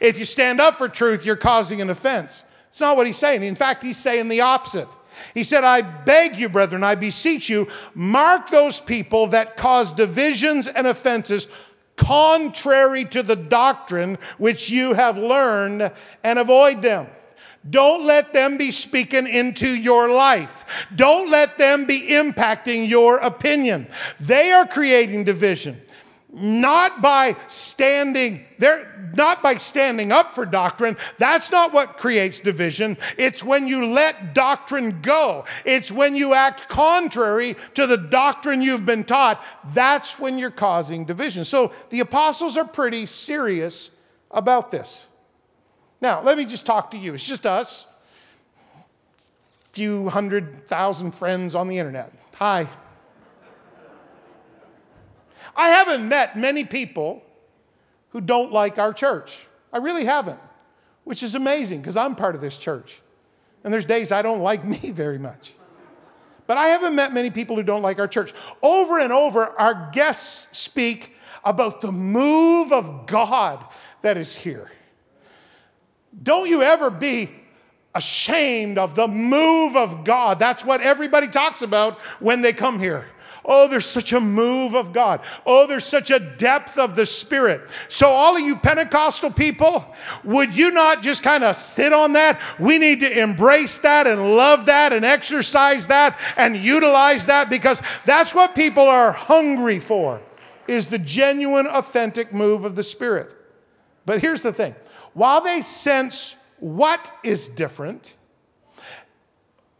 If 0.00 0.18
you 0.18 0.24
stand 0.24 0.60
up 0.60 0.78
for 0.78 0.88
truth, 0.88 1.24
you're 1.26 1.36
causing 1.36 1.80
an 1.80 1.90
offense. 1.90 2.42
It's 2.68 2.80
not 2.80 2.96
what 2.96 3.06
he's 3.06 3.16
saying. 3.16 3.42
In 3.42 3.56
fact, 3.56 3.82
he's 3.82 3.96
saying 3.96 4.28
the 4.28 4.42
opposite. 4.42 4.88
He 5.34 5.44
said, 5.44 5.64
I 5.64 5.82
beg 5.82 6.36
you, 6.36 6.48
brethren, 6.48 6.84
I 6.84 6.94
beseech 6.94 7.48
you, 7.48 7.68
mark 7.94 8.50
those 8.50 8.80
people 8.80 9.28
that 9.28 9.56
cause 9.56 9.92
divisions 9.92 10.68
and 10.68 10.86
offenses 10.86 11.48
contrary 11.96 13.04
to 13.04 13.22
the 13.22 13.36
doctrine 13.36 14.18
which 14.38 14.70
you 14.70 14.94
have 14.94 15.18
learned 15.18 15.92
and 16.24 16.38
avoid 16.38 16.82
them. 16.82 17.06
Don't 17.68 18.06
let 18.06 18.32
them 18.32 18.56
be 18.56 18.70
speaking 18.70 19.26
into 19.26 19.68
your 19.68 20.08
life. 20.08 20.86
Don't 20.96 21.30
let 21.30 21.58
them 21.58 21.84
be 21.84 22.00
impacting 22.00 22.88
your 22.88 23.18
opinion. 23.18 23.86
They 24.18 24.50
are 24.50 24.66
creating 24.66 25.24
division 25.24 25.80
not 26.32 27.02
by 27.02 27.36
standing 27.46 28.44
there 28.58 29.12
not 29.16 29.42
by 29.42 29.56
standing 29.56 30.12
up 30.12 30.36
for 30.36 30.46
doctrine. 30.46 30.96
That's 31.18 31.50
not 31.50 31.72
what 31.72 31.96
creates 31.96 32.38
division. 32.38 32.96
It's 33.18 33.42
when 33.42 33.66
you 33.66 33.86
let 33.86 34.34
doctrine 34.34 35.00
go. 35.00 35.46
It's 35.64 35.90
when 35.90 36.14
you 36.14 36.32
act 36.34 36.68
contrary 36.68 37.56
to 37.74 37.88
the 37.88 37.96
doctrine 37.96 38.62
you've 38.62 38.86
been 38.86 39.02
taught. 39.02 39.44
That's 39.74 40.20
when 40.20 40.38
you're 40.38 40.52
causing 40.52 41.04
division. 41.04 41.44
So 41.44 41.72
the 41.88 41.98
apostles 41.98 42.56
are 42.56 42.64
pretty 42.64 43.06
serious 43.06 43.90
about 44.30 44.70
this. 44.70 45.06
Now 46.00 46.22
let 46.22 46.38
me 46.38 46.44
just 46.44 46.64
talk 46.64 46.92
to 46.92 46.96
you. 46.96 47.14
It's 47.14 47.26
just 47.26 47.46
us. 47.46 47.86
Few 49.72 50.08
hundred 50.08 50.68
thousand 50.68 51.16
friends 51.16 51.56
on 51.56 51.66
the 51.66 51.78
internet. 51.78 52.12
Hi 52.36 52.68
I 55.56 55.68
haven't 55.68 56.08
met 56.08 56.36
many 56.36 56.64
people 56.64 57.22
who 58.10 58.20
don't 58.20 58.52
like 58.52 58.78
our 58.78 58.92
church. 58.92 59.46
I 59.72 59.78
really 59.78 60.04
haven't. 60.04 60.40
which 61.04 61.22
is 61.22 61.34
amazing 61.34 61.80
because 61.80 61.96
I'm 61.96 62.14
part 62.14 62.34
of 62.34 62.40
this 62.40 62.56
church. 62.56 63.00
And 63.64 63.72
there's 63.72 63.84
days 63.86 64.12
I 64.12 64.22
don't 64.22 64.40
like 64.40 64.64
me 64.74 64.90
very 64.90 65.18
much. 65.18 65.54
But 66.46 66.56
I 66.56 66.68
haven't 66.68 66.94
met 66.94 67.12
many 67.12 67.30
people 67.30 67.56
who 67.56 67.62
don't 67.62 67.82
like 67.82 67.98
our 67.98 68.08
church. 68.08 68.32
Over 68.62 68.98
and 68.98 69.12
over, 69.12 69.46
our 69.58 69.90
guests 69.92 70.56
speak 70.58 71.14
about 71.44 71.80
the 71.80 71.92
move 71.92 72.72
of 72.72 73.06
God 73.06 73.64
that 74.02 74.16
is 74.16 74.36
here. 74.36 74.70
Don't 76.22 76.48
you 76.48 76.62
ever 76.62 76.90
be 76.90 77.30
ashamed 77.94 78.78
of 78.78 78.94
the 78.94 79.08
move 79.08 79.76
of 79.76 80.04
God. 80.04 80.38
That's 80.38 80.64
what 80.64 80.80
everybody 80.80 81.28
talks 81.28 81.62
about 81.62 81.98
when 82.20 82.42
they 82.42 82.52
come 82.52 82.78
here. 82.78 83.06
Oh, 83.44 83.68
there's 83.68 83.86
such 83.86 84.12
a 84.12 84.20
move 84.20 84.74
of 84.74 84.92
God. 84.92 85.20
Oh, 85.46 85.66
there's 85.66 85.84
such 85.84 86.10
a 86.10 86.18
depth 86.18 86.78
of 86.78 86.96
the 86.96 87.06
Spirit. 87.06 87.62
So, 87.88 88.08
all 88.08 88.36
of 88.36 88.42
you 88.42 88.56
Pentecostal 88.56 89.30
people, 89.30 89.84
would 90.24 90.54
you 90.54 90.70
not 90.70 91.02
just 91.02 91.22
kind 91.22 91.44
of 91.44 91.56
sit 91.56 91.92
on 91.92 92.12
that? 92.14 92.40
We 92.58 92.78
need 92.78 93.00
to 93.00 93.20
embrace 93.20 93.78
that 93.80 94.06
and 94.06 94.36
love 94.36 94.66
that 94.66 94.92
and 94.92 95.04
exercise 95.04 95.88
that 95.88 96.18
and 96.36 96.56
utilize 96.56 97.26
that 97.26 97.50
because 97.50 97.82
that's 98.04 98.34
what 98.34 98.54
people 98.54 98.86
are 98.86 99.12
hungry 99.12 99.80
for 99.80 100.20
is 100.68 100.86
the 100.86 100.98
genuine, 100.98 101.66
authentic 101.66 102.32
move 102.32 102.64
of 102.64 102.76
the 102.76 102.82
Spirit. 102.82 103.30
But 104.06 104.20
here's 104.20 104.42
the 104.42 104.52
thing 104.52 104.74
while 105.14 105.40
they 105.40 105.60
sense 105.60 106.36
what 106.58 107.12
is 107.24 107.48
different, 107.48 108.14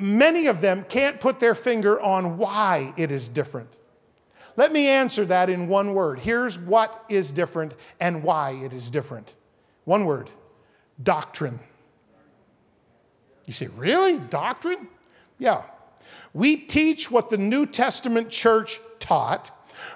many 0.01 0.47
of 0.47 0.61
them 0.61 0.85
can't 0.89 1.21
put 1.21 1.41
their 1.41 1.55
finger 1.55 2.01
on 2.01 2.39
why 2.39 2.93
it 2.97 3.11
is 3.11 3.29
different. 3.29 3.77
Let 4.57 4.73
me 4.73 4.89
answer 4.89 5.25
that 5.27 5.49
in 5.49 5.69
one 5.69 5.95
word. 5.95 6.19
Here's 6.19 6.59
what 6.59 7.05
is 7.09 7.33
different 7.33 7.75
and 8.01 8.23
why 8.23 8.51
it 8.51 8.73
is 8.73 8.91
different. 8.91 9.35
One 9.85 10.05
word 10.05 10.31
doctrine. 11.03 11.59
You 13.47 13.53
say, 13.53 13.69
really? 13.69 14.19
Doctrine? 14.19 14.89
Yeah. 15.39 15.63
We 16.35 16.57
teach 16.57 17.11
what 17.11 17.31
the 17.31 17.39
New 17.39 17.67
Testament 17.67 18.31
church 18.31 18.81
taught 18.99 19.51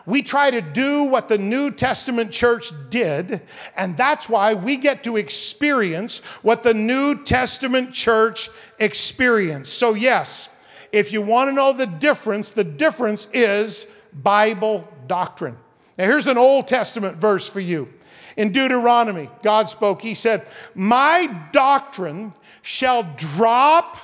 we 0.07 0.23
try 0.23 0.51
to 0.51 0.61
do 0.61 1.05
what 1.05 1.29
the 1.29 1.38
New 1.38 1.70
Testament 1.70 2.31
church 2.31 2.73
did, 2.90 3.42
and 3.77 3.97
that's 3.97 4.29
why 4.29 4.55
we 4.55 4.77
get 4.77 5.05
to 5.05 5.16
experience 5.16 6.18
what 6.42 6.62
the 6.62 6.75
New 6.75 7.25
Testament 7.25 7.92
church 7.92 8.49
experienced. 8.79 9.75
So, 9.75 9.94
yes, 9.94 10.51
if 10.92 11.12
you 11.12 11.23
want 11.23 11.49
to 11.49 11.53
know 11.53 11.73
the 11.73 11.87
difference, 11.87 12.53
the 12.53 12.64
difference 12.64 13.29
is 13.33 13.87
Bible 14.12 14.88
doctrine. 15.07 15.57
Now, 15.99 16.05
here's 16.07 16.27
an 16.27 16.38
Old 16.38 16.68
Testament 16.68 17.16
verse 17.16 17.49
for 17.49 17.61
you. 17.61 17.88
In 18.37 18.53
Deuteronomy, 18.53 19.31
God 19.42 19.68
spoke, 19.68 20.03
He 20.03 20.14
said, 20.14 20.47
My 20.75 21.27
doctrine 21.53 22.35
shall 22.62 23.03
drop 23.16 23.97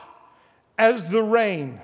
as 0.78 1.10
the 1.10 1.22
rain 1.22 1.80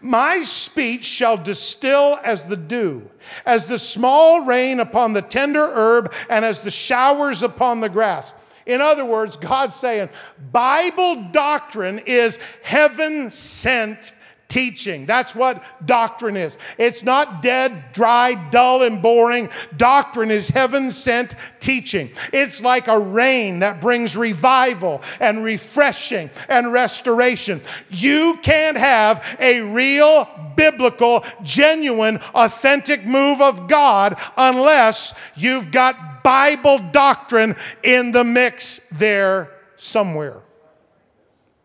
my 0.00 0.42
speech 0.42 1.04
shall 1.04 1.36
distill 1.36 2.18
as 2.22 2.44
the 2.44 2.56
dew, 2.56 3.10
as 3.46 3.66
the 3.66 3.78
small 3.78 4.42
rain 4.42 4.80
upon 4.80 5.12
the 5.12 5.22
tender 5.22 5.70
herb, 5.72 6.12
and 6.28 6.44
as 6.44 6.60
the 6.60 6.70
showers 6.70 7.42
upon 7.42 7.80
the 7.80 7.88
grass. 7.88 8.34
In 8.66 8.80
other 8.82 9.04
words, 9.04 9.36
God's 9.36 9.76
saying, 9.76 10.10
Bible 10.52 11.30
doctrine 11.32 12.00
is 12.00 12.38
heaven 12.62 13.30
sent 13.30 14.12
teaching. 14.48 15.04
That's 15.04 15.34
what 15.34 15.62
doctrine 15.84 16.36
is. 16.36 16.56
It's 16.78 17.04
not 17.04 17.42
dead, 17.42 17.92
dry, 17.92 18.34
dull, 18.50 18.82
and 18.82 19.02
boring. 19.02 19.50
Doctrine 19.76 20.30
is 20.30 20.48
heaven 20.48 20.90
sent 20.90 21.34
teaching. 21.60 22.10
It's 22.32 22.62
like 22.62 22.88
a 22.88 22.98
rain 22.98 23.58
that 23.58 23.80
brings 23.80 24.16
revival 24.16 25.02
and 25.20 25.44
refreshing 25.44 26.30
and 26.48 26.72
restoration. 26.72 27.60
You 27.90 28.38
can't 28.42 28.78
have 28.78 29.36
a 29.38 29.60
real, 29.60 30.26
biblical, 30.56 31.24
genuine, 31.42 32.16
authentic 32.34 33.06
move 33.06 33.42
of 33.42 33.68
God 33.68 34.18
unless 34.36 35.12
you've 35.36 35.70
got 35.70 36.24
Bible 36.24 36.78
doctrine 36.90 37.54
in 37.82 38.12
the 38.12 38.24
mix 38.24 38.80
there 38.92 39.50
somewhere. 39.76 40.40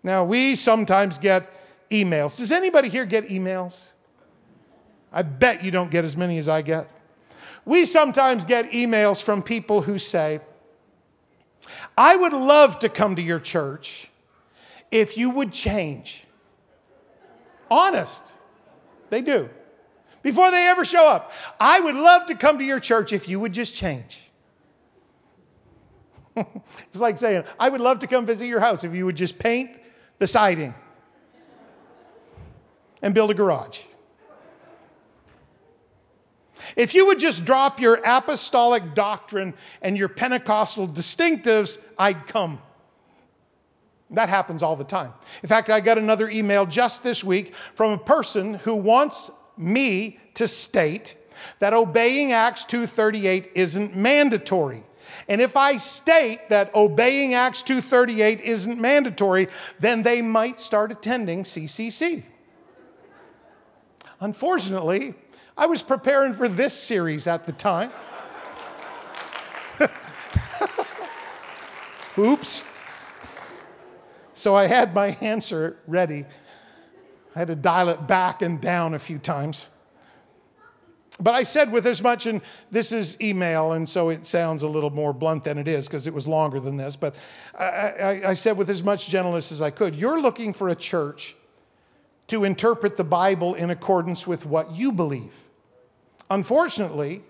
Now, 0.04 0.26
we 0.26 0.58
sometimes 0.58 1.18
get 1.18 1.50
emails. 1.94 2.38
Does 2.38 2.52
anybody 2.52 2.90
here 2.90 3.06
get 3.06 3.30
emails? 3.30 3.92
I 5.12 5.22
bet 5.22 5.64
you 5.64 5.72
don't 5.72 5.92
get 5.92 6.04
as 6.04 6.18
many 6.18 6.38
as 6.40 6.50
I 6.50 6.64
get. 6.64 6.90
We 7.66 7.86
sometimes 7.86 8.44
get 8.44 8.72
emails 8.72 9.24
from 9.24 9.44
people 9.44 9.82
who 9.82 10.00
say, 10.00 10.42
I 11.98 12.16
would 12.16 12.34
love 12.34 12.80
to 12.80 12.90
come 12.90 13.16
to 13.16 13.22
your 13.22 13.40
church 13.40 14.10
if 14.92 15.18
you 15.18 15.30
would 15.30 15.54
change. 15.54 16.26
Honest. 17.70 18.24
They 19.10 19.22
do. 19.22 19.50
Before 20.24 20.50
they 20.52 20.68
ever 20.68 20.84
show 20.84 21.08
up, 21.08 21.32
I 21.60 21.80
would 21.80 21.96
love 21.96 22.26
to 22.28 22.36
come 22.36 22.58
to 22.58 22.64
your 22.64 22.80
church 22.80 23.14
if 23.14 23.30
you 23.30 23.40
would 23.40 23.54
just 23.54 23.76
change. 23.76 24.32
it's 26.36 27.00
like 27.00 27.18
saying, 27.18 27.44
I 27.60 27.70
would 27.70 27.82
love 27.82 28.00
to 28.00 28.08
come 28.08 28.26
visit 28.26 28.48
your 28.48 28.60
house 28.60 28.84
if 28.84 28.96
you 28.96 29.06
would 29.06 29.16
just 29.16 29.38
paint 29.38 29.70
the 30.18 30.26
siding 30.26 30.74
and 33.04 33.14
build 33.14 33.30
a 33.30 33.36
garage. 33.36 33.82
If 36.76 36.96
you 36.96 37.06
would 37.08 37.20
just 37.20 37.46
drop 37.46 37.80
your 37.80 38.00
apostolic 38.04 38.96
doctrine 38.96 39.54
and 39.82 39.98
your 39.98 40.08
Pentecostal 40.08 40.88
distinctives, 40.88 41.78
I'd 42.00 42.26
come. 42.26 42.60
That 44.12 44.30
happens 44.30 44.64
all 44.64 44.76
the 44.76 44.84
time. 44.84 45.14
In 45.44 45.50
fact, 45.50 45.70
I 45.70 45.82
got 45.82 45.98
another 45.98 46.30
email 46.30 46.66
just 46.66 47.04
this 47.04 47.24
week 47.24 47.54
from 47.76 47.92
a 47.92 47.98
person 47.98 48.56
who 48.56 48.76
wants 48.76 49.30
me 49.58 50.20
to 50.36 50.48
state 50.48 51.16
that 51.60 51.74
obeying 51.74 52.32
Acts 52.32 52.64
2:38 52.64 53.52
isn't 53.56 53.96
mandatory. 53.96 54.84
And 55.28 55.42
if 55.42 55.58
I 55.58 55.78
state 55.78 56.50
that 56.50 56.74
obeying 56.74 57.34
Acts 57.34 57.62
2:38 57.62 58.40
isn't 58.42 58.80
mandatory, 58.80 59.48
then 59.80 60.04
they 60.04 60.22
might 60.22 60.60
start 60.60 60.92
attending 60.92 61.44
CCC. 61.44 62.24
Unfortunately, 64.24 65.14
I 65.58 65.66
was 65.66 65.84
preparing 65.84 66.34
for 66.34 66.48
this 66.48 66.74
series 66.74 67.28
at 67.28 67.46
the 67.46 67.52
time. 67.52 67.92
Oops. 72.18 72.64
So 74.34 74.56
I 74.56 74.68
had 74.68 74.96
my 74.96 75.08
answer 75.20 75.76
ready. 75.88 76.26
I 77.36 77.40
had 77.40 77.50
to 77.50 77.56
dial 77.56 77.90
it 77.90 78.08
back 78.08 78.42
and 78.42 78.62
down 78.62 78.94
a 78.94 79.00
few 79.00 79.18
times. 79.18 79.68
But 81.20 81.34
I 81.34 81.44
said 81.44 81.74
with 81.74 81.86
as 81.86 82.02
much, 82.02 82.26
and 82.26 82.42
this 82.72 82.94
is 82.94 83.20
email, 83.20 83.74
and 83.74 83.90
so 83.90 84.08
it 84.08 84.26
sounds 84.26 84.62
a 84.62 84.70
little 84.70 84.90
more 84.90 85.12
blunt 85.12 85.44
than 85.44 85.58
it 85.58 85.68
is 85.68 85.88
because 85.88 86.08
it 86.08 86.14
was 86.14 86.30
longer 86.30 86.62
than 86.62 86.78
this. 86.78 86.96
But 86.96 87.16
I, 87.60 87.66
I, 87.66 88.30
I, 88.30 88.34
said 88.36 88.58
with 88.58 88.70
as 88.70 88.84
much 88.84 89.10
gentleness 89.10 89.52
as 89.52 89.62
I 89.62 89.70
could, 89.70 89.96
you're 89.96 90.22
looking 90.22 90.54
for 90.54 90.70
a 90.70 90.76
church 90.76 91.36
to 92.28 92.44
interpret 92.44 92.98
the 92.98 93.04
Bible 93.04 93.54
in 93.54 93.70
accordance 93.70 94.26
with 94.26 94.46
what 94.46 94.72
you 94.72 94.92
believe. 94.92 95.44
Unfortunately, 96.30 97.22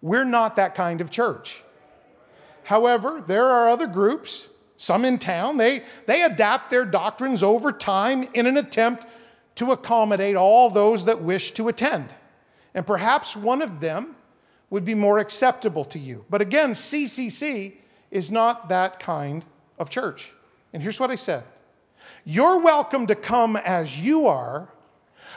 we're 0.00 0.24
not 0.24 0.56
that 0.56 0.74
kind 0.74 1.00
of 1.00 1.10
church. 1.10 1.62
However, 2.64 3.22
there 3.26 3.46
are 3.46 3.68
other 3.68 3.86
groups, 3.86 4.48
some 4.76 5.04
in 5.04 5.18
town, 5.18 5.56
they, 5.56 5.82
they 6.06 6.22
adapt 6.22 6.70
their 6.70 6.84
doctrines 6.84 7.42
over 7.42 7.72
time 7.72 8.28
in 8.34 8.46
an 8.46 8.56
attempt 8.56 9.06
to 9.56 9.72
accommodate 9.72 10.36
all 10.36 10.70
those 10.70 11.04
that 11.06 11.22
wish 11.22 11.52
to 11.52 11.68
attend. 11.68 12.14
And 12.74 12.86
perhaps 12.86 13.36
one 13.36 13.62
of 13.62 13.80
them 13.80 14.16
would 14.70 14.84
be 14.84 14.94
more 14.94 15.18
acceptable 15.18 15.84
to 15.86 15.98
you. 15.98 16.24
But 16.28 16.42
again, 16.42 16.72
CCC 16.72 17.74
is 18.10 18.30
not 18.30 18.68
that 18.68 19.00
kind 19.00 19.44
of 19.78 19.90
church. 19.90 20.32
And 20.72 20.82
here's 20.82 21.00
what 21.00 21.10
I 21.10 21.14
said 21.14 21.44
you're 22.28 22.58
welcome 22.58 23.06
to 23.06 23.14
come 23.14 23.54
as 23.54 24.00
you 24.00 24.26
are, 24.26 24.68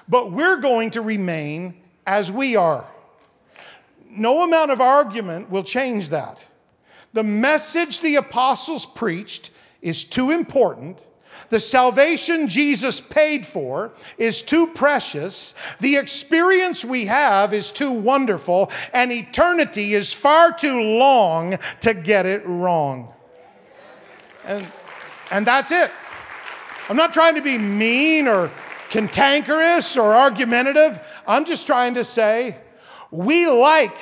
but 0.07 0.31
we're 0.31 0.57
going 0.57 0.89
to 0.91 1.01
remain 1.01 1.75
as 2.07 2.31
we 2.31 2.55
are. 2.55 2.89
No 4.09 4.43
amount 4.43 4.71
of 4.71 4.81
argument 4.81 5.51
will 5.51 5.63
change 5.63 6.09
that. 6.09 6.43
The 7.13 7.23
message 7.23 8.01
the 8.01 8.15
apostles 8.15 8.87
preached 8.87 9.51
is 9.83 10.03
too 10.03 10.31
important. 10.31 10.99
The 11.49 11.59
salvation 11.59 12.47
Jesus 12.47 12.99
paid 12.99 13.45
for 13.45 13.93
is 14.17 14.41
too 14.41 14.65
precious. 14.65 15.53
The 15.79 15.97
experience 15.97 16.83
we 16.83 17.05
have 17.05 17.53
is 17.53 17.71
too 17.71 17.91
wonderful. 17.91 18.71
And 18.93 19.11
eternity 19.11 19.93
is 19.93 20.11
far 20.11 20.53
too 20.53 20.81
long 20.81 21.59
to 21.81 21.93
get 21.93 22.25
it 22.25 22.41
wrong. 22.47 23.13
And, 24.43 24.65
and 25.29 25.45
that's 25.45 25.71
it. 25.71 25.91
I'm 26.89 26.97
not 26.97 27.13
trying 27.13 27.35
to 27.35 27.41
be 27.41 27.57
mean 27.57 28.27
or 28.27 28.51
cantankerous 28.89 29.95
or 29.95 30.13
argumentative. 30.15 30.99
I'm 31.27 31.45
just 31.45 31.67
trying 31.67 31.93
to 31.93 32.03
say 32.03 32.57
we 33.11 33.47
like 33.47 33.97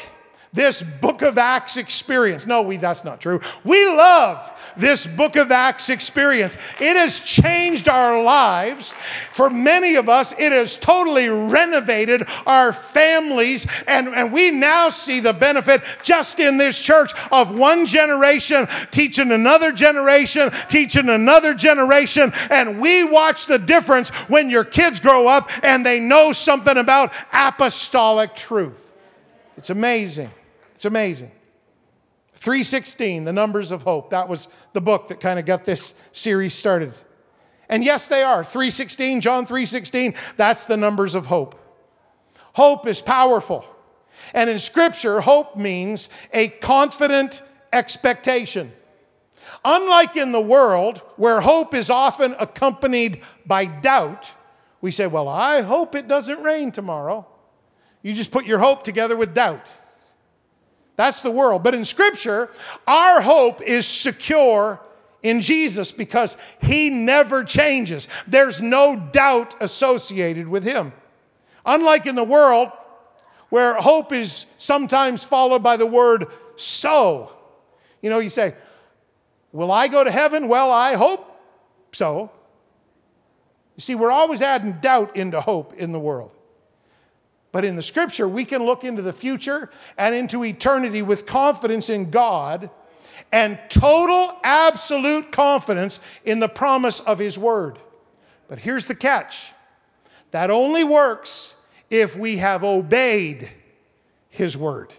this 0.54 0.82
book 0.82 1.22
of 1.22 1.38
Acts 1.38 1.78
experience. 1.78 2.48
No, 2.48 2.62
we, 2.62 2.78
that's 2.78 3.04
not 3.04 3.20
true. 3.20 3.42
We 3.64 3.86
love 3.86 4.57
this 4.78 5.06
book 5.06 5.36
of 5.36 5.52
Acts 5.52 5.90
experience. 5.90 6.58
It 6.80 6.96
has 6.96 7.20
changed 7.20 7.90
our 7.90 8.22
lives. 8.22 8.94
For 9.34 9.50
many 9.50 9.96
of 9.96 10.10
us, 10.10 10.34
it 10.34 10.52
has 10.52 10.78
totally 10.78 11.30
renovated 11.30 12.28
our 12.46 12.74
families. 12.74 13.68
And, 13.88 14.10
and 14.10 14.32
we 14.32 14.52
now 14.52 14.90
see 14.90 15.20
the 15.20 15.34
benefit 15.34 15.82
just 16.04 16.40
in 16.40 16.58
this 16.58 16.82
church 16.82 17.12
of 17.32 17.58
one 17.58 17.86
generation 17.86 18.68
teaching 18.92 19.32
another 19.32 19.72
generation, 19.72 20.52
teaching 20.70 21.10
another 21.10 21.54
generation. 21.54 22.32
And 22.50 22.80
we 22.80 23.04
watch 23.04 23.48
the 23.48 23.60
difference 23.60 24.10
when 24.30 24.50
your 24.50 24.64
kids 24.64 25.00
grow 25.00 25.28
up 25.28 25.50
and 25.64 25.86
they 25.86 26.00
know 26.00 26.32
something 26.32 26.78
about 26.78 27.12
apostolic 27.34 28.36
truth. 28.36 28.94
It's 29.58 29.70
amazing. 29.70 30.32
It's 30.74 30.86
amazing. 30.86 31.32
316, 32.38 33.24
the 33.24 33.34
numbers 33.34 33.72
of 33.72 33.82
hope. 33.82 34.12
That 34.12 34.30
was 34.30 34.48
the 34.74 34.82
book 34.82 35.08
that 35.08 35.20
kind 35.20 35.40
of 35.40 35.46
got 35.46 35.66
this 35.66 35.96
series 36.12 36.54
started. 36.54 36.94
And 37.68 37.84
yes, 37.84 38.08
they 38.08 38.24
are. 38.24 38.44
316, 38.44 39.22
John 39.22 39.46
316, 39.46 40.14
that's 40.38 40.68
the 40.68 40.78
numbers 40.78 41.16
of 41.16 41.26
hope. 41.26 41.60
Hope 42.54 42.88
is 42.88 43.02
powerful. 43.02 43.66
And 44.34 44.50
in 44.50 44.60
scripture, 44.60 45.22
hope 45.22 45.58
means 45.58 46.10
a 46.32 46.48
confident 46.48 47.42
expectation. 47.74 48.72
Unlike 49.66 50.18
in 50.18 50.32
the 50.32 50.42
world, 50.42 51.00
where 51.16 51.42
hope 51.42 51.74
is 51.74 51.90
often 51.90 52.36
accompanied 52.40 53.22
by 53.46 53.66
doubt, 53.66 54.32
we 54.82 54.92
say, 54.92 55.08
Well, 55.08 55.28
I 55.28 55.62
hope 55.62 55.96
it 55.96 56.08
doesn't 56.08 56.42
rain 56.44 56.72
tomorrow. 56.72 57.28
You 58.04 58.14
just 58.14 58.32
put 58.32 58.46
your 58.46 58.60
hope 58.60 58.84
together 58.84 59.18
with 59.18 59.34
doubt. 59.34 59.66
That's 60.98 61.22
the 61.22 61.32
world. 61.32 61.64
But 61.64 61.76
in 61.76 61.86
Scripture, 61.86 62.50
our 62.86 63.22
hope 63.22 63.62
is 63.62 63.88
secure 63.88 64.82
in 65.24 65.42
Jesus 65.42 65.92
because 65.92 66.36
He 66.62 66.90
never 66.90 67.44
changes. 67.44 68.08
There's 68.28 68.62
no 68.62 69.00
doubt 69.12 69.56
associated 69.62 70.48
with 70.48 70.64
Him. 70.64 70.92
Unlike 71.66 72.08
in 72.08 72.16
the 72.16 72.24
world, 72.24 72.72
where 73.50 73.76
hope 73.76 74.12
is 74.12 74.48
sometimes 74.58 75.24
followed 75.24 75.64
by 75.64 75.78
the 75.78 75.86
word 75.86 76.26
so. 76.58 77.32
You 78.02 78.10
know, 78.10 78.20
you 78.20 78.30
say, 78.30 78.56
Will 79.52 79.72
I 79.72 79.88
go 79.88 80.04
to 80.04 80.12
heaven? 80.12 80.48
Well, 80.48 80.72
I 80.72 80.96
hope 80.96 81.26
so. 81.94 82.32
You 83.76 83.82
see, 83.82 83.96
we're 83.96 84.12
always 84.12 84.42
adding 84.42 84.74
doubt 84.82 85.16
into 85.16 85.40
hope 85.40 85.74
in 85.74 85.92
the 85.92 86.00
world. 86.00 86.32
But 87.52 87.66
in 87.66 87.76
the 87.76 87.84
scripture, 87.84 88.28
we 88.28 88.46
can 88.46 88.64
look 88.64 88.84
into 88.84 89.02
the 89.02 89.14
future 89.14 89.70
and 89.98 90.14
into 90.14 90.44
eternity 90.44 91.02
with 91.02 91.26
confidence 91.26 91.90
in 91.90 92.10
God 92.10 92.70
and 93.32 93.60
total, 93.70 94.38
absolute 94.44 95.32
confidence 95.32 96.00
in 96.26 96.40
the 96.40 96.50
promise 96.50 97.00
of 97.00 97.20
His 97.20 97.38
word. 97.38 97.80
But 98.48 98.60
here's 98.60 98.86
the 98.86 98.96
catch 98.96 99.52
that 100.32 100.52
only 100.52 100.84
works 100.84 101.56
if 101.90 102.16
we 102.16 102.38
have 102.38 102.64
obeyed 102.64 103.50
His 104.30 104.58
word. 104.58 104.94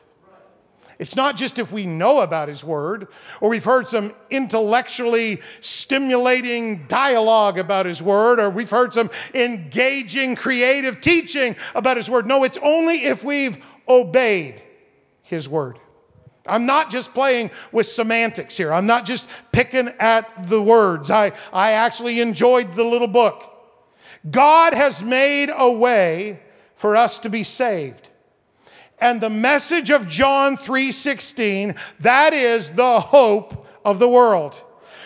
It's 0.99 1.15
not 1.15 1.37
just 1.37 1.61
if 1.61 1.71
we 1.71 1.87
know 1.87 2.21
about 2.21 2.49
His 2.49 2.65
Word 2.65 3.07
or 3.41 3.51
we've 3.51 3.65
heard 3.65 3.87
some 3.87 4.13
intellectually 4.31 5.41
stimulating 5.61 6.87
dialogue 6.89 7.57
about 7.57 7.87
His 7.87 8.03
Word 8.03 8.41
or 8.41 8.51
we've 8.51 8.71
heard 8.71 8.93
some 8.93 9.11
engaging, 9.33 10.35
creative 10.35 11.01
teaching 11.01 11.55
about 11.77 11.97
His 11.97 12.11
Word. 12.11 12.27
No, 12.27 12.43
it's 12.43 12.59
only 12.63 13.05
if 13.05 13.23
we've 13.23 13.65
obeyed 13.89 14.61
His 15.23 15.49
Word. 15.49 15.79
I'm 16.47 16.67
not 16.67 16.91
just 16.91 17.15
playing 17.15 17.51
with 17.71 17.87
semantics 17.87 18.57
here. 18.57 18.73
I'm 18.73 18.87
not 18.87 19.05
just 19.05 19.29
picking 19.53 19.89
at 20.01 20.49
the 20.49 20.61
words. 20.61 21.11
I, 21.11 21.33
I 21.53 21.73
actually 21.73 22.21
enjoyed 22.21 22.73
the 22.73 22.85
little 22.85 23.07
book. 23.07 23.45
God 24.29 24.75
has 24.75 25.03
made 25.03 25.51
a 25.55 25.71
way 25.71 26.41
for 26.75 26.97
us 26.97 27.21
to 27.21 27.29
be 27.29 27.45
saved 27.45 28.08
and 29.01 29.21
the 29.21 29.31
message 29.31 29.91
of 29.91 30.09
John 30.09 30.57
3:16, 30.57 31.75
that 32.01 32.33
is 32.33 32.73
the 32.73 33.01
hope 33.01 33.67
of 33.85 33.99
the 33.99 34.09
world. 34.09 34.63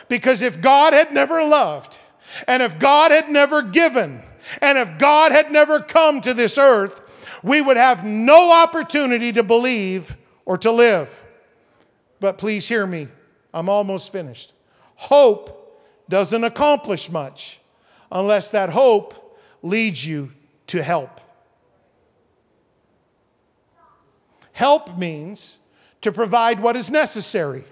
Because 0.08 0.42
if 0.42 0.60
God 0.60 0.92
had 0.92 1.12
never 1.12 1.42
loved, 1.44 1.98
and 2.46 2.62
if 2.62 2.78
God 2.78 3.10
had 3.10 3.30
never 3.30 3.62
given, 3.62 4.22
and 4.60 4.78
if 4.78 4.98
God 4.98 5.32
had 5.32 5.50
never 5.50 5.80
come 5.80 6.20
to 6.22 6.34
this 6.34 6.58
earth, 6.58 7.00
we 7.42 7.60
would 7.60 7.76
have 7.76 8.04
no 8.04 8.50
opportunity 8.52 9.32
to 9.32 9.42
believe 9.42 10.16
or 10.44 10.58
to 10.58 10.70
live. 10.70 11.22
But 12.20 12.38
please 12.38 12.68
hear 12.68 12.86
me, 12.86 13.08
I'm 13.52 13.68
almost 13.68 14.12
finished. 14.12 14.52
Hope 14.94 15.80
doesn't 16.08 16.44
accomplish 16.44 17.10
much 17.10 17.58
unless 18.10 18.50
that 18.50 18.70
hope 18.70 19.38
leads 19.62 20.06
you 20.06 20.30
to 20.68 20.82
help. 20.82 21.21
Help 24.52 24.96
means 24.98 25.58
to 26.00 26.12
provide 26.12 26.60
what 26.60 26.76
is 26.76 26.90
necessary, 26.90 27.64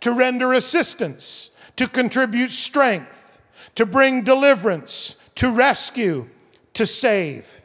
to 0.00 0.12
render 0.12 0.52
assistance, 0.52 1.50
to 1.76 1.88
contribute 1.88 2.50
strength, 2.50 3.40
to 3.74 3.86
bring 3.86 4.24
deliverance, 4.24 5.16
to 5.36 5.50
rescue, 5.50 6.28
to 6.74 6.86
save. 6.86 7.60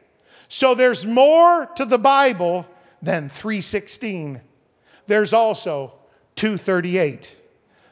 So 0.48 0.76
there's 0.76 1.06
more 1.06 1.66
to 1.76 1.86
the 1.86 1.98
Bible 1.98 2.68
than 3.02 3.30
316. 3.30 4.40
There's 5.08 5.34
also 5.34 5.94
238, 6.36 7.36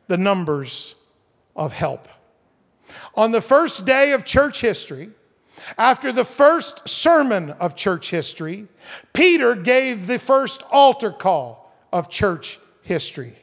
the 0.07 0.17
numbers 0.17 0.95
of 1.55 1.73
help. 1.73 2.07
On 3.15 3.31
the 3.31 3.41
first 3.41 3.85
day 3.85 4.11
of 4.11 4.25
church 4.25 4.61
history, 4.61 5.09
after 5.77 6.11
the 6.11 6.25
first 6.25 6.87
sermon 6.87 7.51
of 7.51 7.75
church 7.75 8.09
history, 8.09 8.67
Peter 9.13 9.55
gave 9.55 10.07
the 10.07 10.19
first 10.19 10.63
altar 10.71 11.11
call 11.11 11.73
of 11.91 12.09
church 12.09 12.59
history. 12.81 13.35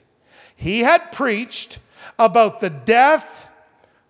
He 0.57 0.81
had 0.81 1.13
preached 1.13 1.79
about 2.19 2.61
the 2.61 2.71
death, 2.71 3.47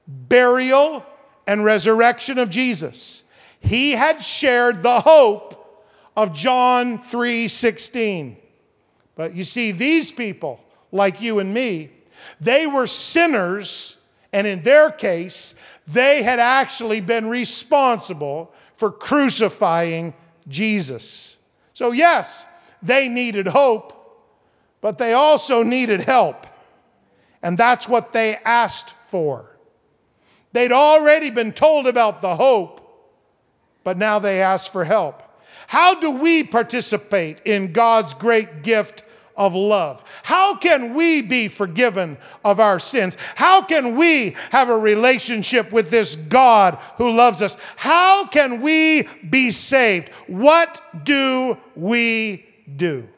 burial, 0.06 1.04
and 1.46 1.64
resurrection 1.64 2.38
of 2.38 2.48
Jesus. 2.48 3.24
He 3.60 3.92
had 3.92 4.22
shared 4.22 4.82
the 4.82 5.00
hope 5.00 5.84
of 6.16 6.32
John 6.32 6.98
3:16. 6.98 8.36
But 9.14 9.34
you 9.34 9.44
see 9.44 9.72
these 9.72 10.12
people 10.12 10.60
like 10.92 11.20
you 11.20 11.38
and 11.38 11.52
me, 11.52 11.90
they 12.40 12.66
were 12.66 12.86
sinners 12.86 13.96
and 14.32 14.46
in 14.46 14.62
their 14.62 14.90
case, 14.90 15.54
they 15.88 16.22
had 16.22 16.38
actually 16.38 17.00
been 17.00 17.28
responsible 17.28 18.52
for 18.74 18.90
crucifying 18.90 20.14
Jesus. 20.46 21.36
So, 21.72 21.92
yes, 21.92 22.44
they 22.82 23.08
needed 23.08 23.46
hope, 23.46 23.94
but 24.80 24.98
they 24.98 25.14
also 25.14 25.62
needed 25.62 26.02
help. 26.02 26.46
And 27.42 27.56
that's 27.56 27.88
what 27.88 28.12
they 28.12 28.36
asked 28.36 28.90
for. 28.90 29.56
They'd 30.52 30.72
already 30.72 31.30
been 31.30 31.52
told 31.52 31.86
about 31.86 32.20
the 32.20 32.36
hope, 32.36 32.80
but 33.84 33.96
now 33.96 34.18
they 34.18 34.42
ask 34.42 34.70
for 34.70 34.84
help. 34.84 35.22
How 35.66 36.00
do 36.00 36.10
we 36.10 36.44
participate 36.44 37.40
in 37.44 37.72
God's 37.72 38.14
great 38.14 38.62
gift 38.62 39.02
of 39.38 39.54
love? 39.54 40.02
How 40.24 40.56
can 40.56 40.92
we 40.94 41.22
be 41.22 41.48
forgiven 41.48 42.18
of 42.44 42.60
our 42.60 42.78
sins? 42.78 43.16
How 43.36 43.62
can 43.62 43.96
we 43.96 44.36
have 44.50 44.68
a 44.68 44.76
relationship 44.76 45.72
with 45.72 45.88
this 45.88 46.16
God 46.16 46.74
who 46.98 47.10
loves 47.10 47.40
us? 47.40 47.56
How 47.76 48.26
can 48.26 48.60
we 48.60 49.08
be 49.30 49.50
saved? 49.52 50.10
What 50.26 50.82
do 51.04 51.56
we 51.74 52.44
do? 52.76 53.08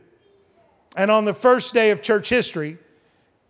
And 0.95 1.11
on 1.11 1.25
the 1.25 1.35
first 1.35 1.75
day 1.75 1.91
of 1.91 2.03
church 2.03 2.29
history, 2.29 2.79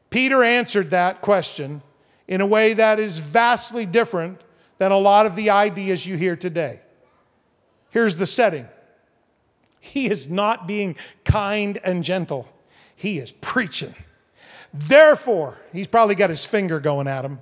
Peter 0.08 0.42
answered 0.42 0.90
that 0.90 1.20
question 1.20 1.82
in 2.28 2.40
a 2.40 2.46
way 2.46 2.74
that 2.74 3.00
is 3.00 3.18
vastly 3.18 3.84
different 3.84 4.40
than 4.78 4.92
a 4.92 4.98
lot 4.98 5.26
of 5.26 5.36
the 5.36 5.50
ideas 5.50 6.06
you 6.06 6.16
hear 6.16 6.36
today. 6.36 6.80
Here's 7.90 8.16
the 8.16 8.26
setting. 8.26 8.68
He 9.80 10.08
is 10.08 10.30
not 10.30 10.68
being 10.68 10.96
kind 11.24 11.78
and 11.82 12.04
gentle. 12.04 12.48
He 13.00 13.18
is 13.18 13.32
preaching. 13.32 13.94
Therefore, 14.74 15.58
he's 15.72 15.86
probably 15.86 16.14
got 16.14 16.28
his 16.28 16.44
finger 16.44 16.78
going 16.80 17.08
at 17.08 17.24
him. 17.24 17.38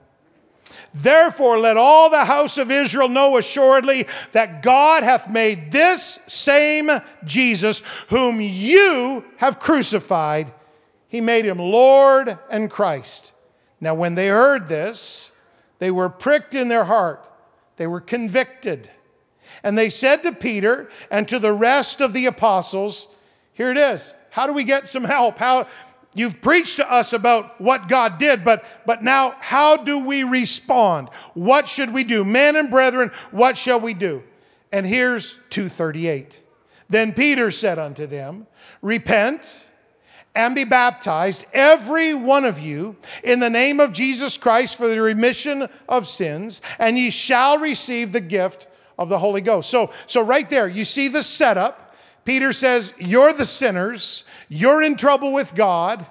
Therefore, 0.95 1.59
let 1.59 1.77
all 1.77 2.11
the 2.11 2.25
house 2.25 2.59
of 2.59 2.71
Israel 2.71 3.09
know 3.09 3.37
assuredly 3.37 4.07
that 4.31 4.63
God 4.63 5.03
hath 5.03 5.29
made 5.29 5.73
this 5.73 6.21
same 6.29 6.89
Jesus, 7.25 7.83
whom 8.09 8.41
you 8.41 9.25
have 9.39 9.59
crucified, 9.59 10.53
he 11.09 11.21
made 11.21 11.45
him 11.45 11.59
Lord 11.59 12.39
and 12.49 12.71
Christ. 12.71 13.33
Now, 13.81 13.97
when 13.97 14.15
they 14.15 14.29
heard 14.29 14.69
this, 14.69 15.33
they 15.81 15.91
were 15.91 16.09
pricked 16.09 16.55
in 16.55 16.69
their 16.69 16.85
heart, 16.85 17.29
they 17.79 17.89
were 17.89 18.01
convicted. 18.01 18.89
And 19.65 19.77
they 19.77 19.91
said 19.91 20.23
to 20.23 20.31
Peter 20.31 20.89
and 21.11 21.27
to 21.27 21.41
the 21.41 21.53
rest 21.53 22.01
of 22.01 22.13
the 22.13 22.27
apostles, 22.27 23.09
Here 23.55 23.73
it 23.73 23.77
is 23.77 24.15
How 24.31 24.47
do 24.47 24.53
we 24.53 24.65
get 24.65 24.89
some 24.89 25.05
help? 25.05 25.39
How 25.39 25.67
you've 26.15 26.41
preached 26.41 26.77
to 26.77 26.91
us 26.91 27.13
about 27.13 27.61
what 27.61 27.89
God 27.89 28.19
did, 28.19 28.45
but 28.45 28.65
but 28.87 29.03
now 29.03 29.35
how 29.41 29.77
do 29.77 29.99
we 29.99 30.25
respond? 30.25 31.09
What 31.35 31.69
should 31.69 31.93
we 31.93 32.05
do? 32.05 32.25
Men 32.25 32.57
and 32.57 32.71
brethren, 32.71 33.11
what 33.31 33.57
shall 33.57 33.81
we 33.81 33.95
do? 33.95 34.23
And 34.73 34.87
here's 34.87 35.35
238. 35.51 36.43
Then 36.89 37.13
Peter 37.13 37.51
said 37.51 37.79
unto 37.79 38.07
them, 38.07 38.47
Repent 38.83 39.69
and 40.35 40.55
be 40.55 40.65
baptized, 40.65 41.47
every 41.53 42.15
one 42.15 42.45
of 42.45 42.61
you, 42.61 42.97
in 43.25 43.41
the 43.41 43.51
name 43.51 43.81
of 43.81 43.93
Jesus 43.93 44.37
Christ 44.37 44.77
for 44.77 44.87
the 44.87 45.01
remission 45.01 45.69
of 45.89 46.07
sins, 46.07 46.63
and 46.79 46.97
ye 46.97 47.11
shall 47.11 47.59
receive 47.59 48.13
the 48.13 48.21
gift 48.21 48.69
of 48.99 49.09
the 49.09 49.19
Holy 49.19 49.41
Ghost. 49.41 49.69
So, 49.69 49.91
so 50.07 50.23
right 50.23 50.49
there, 50.49 50.69
you 50.69 50.85
see 50.85 51.09
the 51.09 51.23
setup. 51.23 51.88
Peter 52.29 52.53
says, 52.53 52.93
You're 52.99 53.33
the 53.33 53.47
sinners, 53.47 54.23
you're 54.51 54.83
in 54.83 54.97
trouble 54.99 55.33
with 55.33 55.55
God. 55.55 56.05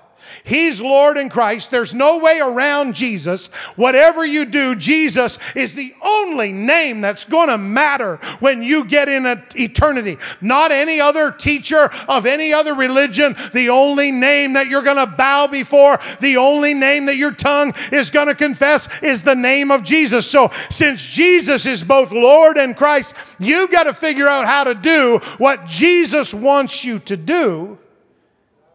He's 0.43 0.82
Lord 0.82 1.17
in 1.17 1.30
Christ. 1.30 1.71
There's 1.71 1.93
no 1.93 2.19
way 2.19 2.39
around 2.39 2.95
Jesus. 2.95 3.47
Whatever 3.75 4.25
you 4.25 4.45
do, 4.45 4.75
Jesus 4.75 5.39
is 5.55 5.73
the 5.73 5.93
only 6.01 6.53
name 6.53 7.01
that's 7.01 7.25
going 7.25 7.49
to 7.49 7.57
matter 7.57 8.17
when 8.39 8.63
you 8.63 8.86
get 8.86 9.09
in 9.09 9.25
eternity. 9.55 10.17
Not 10.41 10.71
any 10.71 10.99
other 10.99 11.32
teacher 11.32 11.89
of 12.07 12.25
any 12.25 12.53
other 12.53 12.73
religion. 12.73 13.36
The 13.53 13.69
only 13.69 14.11
name 14.11 14.53
that 14.53 14.67
you're 14.67 14.82
going 14.82 14.97
to 14.97 15.15
bow 15.15 15.47
before, 15.47 15.99
the 16.19 16.38
only 16.38 16.73
name 16.73 17.05
that 17.05 17.17
your 17.17 17.32
tongue 17.32 17.73
is 17.91 18.09
going 18.09 18.28
to 18.28 18.36
confess 18.36 18.88
is 19.03 19.23
the 19.23 19.36
name 19.36 19.71
of 19.71 19.84
Jesus. 19.84 20.30
So, 20.30 20.51
since 20.69 21.05
Jesus 21.05 21.65
is 21.65 21.84
both 21.84 22.11
Lord 22.11 22.57
and 22.57 22.75
Christ, 22.75 23.13
you've 23.39 23.71
got 23.71 23.84
to 23.84 23.93
figure 23.93 24.28
out 24.28 24.45
how 24.45 24.63
to 24.63 24.73
do 24.73 25.19
what 25.38 25.65
Jesus 25.65 26.34
wants 26.34 26.84
you 26.84 26.99
to 26.99 27.17
do 27.17 27.78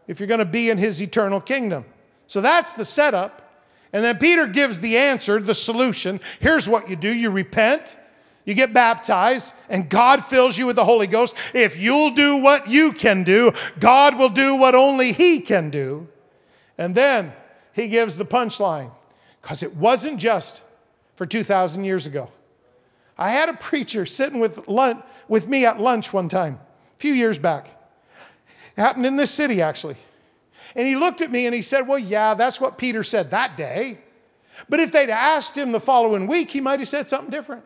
if 0.07 0.21
you're 0.21 0.27
going 0.27 0.39
to 0.39 0.45
be 0.45 0.71
in 0.71 0.79
his 0.79 1.01
eternal 1.01 1.41
kingdom. 1.41 1.85
So 2.27 2.41
that's 2.41 2.73
the 2.73 2.85
setup. 2.85 3.39
And 3.93 4.05
then 4.05 4.19
Peter 4.19 4.47
gives 4.47 4.81
the 4.81 4.97
answer, 4.97 5.41
the 5.41 5.55
solution. 5.55 6.21
Here's 6.41 6.69
what 6.69 6.89
you 6.89 6.97
do 6.97 7.13
you 7.13 7.31
repent, 7.31 7.97
you 8.45 8.55
get 8.55 8.73
baptized, 8.73 9.55
and 9.69 9.89
God 9.89 10.25
fills 10.25 10.57
you 10.57 10.67
with 10.67 10.77
the 10.77 10.85
Holy 10.85 11.07
Ghost. 11.07 11.37
If 11.55 11.77
you'll 11.77 12.13
do 12.13 12.39
what 12.39 12.69
you 12.69 12.93
can 12.93 13.23
do, 13.23 13.53
God 13.79 14.19
will 14.19 14.31
do 14.31 14.57
what 14.57 14.75
only 14.75 15.13
He 15.13 15.41
can 15.41 15.71
do. 15.71 16.09
And 16.79 16.95
then 16.95 17.33
he 17.73 17.89
gives 17.89 18.17
the 18.17 18.25
punchline 18.25 18.91
because 19.41 19.63
it 19.63 19.77
wasn't 19.77 20.19
just 20.19 20.63
for 21.17 21.27
2,000 21.27 21.85
years 21.85 22.07
ago. 22.07 22.31
I 23.19 23.31
had 23.31 23.49
a 23.49 23.55
preacher 23.55 24.07
sitting 24.07 24.41
with, 24.41 24.67
lunch, 24.69 25.03
with 25.29 25.49
me 25.49 25.65
at 25.65 25.81
lunch 25.81 26.13
one 26.13 26.29
time, 26.29 26.59
a 26.95 26.99
few 26.99 27.13
years 27.13 27.39
back. 27.39 27.69
It 28.77 28.81
happened 28.81 29.07
in 29.07 29.17
this 29.17 29.31
city, 29.31 29.61
actually. 29.63 29.97
And 30.75 30.87
he 30.87 30.97
looked 30.97 31.21
at 31.21 31.31
me 31.31 31.47
and 31.47 31.55
he 31.55 31.63
said, 31.63 31.87
Well, 31.87 31.99
yeah, 31.99 32.35
that's 32.35 32.61
what 32.61 32.79
Peter 32.79 33.03
said 33.03 33.31
that 33.31 33.57
day. 33.57 33.99
But 34.69 34.81
if 34.81 34.93
they'd 34.93 35.11
asked 35.11 35.57
him 35.57 35.73
the 35.73 35.81
following 35.81 36.27
week, 36.27 36.51
he 36.51 36.61
might 36.61 36.79
have 36.79 36.89
said 36.89 37.09
something 37.09 37.31
different. 37.31 37.65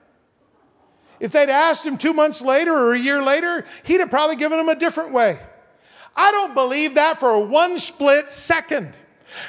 If 1.18 1.32
they'd 1.32 1.48
asked 1.48 1.86
him 1.86 1.96
two 1.96 2.12
months 2.12 2.42
later 2.42 2.72
or 2.72 2.92
a 2.92 2.98
year 2.98 3.22
later, 3.22 3.64
he'd 3.84 4.00
have 4.00 4.11
probably 4.11 4.36
given 4.36 4.59
them 4.59 4.68
a 4.68 4.74
different 4.74 5.12
way. 5.12 5.38
I 6.14 6.30
don't 6.30 6.54
believe 6.54 6.94
that 6.94 7.20
for 7.20 7.38
one 7.46 7.78
split 7.78 8.30
second 8.30 8.96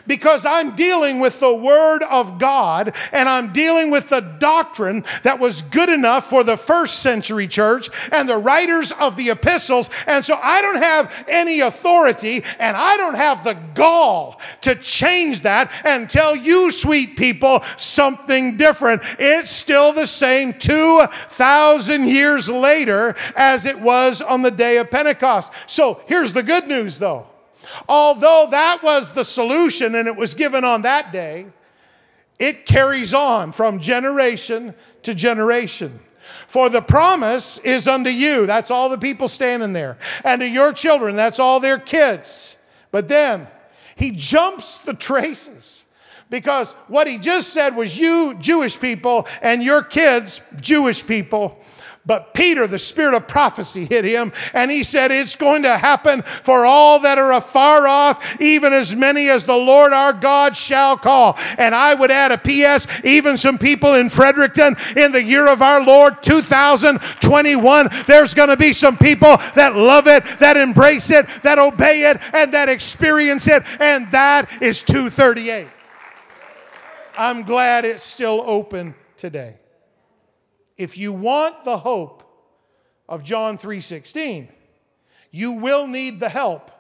because 0.06 0.46
I'm 0.46 0.76
dealing 0.76 1.20
with 1.20 1.40
the 1.40 1.54
Word 1.54 2.04
of 2.04 2.40
God 2.40 2.96
and 3.12 3.28
I'm 3.28 3.54
dealing 3.54 3.92
with 3.92 4.10
the 4.10 4.20
doctrine 4.22 5.04
that 5.24 5.40
was 5.40 5.62
good 5.62 5.90
enough 5.90 6.30
for 6.30 6.44
the 6.44 6.58
first 6.58 7.00
century 7.00 7.48
church 7.48 7.90
and 8.12 8.28
the 8.28 8.38
writers 8.38 8.92
of 8.92 9.16
the 9.16 9.30
epistles. 9.30 9.90
And 10.06 10.24
so 10.24 10.40
I 10.42 10.62
don't 10.62 10.78
have 10.82 11.26
any 11.28 11.62
authority 11.62 12.44
and 12.60 12.78
I 12.78 12.98
don't 12.98 13.16
have 13.16 13.44
the 13.44 13.58
gall 13.74 14.40
to 14.62 14.76
change 14.76 15.42
that 15.42 15.72
and 15.84 16.10
tell 16.10 16.36
you, 16.36 16.72
sweet 16.72 17.18
people, 17.18 17.64
something 17.78 18.58
different. 18.58 19.02
It's 19.20 19.50
still 19.50 19.94
the 19.94 20.08
same 20.08 20.54
2,000 20.54 22.08
years 22.08 22.50
later 22.50 23.16
as 23.36 23.66
it 23.66 23.80
was 23.80 24.22
on 24.22 24.42
the 24.42 24.52
day 24.52 24.78
of 24.78 24.90
Pentecost. 24.90 25.54
So 25.68 26.02
here's 26.08 26.34
the 26.34 26.44
good 26.44 26.68
news 26.68 27.00
though. 27.00 27.28
Although 27.88 28.48
that 28.52 28.84
was 28.84 29.12
the 29.12 29.26
solution 29.26 29.96
and 29.96 30.08
it 30.08 30.16
was 30.16 30.34
given 30.34 30.64
on 30.64 30.84
that 30.84 31.12
day, 31.12 31.48
it 32.40 32.66
carries 32.66 33.14
on 33.14 33.52
from 33.52 33.80
generation 33.80 34.74
to 35.04 35.14
generation. 35.14 36.00
For 36.48 36.70
the 36.70 36.82
promise 36.82 37.58
is 37.60 37.88
unto 37.88 38.10
you, 38.10 38.46
that's 38.46 38.72
all 38.72 38.90
the 38.90 38.98
people 38.98 39.28
standing 39.28 39.74
there, 39.74 39.98
and 40.24 40.42
to 40.42 40.48
your 40.48 40.72
children, 40.72 41.16
that's 41.16 41.40
all 41.40 41.60
their 41.60 41.80
kids. 41.80 42.56
But 42.92 43.08
then 43.08 43.48
he 43.96 44.12
jumps 44.12 44.80
the 44.80 44.94
traces 44.94 45.86
because 46.30 46.74
what 46.88 47.08
he 47.08 47.18
just 47.18 47.50
said 47.54 47.76
was 47.76 47.98
you, 47.98 48.36
Jewish 48.36 48.80
people, 48.80 49.28
and 49.42 49.64
your 49.64 49.82
kids, 49.82 50.40
Jewish 50.60 51.06
people. 51.06 51.60
But 52.08 52.34
Peter, 52.34 52.68
the 52.68 52.80
spirit 52.80 53.14
of 53.14 53.28
prophecy 53.28 53.84
hit 53.84 54.06
him, 54.06 54.32
and 54.54 54.72
he 54.72 54.84
said, 54.84 55.12
It's 55.12 55.36
going 55.36 55.64
to 55.64 55.78
happen 55.78 56.22
for 56.22 56.66
all 56.66 57.02
that 57.02 57.18
are 57.18 57.34
afar 57.34 57.86
off, 57.86 58.42
even 58.42 58.72
as 58.72 58.96
many 58.96 59.28
as 59.28 59.44
the 59.44 59.58
Lord 59.58 59.92
our 59.92 60.14
God 60.14 60.56
shall 60.56 60.98
call. 60.98 61.38
And 61.58 61.76
I 61.76 61.94
would 61.94 62.10
add 62.10 62.32
a 62.32 62.38
P.S., 62.38 62.88
even 63.04 63.36
some 63.36 63.58
people 63.58 63.96
in 63.96 64.10
Fredericton 64.10 64.78
in 64.96 65.12
the 65.12 65.22
year 65.22 65.48
of 65.48 65.62
our 65.62 65.84
Lord 65.84 66.24
2021, 66.24 67.90
there's 68.06 68.34
going 68.34 68.50
to 68.50 68.58
be 68.58 68.72
some 68.72 68.98
people 68.98 69.36
that 69.56 69.76
love 69.76 70.08
it, 70.08 70.24
that 70.40 70.56
embrace 70.56 71.12
it, 71.12 71.28
that 71.44 71.60
obey 71.60 72.10
it, 72.10 72.22
and 72.34 72.54
that 72.54 72.70
experience 72.70 73.50
it, 73.50 73.64
and 73.82 74.10
that 74.12 74.62
is 74.62 74.82
238. 74.82 75.68
I'm 77.18 77.44
glad 77.44 77.84
it's 77.84 78.04
still 78.04 78.42
open 78.46 78.96
today 79.18 79.58
if 80.78 80.98
you 80.98 81.12
want 81.12 81.64
the 81.64 81.80
hope 81.80 82.24
of 83.10 83.24
John 83.24 83.58
3:16, 83.58 84.50
you 85.32 85.54
will 85.54 85.88
need 85.88 86.20
the 86.20 86.30
help 86.30 86.72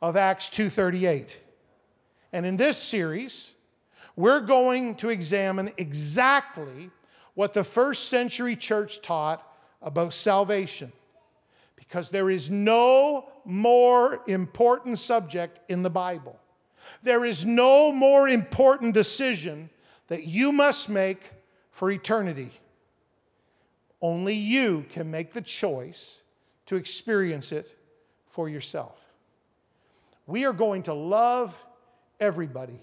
of 0.00 0.16
Acts 0.16 0.48
2:38. 0.48 1.38
And 2.32 2.44
in 2.44 2.56
this 2.56 2.82
series, 2.82 3.52
we're 4.16 4.40
going 4.40 4.96
to 4.96 5.08
examine 5.08 5.72
exactly 5.76 6.90
what 7.34 7.52
the 7.52 7.64
first 7.64 8.08
century 8.08 8.56
church 8.56 9.02
taught 9.02 9.46
about 9.82 10.14
salvation. 10.14 10.92
Because 11.76 12.10
there 12.10 12.30
is 12.30 12.50
no 12.50 13.28
more 13.44 14.22
important 14.26 14.98
subject 14.98 15.60
in 15.68 15.82
the 15.82 15.90
Bible. 15.90 16.38
There 17.02 17.24
is 17.24 17.44
no 17.44 17.92
more 17.92 18.28
important 18.28 18.94
decision 18.94 19.70
that 20.08 20.24
you 20.24 20.52
must 20.52 20.88
make 20.88 21.30
for 21.70 21.90
eternity 21.90 22.52
only 24.04 24.34
you 24.34 24.84
can 24.90 25.10
make 25.10 25.32
the 25.32 25.40
choice 25.40 26.20
to 26.66 26.76
experience 26.76 27.52
it 27.52 27.74
for 28.28 28.50
yourself. 28.50 29.00
We 30.26 30.44
are 30.44 30.52
going 30.52 30.82
to 30.82 30.92
love 30.92 31.56
everybody, 32.20 32.78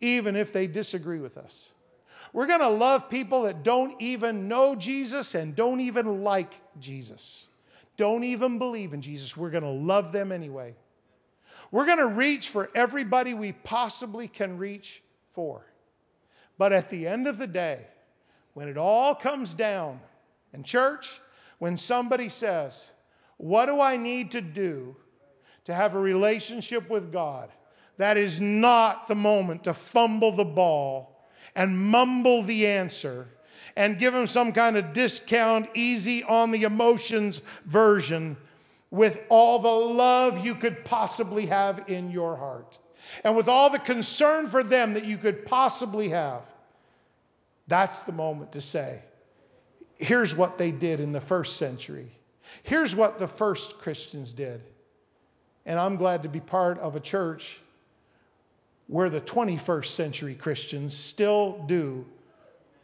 even 0.00 0.36
if 0.36 0.50
they 0.50 0.66
disagree 0.66 1.18
with 1.18 1.36
us. 1.36 1.68
We're 2.32 2.46
going 2.46 2.60
to 2.60 2.70
love 2.70 3.10
people 3.10 3.42
that 3.42 3.62
don't 3.62 4.00
even 4.00 4.48
know 4.48 4.74
Jesus 4.74 5.34
and 5.34 5.54
don't 5.54 5.80
even 5.80 6.24
like 6.24 6.54
Jesus, 6.80 7.46
don't 7.98 8.24
even 8.24 8.58
believe 8.58 8.94
in 8.94 9.02
Jesus. 9.02 9.36
We're 9.36 9.50
going 9.50 9.62
to 9.62 9.68
love 9.68 10.10
them 10.10 10.32
anyway. 10.32 10.74
We're 11.70 11.84
going 11.84 11.98
to 11.98 12.06
reach 12.06 12.48
for 12.48 12.70
everybody 12.74 13.34
we 13.34 13.52
possibly 13.52 14.26
can 14.26 14.56
reach 14.56 15.02
for. 15.32 15.66
But 16.56 16.72
at 16.72 16.88
the 16.88 17.06
end 17.06 17.28
of 17.28 17.36
the 17.36 17.46
day, 17.46 17.84
when 18.54 18.68
it 18.68 18.78
all 18.78 19.14
comes 19.14 19.52
down, 19.52 20.00
and, 20.52 20.64
church, 20.64 21.20
when 21.58 21.76
somebody 21.76 22.28
says, 22.28 22.90
What 23.36 23.66
do 23.66 23.80
I 23.80 23.96
need 23.96 24.32
to 24.32 24.40
do 24.40 24.96
to 25.64 25.74
have 25.74 25.94
a 25.94 26.00
relationship 26.00 26.90
with 26.90 27.12
God? 27.12 27.50
That 27.98 28.16
is 28.16 28.40
not 28.40 29.08
the 29.08 29.14
moment 29.14 29.64
to 29.64 29.74
fumble 29.74 30.32
the 30.32 30.44
ball 30.44 31.26
and 31.54 31.78
mumble 31.78 32.42
the 32.42 32.66
answer 32.66 33.28
and 33.76 33.98
give 33.98 34.14
them 34.14 34.26
some 34.26 34.52
kind 34.52 34.76
of 34.76 34.92
discount, 34.92 35.68
easy 35.74 36.24
on 36.24 36.50
the 36.50 36.62
emotions 36.62 37.42
version 37.66 38.36
with 38.90 39.22
all 39.28 39.58
the 39.58 39.68
love 39.68 40.44
you 40.44 40.54
could 40.54 40.84
possibly 40.84 41.46
have 41.46 41.84
in 41.88 42.10
your 42.10 42.36
heart 42.36 42.78
and 43.24 43.36
with 43.36 43.48
all 43.48 43.70
the 43.70 43.78
concern 43.78 44.46
for 44.46 44.62
them 44.62 44.94
that 44.94 45.04
you 45.04 45.16
could 45.16 45.44
possibly 45.46 46.08
have. 46.08 46.42
That's 47.68 48.02
the 48.02 48.12
moment 48.12 48.52
to 48.52 48.60
say, 48.60 49.02
Here's 50.00 50.34
what 50.34 50.56
they 50.56 50.70
did 50.70 50.98
in 50.98 51.12
the 51.12 51.20
first 51.20 51.56
century. 51.56 52.10
Here's 52.62 52.96
what 52.96 53.18
the 53.18 53.28
first 53.28 53.78
Christians 53.78 54.32
did. 54.32 54.62
And 55.66 55.78
I'm 55.78 55.96
glad 55.96 56.22
to 56.22 56.28
be 56.28 56.40
part 56.40 56.78
of 56.78 56.96
a 56.96 57.00
church 57.00 57.60
where 58.86 59.10
the 59.10 59.20
21st 59.20 59.84
century 59.84 60.34
Christians 60.34 60.96
still 60.96 61.62
do 61.68 62.06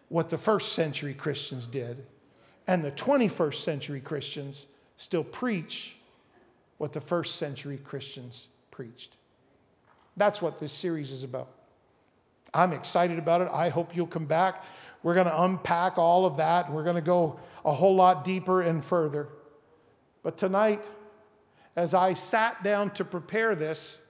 what 0.08 0.28
the 0.28 0.38
first 0.38 0.72
century 0.72 1.14
Christians 1.14 1.66
did, 1.66 2.04
and 2.68 2.84
the 2.84 2.92
21st 2.92 3.54
century 3.54 4.00
Christians 4.00 4.66
still 4.98 5.24
preach 5.24 5.96
what 6.78 6.92
the 6.92 7.00
first 7.00 7.36
century 7.36 7.80
Christians 7.82 8.46
preached. 8.70 9.16
That's 10.16 10.40
what 10.40 10.60
this 10.60 10.72
series 10.72 11.10
is 11.10 11.24
about. 11.24 11.48
I'm 12.54 12.72
excited 12.72 13.18
about 13.18 13.40
it. 13.40 13.48
I 13.52 13.68
hope 13.68 13.96
you'll 13.96 14.06
come 14.06 14.26
back. 14.26 14.64
We're 15.02 15.14
going 15.14 15.26
to 15.26 15.42
unpack 15.42 15.98
all 15.98 16.26
of 16.26 16.38
that. 16.38 16.70
We're 16.72 16.84
going 16.84 16.96
to 16.96 17.02
go 17.02 17.38
a 17.64 17.72
whole 17.72 17.94
lot 17.94 18.24
deeper 18.24 18.62
and 18.62 18.84
further. 18.84 19.28
But 20.22 20.36
tonight, 20.36 20.84
as 21.76 21.94
I 21.94 22.14
sat 22.14 22.62
down 22.62 22.90
to 22.94 23.04
prepare 23.04 23.54
this, 23.54 24.04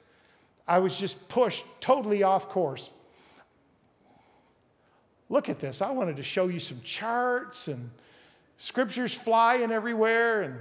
I 0.66 0.78
was 0.78 0.98
just 0.98 1.28
pushed 1.28 1.64
totally 1.80 2.22
off 2.22 2.48
course. 2.48 2.90
Look 5.28 5.48
at 5.48 5.58
this. 5.58 5.82
I 5.82 5.90
wanted 5.90 6.16
to 6.16 6.22
show 6.22 6.48
you 6.48 6.60
some 6.60 6.80
charts 6.82 7.68
and 7.68 7.90
scriptures 8.56 9.12
flying 9.12 9.72
everywhere 9.72 10.42
and 10.42 10.60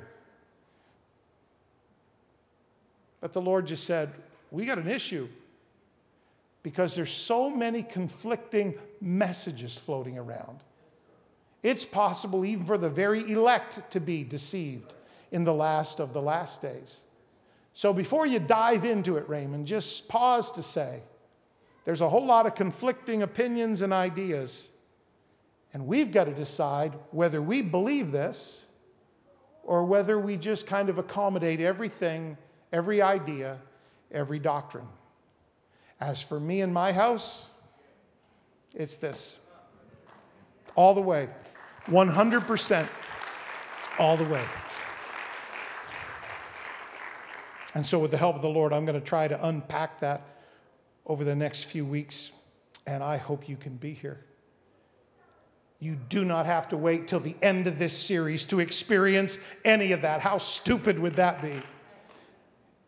but 3.22 3.34
the 3.34 3.42
Lord 3.42 3.66
just 3.66 3.86
said, 3.86 4.14
"We 4.52 4.68
got 4.68 4.78
an 4.78 4.88
issue." 4.88 5.28
Because 6.66 6.96
there's 6.96 7.14
so 7.14 7.52
many 7.52 7.84
conflicting 7.84 8.74
messages 9.00 9.78
floating 9.78 10.18
around. 10.18 10.62
It's 11.62 11.86
possible 11.86 12.44
even 12.44 12.66
for 12.66 12.76
the 12.76 12.90
very 12.90 13.20
elect 13.32 13.92
to 13.92 14.00
be 14.00 14.24
deceived 14.24 14.92
in 15.32 15.44
the 15.44 15.54
last 15.54 16.00
of 16.00 16.12
the 16.12 16.24
last 16.24 16.64
days. 16.64 17.02
So 17.76 17.94
before 17.94 18.26
you 18.26 18.40
dive 18.40 18.84
into 18.84 19.18
it, 19.18 19.30
Raymond, 19.30 19.68
just 19.68 20.10
pause 20.10 20.50
to 20.54 20.64
say 20.64 21.02
there's 21.84 22.02
a 22.02 22.10
whole 22.10 22.26
lot 22.26 22.48
of 22.48 22.56
conflicting 22.56 23.22
opinions 23.22 23.84
and 23.84 23.94
ideas. 23.94 24.70
And 25.72 25.86
we've 25.86 26.12
got 26.12 26.24
to 26.24 26.34
decide 26.34 26.96
whether 27.12 27.44
we 27.44 27.62
believe 27.62 28.12
this 28.12 28.66
or 29.62 29.86
whether 29.86 30.20
we 30.20 30.36
just 30.36 30.66
kind 30.66 30.90
of 30.90 30.98
accommodate 30.98 31.62
everything, 31.62 32.40
every 32.74 33.04
idea, 33.04 33.60
every 34.12 34.40
doctrine. 34.40 34.88
As 36.00 36.22
for 36.22 36.40
me 36.40 36.62
and 36.62 36.74
my 36.74 36.92
house, 36.92 37.46
it's 38.74 38.98
this 38.98 39.40
all 40.76 40.94
the 40.94 41.02
way, 41.02 41.30
100% 41.88 42.88
all 43.98 44.18
the 44.18 44.26
way. 44.26 44.44
And 47.74 47.86
so, 47.86 48.00
with 48.00 48.12
the 48.12 48.18
help 48.18 48.36
of 48.36 48.42
the 48.42 48.50
Lord, 48.50 48.72
I'm 48.72 48.86
going 48.86 49.00
to 49.00 49.06
try 49.06 49.28
to 49.28 49.48
unpack 49.48 50.00
that 50.00 50.22
over 51.06 51.24
the 51.24 51.36
next 51.36 51.64
few 51.64 51.86
weeks, 51.86 52.32
and 52.88 53.04
I 53.04 53.18
hope 53.18 53.50
you 53.50 53.58
can 53.58 53.76
be 53.76 53.94
here. 53.94 54.24
You 55.80 55.96
do 55.96 56.24
not 56.24 56.46
have 56.46 56.70
to 56.70 56.78
wait 56.78 57.08
till 57.08 57.20
the 57.20 57.36
end 57.42 57.68
of 57.68 57.78
this 57.78 57.98
series 57.98 58.46
to 58.46 58.60
experience 58.62 59.46
any 59.66 59.92
of 59.92 60.02
that. 60.04 60.22
How 60.22 60.38
stupid 60.38 60.98
would 61.00 61.18
that 61.18 61.42
be? 61.42 61.62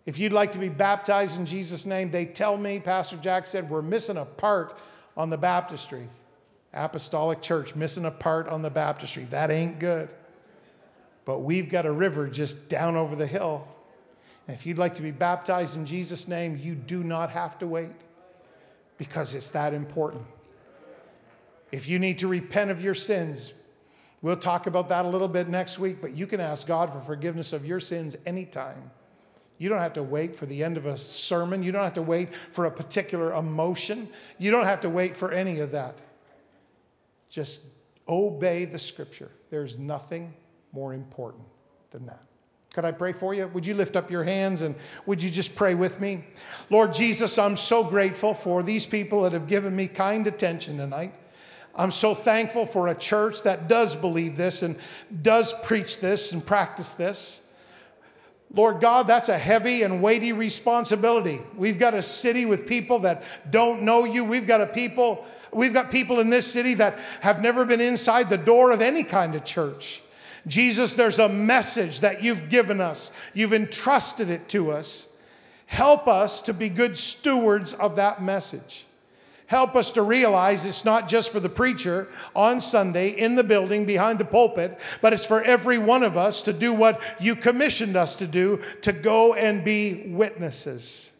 If 0.07 0.17
you'd 0.17 0.33
like 0.33 0.53
to 0.53 0.57
be 0.57 0.69
baptized 0.69 1.37
in 1.37 1.45
Jesus' 1.45 1.85
name, 1.85 2.09
they 2.09 2.25
tell 2.25 2.57
me, 2.57 2.79
Pastor 2.79 3.17
Jack 3.17 3.45
said, 3.45 3.69
we're 3.69 3.83
missing 3.83 4.17
a 4.17 4.25
part 4.25 4.75
on 5.15 5.29
the 5.29 5.37
baptistry. 5.37 6.09
Apostolic 6.73 7.43
Church, 7.43 7.75
missing 7.75 8.05
a 8.05 8.11
part 8.11 8.47
on 8.47 8.63
the 8.63 8.71
baptistry. 8.71 9.25
That 9.25 9.51
ain't 9.51 9.77
good. 9.77 10.09
But 11.25 11.41
we've 11.41 11.69
got 11.69 11.85
a 11.85 11.91
river 11.91 12.27
just 12.27 12.69
down 12.69 12.95
over 12.95 13.15
the 13.15 13.27
hill 13.27 13.67
if 14.47 14.65
you'd 14.65 14.77
like 14.77 14.93
to 14.95 15.01
be 15.01 15.11
baptized 15.11 15.75
in 15.75 15.85
Jesus' 15.85 16.27
name, 16.27 16.57
you 16.57 16.73
do 16.73 17.03
not 17.03 17.31
have 17.31 17.59
to 17.59 17.67
wait 17.67 17.91
because 18.97 19.35
it's 19.35 19.49
that 19.51 19.73
important. 19.73 20.23
If 21.71 21.89
you 21.89 21.99
need 21.99 22.19
to 22.19 22.27
repent 22.27 22.71
of 22.71 22.81
your 22.81 22.93
sins, 22.93 23.51
we'll 24.21 24.37
talk 24.37 24.67
about 24.67 24.87
that 24.89 25.03
a 25.03 25.07
little 25.07 25.27
bit 25.27 25.49
next 25.49 25.79
week, 25.79 25.97
but 25.99 26.15
you 26.15 26.25
can 26.27 26.39
ask 26.39 26.65
God 26.65 26.93
for 26.93 27.01
forgiveness 27.01 27.51
of 27.51 27.65
your 27.65 27.81
sins 27.81 28.15
anytime. 28.25 28.89
You 29.57 29.69
don't 29.69 29.79
have 29.79 29.93
to 29.93 30.03
wait 30.03 30.35
for 30.35 30.45
the 30.45 30.63
end 30.63 30.77
of 30.77 30.85
a 30.85 30.97
sermon. 30.97 31.63
You 31.63 31.71
don't 31.71 31.83
have 31.83 31.95
to 31.95 32.01
wait 32.01 32.29
for 32.51 32.65
a 32.65 32.71
particular 32.71 33.33
emotion. 33.33 34.07
You 34.37 34.51
don't 34.51 34.65
have 34.65 34.81
to 34.81 34.89
wait 34.89 35.17
for 35.17 35.31
any 35.31 35.59
of 35.59 35.71
that. 35.71 35.97
Just 37.29 37.61
obey 38.07 38.65
the 38.65 38.79
scripture. 38.79 39.31
There's 39.49 39.77
nothing 39.77 40.33
more 40.71 40.93
important 40.93 41.43
than 41.91 42.05
that. 42.05 42.21
Could 42.73 42.85
I 42.85 42.91
pray 42.91 43.11
for 43.11 43.33
you? 43.33 43.47
Would 43.47 43.65
you 43.65 43.73
lift 43.73 43.95
up 43.95 44.11
your 44.11 44.23
hands 44.23 44.61
and 44.61 44.75
would 45.07 45.23
you 45.23 45.31
just 45.31 45.55
pray 45.55 45.73
with 45.73 45.99
me? 45.99 46.23
Lord 46.69 46.93
Jesus, 46.93 47.39
I'm 47.39 47.57
so 47.57 47.83
grateful 47.83 48.35
for 48.35 48.61
these 48.61 48.85
people 48.85 49.23
that 49.23 49.33
have 49.33 49.47
given 49.47 49.75
me 49.75 49.87
kind 49.87 50.27
attention 50.27 50.77
tonight. 50.77 51.15
I'm 51.73 51.89
so 51.89 52.13
thankful 52.13 52.67
for 52.67 52.87
a 52.87 52.95
church 52.95 53.43
that 53.43 53.67
does 53.67 53.95
believe 53.95 54.37
this 54.37 54.61
and 54.61 54.77
does 55.21 55.53
preach 55.63 55.99
this 55.99 56.33
and 56.33 56.45
practice 56.45 56.93
this. 56.93 57.41
Lord 58.53 58.79
God, 58.79 59.07
that's 59.07 59.29
a 59.29 59.37
heavy 59.37 59.83
and 59.83 60.01
weighty 60.01 60.31
responsibility. 60.31 61.41
We've 61.55 61.77
got 61.77 61.93
a 61.93 62.01
city 62.01 62.45
with 62.45 62.65
people 62.65 62.99
that 62.99 63.23
don't 63.49 63.83
know 63.83 64.05
you. 64.05 64.23
We've 64.23 64.47
got 64.47 64.61
a 64.61 64.67
people, 64.67 65.25
we've 65.51 65.73
got 65.73 65.91
people 65.91 66.19
in 66.19 66.29
this 66.29 66.51
city 66.51 66.73
that 66.75 66.97
have 67.21 67.41
never 67.41 67.65
been 67.65 67.81
inside 67.81 68.29
the 68.29 68.37
door 68.37 68.71
of 68.71 68.81
any 68.81 69.03
kind 69.03 69.35
of 69.35 69.43
church. 69.43 70.01
Jesus, 70.47 70.93
there's 70.93 71.19
a 71.19 71.27
message 71.27 71.99
that 71.99 72.23
you've 72.23 72.49
given 72.49 72.79
us, 72.79 73.11
you've 73.33 73.53
entrusted 73.53 74.29
it 74.29 74.47
to 74.49 74.71
us. 74.71 75.07
Help 75.65 76.07
us 76.07 76.41
to 76.43 76.53
be 76.53 76.69
good 76.69 76.97
stewards 76.97 77.73
of 77.73 77.97
that 77.97 78.23
message. 78.23 78.85
Help 79.47 79.77
us 79.77 79.91
to 79.91 80.01
realize 80.01 80.65
it's 80.65 80.83
not 80.83 81.07
just 81.07 81.31
for 81.31 81.39
the 81.39 81.49
preacher 81.49 82.09
on 82.35 82.59
Sunday 82.59 83.09
in 83.09 83.35
the 83.35 83.43
building 83.43 83.85
behind 83.85 84.19
the 84.19 84.25
pulpit, 84.25 84.77
but 85.01 85.13
it's 85.13 85.25
for 85.25 85.41
every 85.41 85.77
one 85.77 86.03
of 86.03 86.17
us 86.17 86.41
to 86.43 86.53
do 86.53 86.73
what 86.73 87.01
you 87.19 87.33
commissioned 87.33 87.95
us 87.95 88.15
to 88.15 88.27
do 88.27 88.61
to 88.81 88.91
go 88.91 89.33
and 89.33 89.63
be 89.63 90.03
witnesses. 90.07 91.11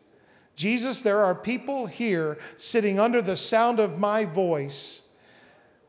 Jesus, 0.58 1.02
there 1.02 1.24
are 1.24 1.36
people 1.36 1.86
here 1.86 2.38
sitting 2.58 3.00
under 3.00 3.22
the 3.22 3.36
sound 3.36 3.80
of 3.80 3.98
my 3.98 4.26
voice 4.26 5.04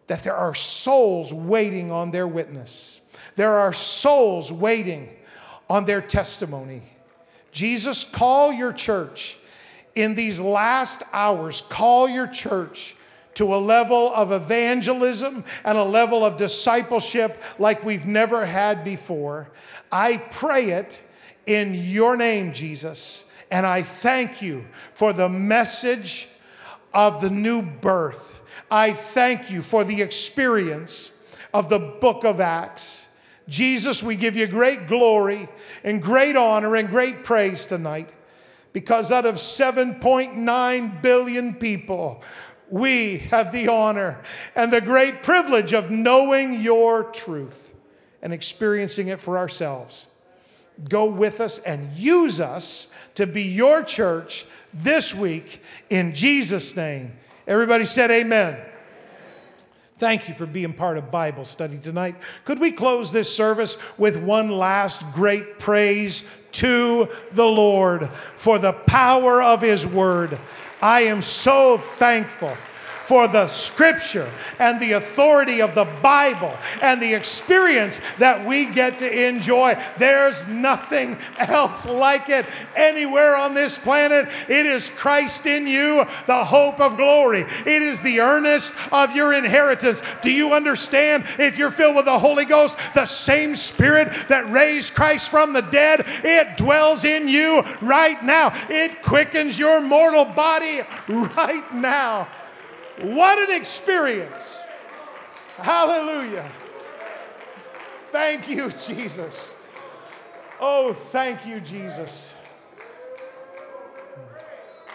that 0.06 0.22
there 0.22 0.36
are 0.36 0.54
souls 0.54 1.34
waiting 1.34 1.90
on 1.90 2.12
their 2.12 2.28
witness. 2.28 3.00
There 3.34 3.58
are 3.58 3.72
souls 3.72 4.52
waiting 4.52 5.08
on 5.68 5.86
their 5.86 6.00
testimony. 6.00 6.82
Jesus, 7.50 8.04
call 8.04 8.52
your 8.52 8.72
church 8.72 9.38
in 9.94 10.14
these 10.14 10.40
last 10.40 11.02
hours, 11.12 11.62
call 11.68 12.08
your 12.08 12.26
church 12.26 12.96
to 13.34 13.54
a 13.54 13.56
level 13.56 14.12
of 14.14 14.32
evangelism 14.32 15.44
and 15.64 15.78
a 15.78 15.84
level 15.84 16.24
of 16.24 16.36
discipleship 16.36 17.40
like 17.58 17.84
we've 17.84 18.06
never 18.06 18.44
had 18.44 18.84
before. 18.84 19.48
I 19.92 20.16
pray 20.16 20.70
it 20.70 21.00
in 21.46 21.74
your 21.74 22.16
name, 22.16 22.52
Jesus. 22.52 23.24
And 23.50 23.64
I 23.64 23.82
thank 23.82 24.42
you 24.42 24.66
for 24.92 25.12
the 25.12 25.28
message 25.28 26.28
of 26.92 27.20
the 27.20 27.30
new 27.30 27.62
birth. 27.62 28.36
I 28.70 28.92
thank 28.92 29.50
you 29.50 29.62
for 29.62 29.84
the 29.84 30.02
experience 30.02 31.12
of 31.54 31.68
the 31.68 31.78
book 31.78 32.24
of 32.24 32.40
Acts. 32.40 33.06
Jesus, 33.48 34.02
we 34.02 34.16
give 34.16 34.36
you 34.36 34.46
great 34.46 34.88
glory 34.88 35.48
and 35.84 36.02
great 36.02 36.36
honor 36.36 36.76
and 36.76 36.90
great 36.90 37.24
praise 37.24 37.66
tonight 37.66 38.10
because 38.78 39.10
out 39.10 39.26
of 39.26 39.34
7.9 39.34 41.02
billion 41.02 41.52
people, 41.52 42.22
we 42.70 43.18
have 43.18 43.50
the 43.50 43.66
honor 43.66 44.22
and 44.54 44.72
the 44.72 44.80
great 44.80 45.24
privilege 45.24 45.72
of 45.72 45.90
knowing 45.90 46.60
your 46.60 47.02
truth 47.10 47.74
and 48.22 48.32
experiencing 48.32 49.08
it 49.08 49.20
for 49.20 49.36
ourselves. 49.36 50.06
Go 50.88 51.06
with 51.06 51.40
us 51.40 51.58
and 51.58 51.92
use 51.96 52.40
us 52.40 52.86
to 53.16 53.26
be 53.26 53.42
your 53.42 53.82
church 53.82 54.46
this 54.72 55.12
week 55.12 55.60
in 55.90 56.14
Jesus' 56.14 56.76
name. 56.76 57.14
Everybody 57.48 57.84
said, 57.84 58.12
Amen. 58.12 58.64
Thank 59.98 60.28
you 60.28 60.34
for 60.34 60.46
being 60.46 60.72
part 60.72 60.96
of 60.96 61.10
Bible 61.10 61.44
study 61.44 61.76
tonight. 61.76 62.14
Could 62.44 62.60
we 62.60 62.70
close 62.70 63.10
this 63.10 63.34
service 63.34 63.76
with 63.98 64.16
one 64.16 64.48
last 64.48 65.02
great 65.12 65.58
praise 65.58 66.22
to 66.52 67.08
the 67.32 67.44
Lord 67.44 68.08
for 68.36 68.60
the 68.60 68.72
power 68.72 69.42
of 69.42 69.60
His 69.60 69.84
Word? 69.84 70.38
I 70.80 71.00
am 71.00 71.20
so 71.20 71.78
thankful 71.78 72.56
for 73.08 73.26
the 73.26 73.48
scripture 73.48 74.30
and 74.58 74.78
the 74.78 74.92
authority 74.92 75.62
of 75.62 75.74
the 75.74 75.86
Bible 76.02 76.54
and 76.82 77.00
the 77.00 77.14
experience 77.14 78.02
that 78.18 78.46
we 78.46 78.66
get 78.66 78.98
to 78.98 79.28
enjoy. 79.28 79.74
There's 79.96 80.46
nothing 80.46 81.16
else 81.38 81.86
like 81.86 82.28
it 82.28 82.44
anywhere 82.76 83.34
on 83.34 83.54
this 83.54 83.78
planet. 83.78 84.28
It 84.46 84.66
is 84.66 84.90
Christ 84.90 85.46
in 85.46 85.66
you, 85.66 86.04
the 86.26 86.44
hope 86.44 86.80
of 86.80 86.98
glory. 86.98 87.46
It 87.64 87.80
is 87.80 88.02
the 88.02 88.20
earnest 88.20 88.74
of 88.92 89.16
your 89.16 89.32
inheritance. 89.32 90.02
Do 90.20 90.30
you 90.30 90.52
understand? 90.52 91.24
If 91.38 91.56
you're 91.56 91.70
filled 91.70 91.96
with 91.96 92.04
the 92.04 92.18
Holy 92.18 92.44
Ghost, 92.44 92.76
the 92.92 93.06
same 93.06 93.56
Spirit 93.56 94.12
that 94.28 94.50
raised 94.50 94.94
Christ 94.94 95.30
from 95.30 95.54
the 95.54 95.62
dead, 95.62 96.04
it 96.22 96.58
dwells 96.58 97.06
in 97.06 97.26
you 97.26 97.62
right 97.80 98.22
now. 98.22 98.52
It 98.68 99.00
quickens 99.00 99.58
your 99.58 99.80
mortal 99.80 100.26
body 100.26 100.82
right 101.08 101.74
now. 101.74 102.28
What 103.00 103.38
an 103.38 103.56
experience! 103.56 104.60
Hallelujah. 105.56 106.50
Thank 108.10 108.48
you, 108.48 108.70
Jesus. 108.70 109.54
Oh, 110.60 110.92
thank 110.92 111.46
you, 111.46 111.60
Jesus. 111.60 112.32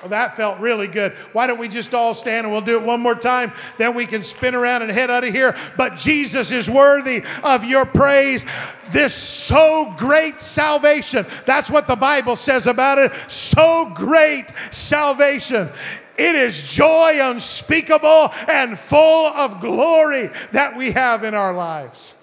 Well, 0.04 0.10
that 0.10 0.36
felt 0.36 0.60
really 0.60 0.88
good. 0.88 1.14
Why 1.32 1.48
don't 1.48 1.60
we 1.60 1.70
just 1.70 1.94
all 1.94 2.14
stand 2.14 2.46
and 2.46 2.52
we'll 2.52 2.62
do 2.62 2.78
it 2.78 2.84
one 2.84 3.00
more 3.00 3.16
time? 3.16 3.54
Then 3.78 3.96
we 3.96 4.06
can 4.06 4.22
spin 4.22 4.54
around 4.54 4.82
and 4.82 4.92
head 4.92 5.10
out 5.10 5.24
of 5.24 5.34
here. 5.34 5.56
But 5.78 5.96
Jesus 5.96 6.52
is 6.52 6.70
worthy 6.70 7.24
of 7.42 7.64
your 7.64 7.86
praise. 7.86 8.46
This 8.92 9.14
so 9.14 9.94
great 9.98 10.42
salvation. 10.42 11.26
That's 11.46 11.70
what 11.70 11.88
the 11.88 11.96
Bible 11.96 12.36
says 12.36 12.68
about 12.68 12.98
it. 12.98 13.14
So 13.30 13.94
great 13.96 14.52
salvation. 14.72 15.70
It 16.18 16.36
is 16.36 16.62
joy 16.62 17.20
unspeakable 17.20 18.32
and 18.48 18.78
full 18.78 19.28
of 19.28 19.62
glory 19.62 20.30
that 20.52 20.76
we 20.76 20.92
have 20.92 21.24
in 21.24 21.34
our 21.34 21.54
lives. 21.54 22.16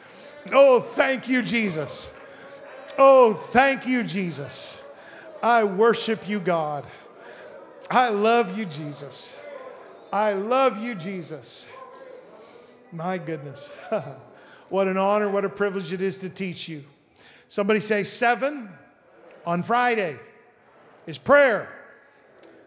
Oh, 0.53 0.80
thank 0.80 1.28
you, 1.28 1.43
Jesus. 1.43 2.11
Oh, 2.97 3.34
thank 3.34 3.86
you, 3.86 4.05
Jesus. 4.05 4.78
I 5.43 5.64
worship 5.64 6.28
you, 6.28 6.38
God. 6.38 6.86
I 7.91 8.11
love 8.11 8.57
you, 8.57 8.66
Jesus. 8.66 9.36
I 10.12 10.34
love 10.34 10.78
you, 10.78 10.95
Jesus. 10.95 11.66
My 12.93 13.18
goodness. 13.18 13.68
what 14.68 14.86
an 14.86 14.97
honor, 14.97 15.30
what 15.30 15.45
a 15.45 15.49
privilege 15.49 15.93
it 15.93 16.01
is 16.01 16.18
to 16.18 16.30
teach 16.30 16.68
you. 16.68 16.84
Somebody 17.49 17.80
say, 17.80 18.05
seven 18.05 18.68
on 19.45 19.62
Friday 19.62 20.16
is 21.07 21.18
prayer. 21.18 21.80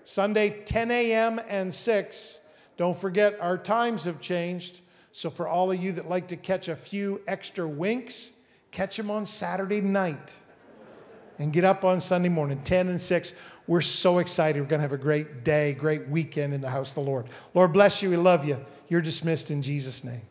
Sunday, 0.04 0.62
10 0.66 0.92
a.m. 0.92 1.40
and 1.48 1.74
6. 1.74 2.40
Don't 2.78 2.98
forget, 2.98 3.40
our 3.40 3.58
times 3.58 4.06
have 4.06 4.20
changed. 4.20 4.82
So, 5.12 5.30
for 5.30 5.48
all 5.48 5.72
of 5.72 5.82
you 5.82 5.92
that 5.94 6.10
like 6.10 6.28
to 6.30 6.36
catch 6.36 6.68
a 6.68 6.76
few 6.76 7.22
extra 7.28 7.68
winks, 7.68 8.32
catch 8.72 8.98
them 8.98 9.12
on 9.12 9.26
Saturday 9.26 9.80
night 9.82 10.36
and 11.40 11.54
get 11.54 11.64
up 11.64 11.84
on 11.86 12.02
Sunday 12.02 12.30
morning, 12.30 12.62
10 12.62 12.90
and 12.90 13.00
6. 13.00 13.34
We're 13.68 13.82
so 13.82 14.18
excited. 14.18 14.60
We're 14.60 14.68
going 14.68 14.80
to 14.80 14.84
have 14.84 14.92
a 14.92 14.98
great 14.98 15.44
day, 15.44 15.74
great 15.74 16.08
weekend 16.10 16.54
in 16.54 16.62
the 16.62 16.70
house 16.70 16.90
of 16.90 16.96
the 16.96 17.02
Lord. 17.02 17.28
Lord 17.54 17.72
bless 17.72 18.02
you. 18.02 18.10
We 18.10 18.18
love 18.18 18.46
you. 18.46 18.64
You're 18.90 19.02
dismissed 19.02 19.52
in 19.52 19.62
Jesus' 19.62 20.04
name. 20.04 20.22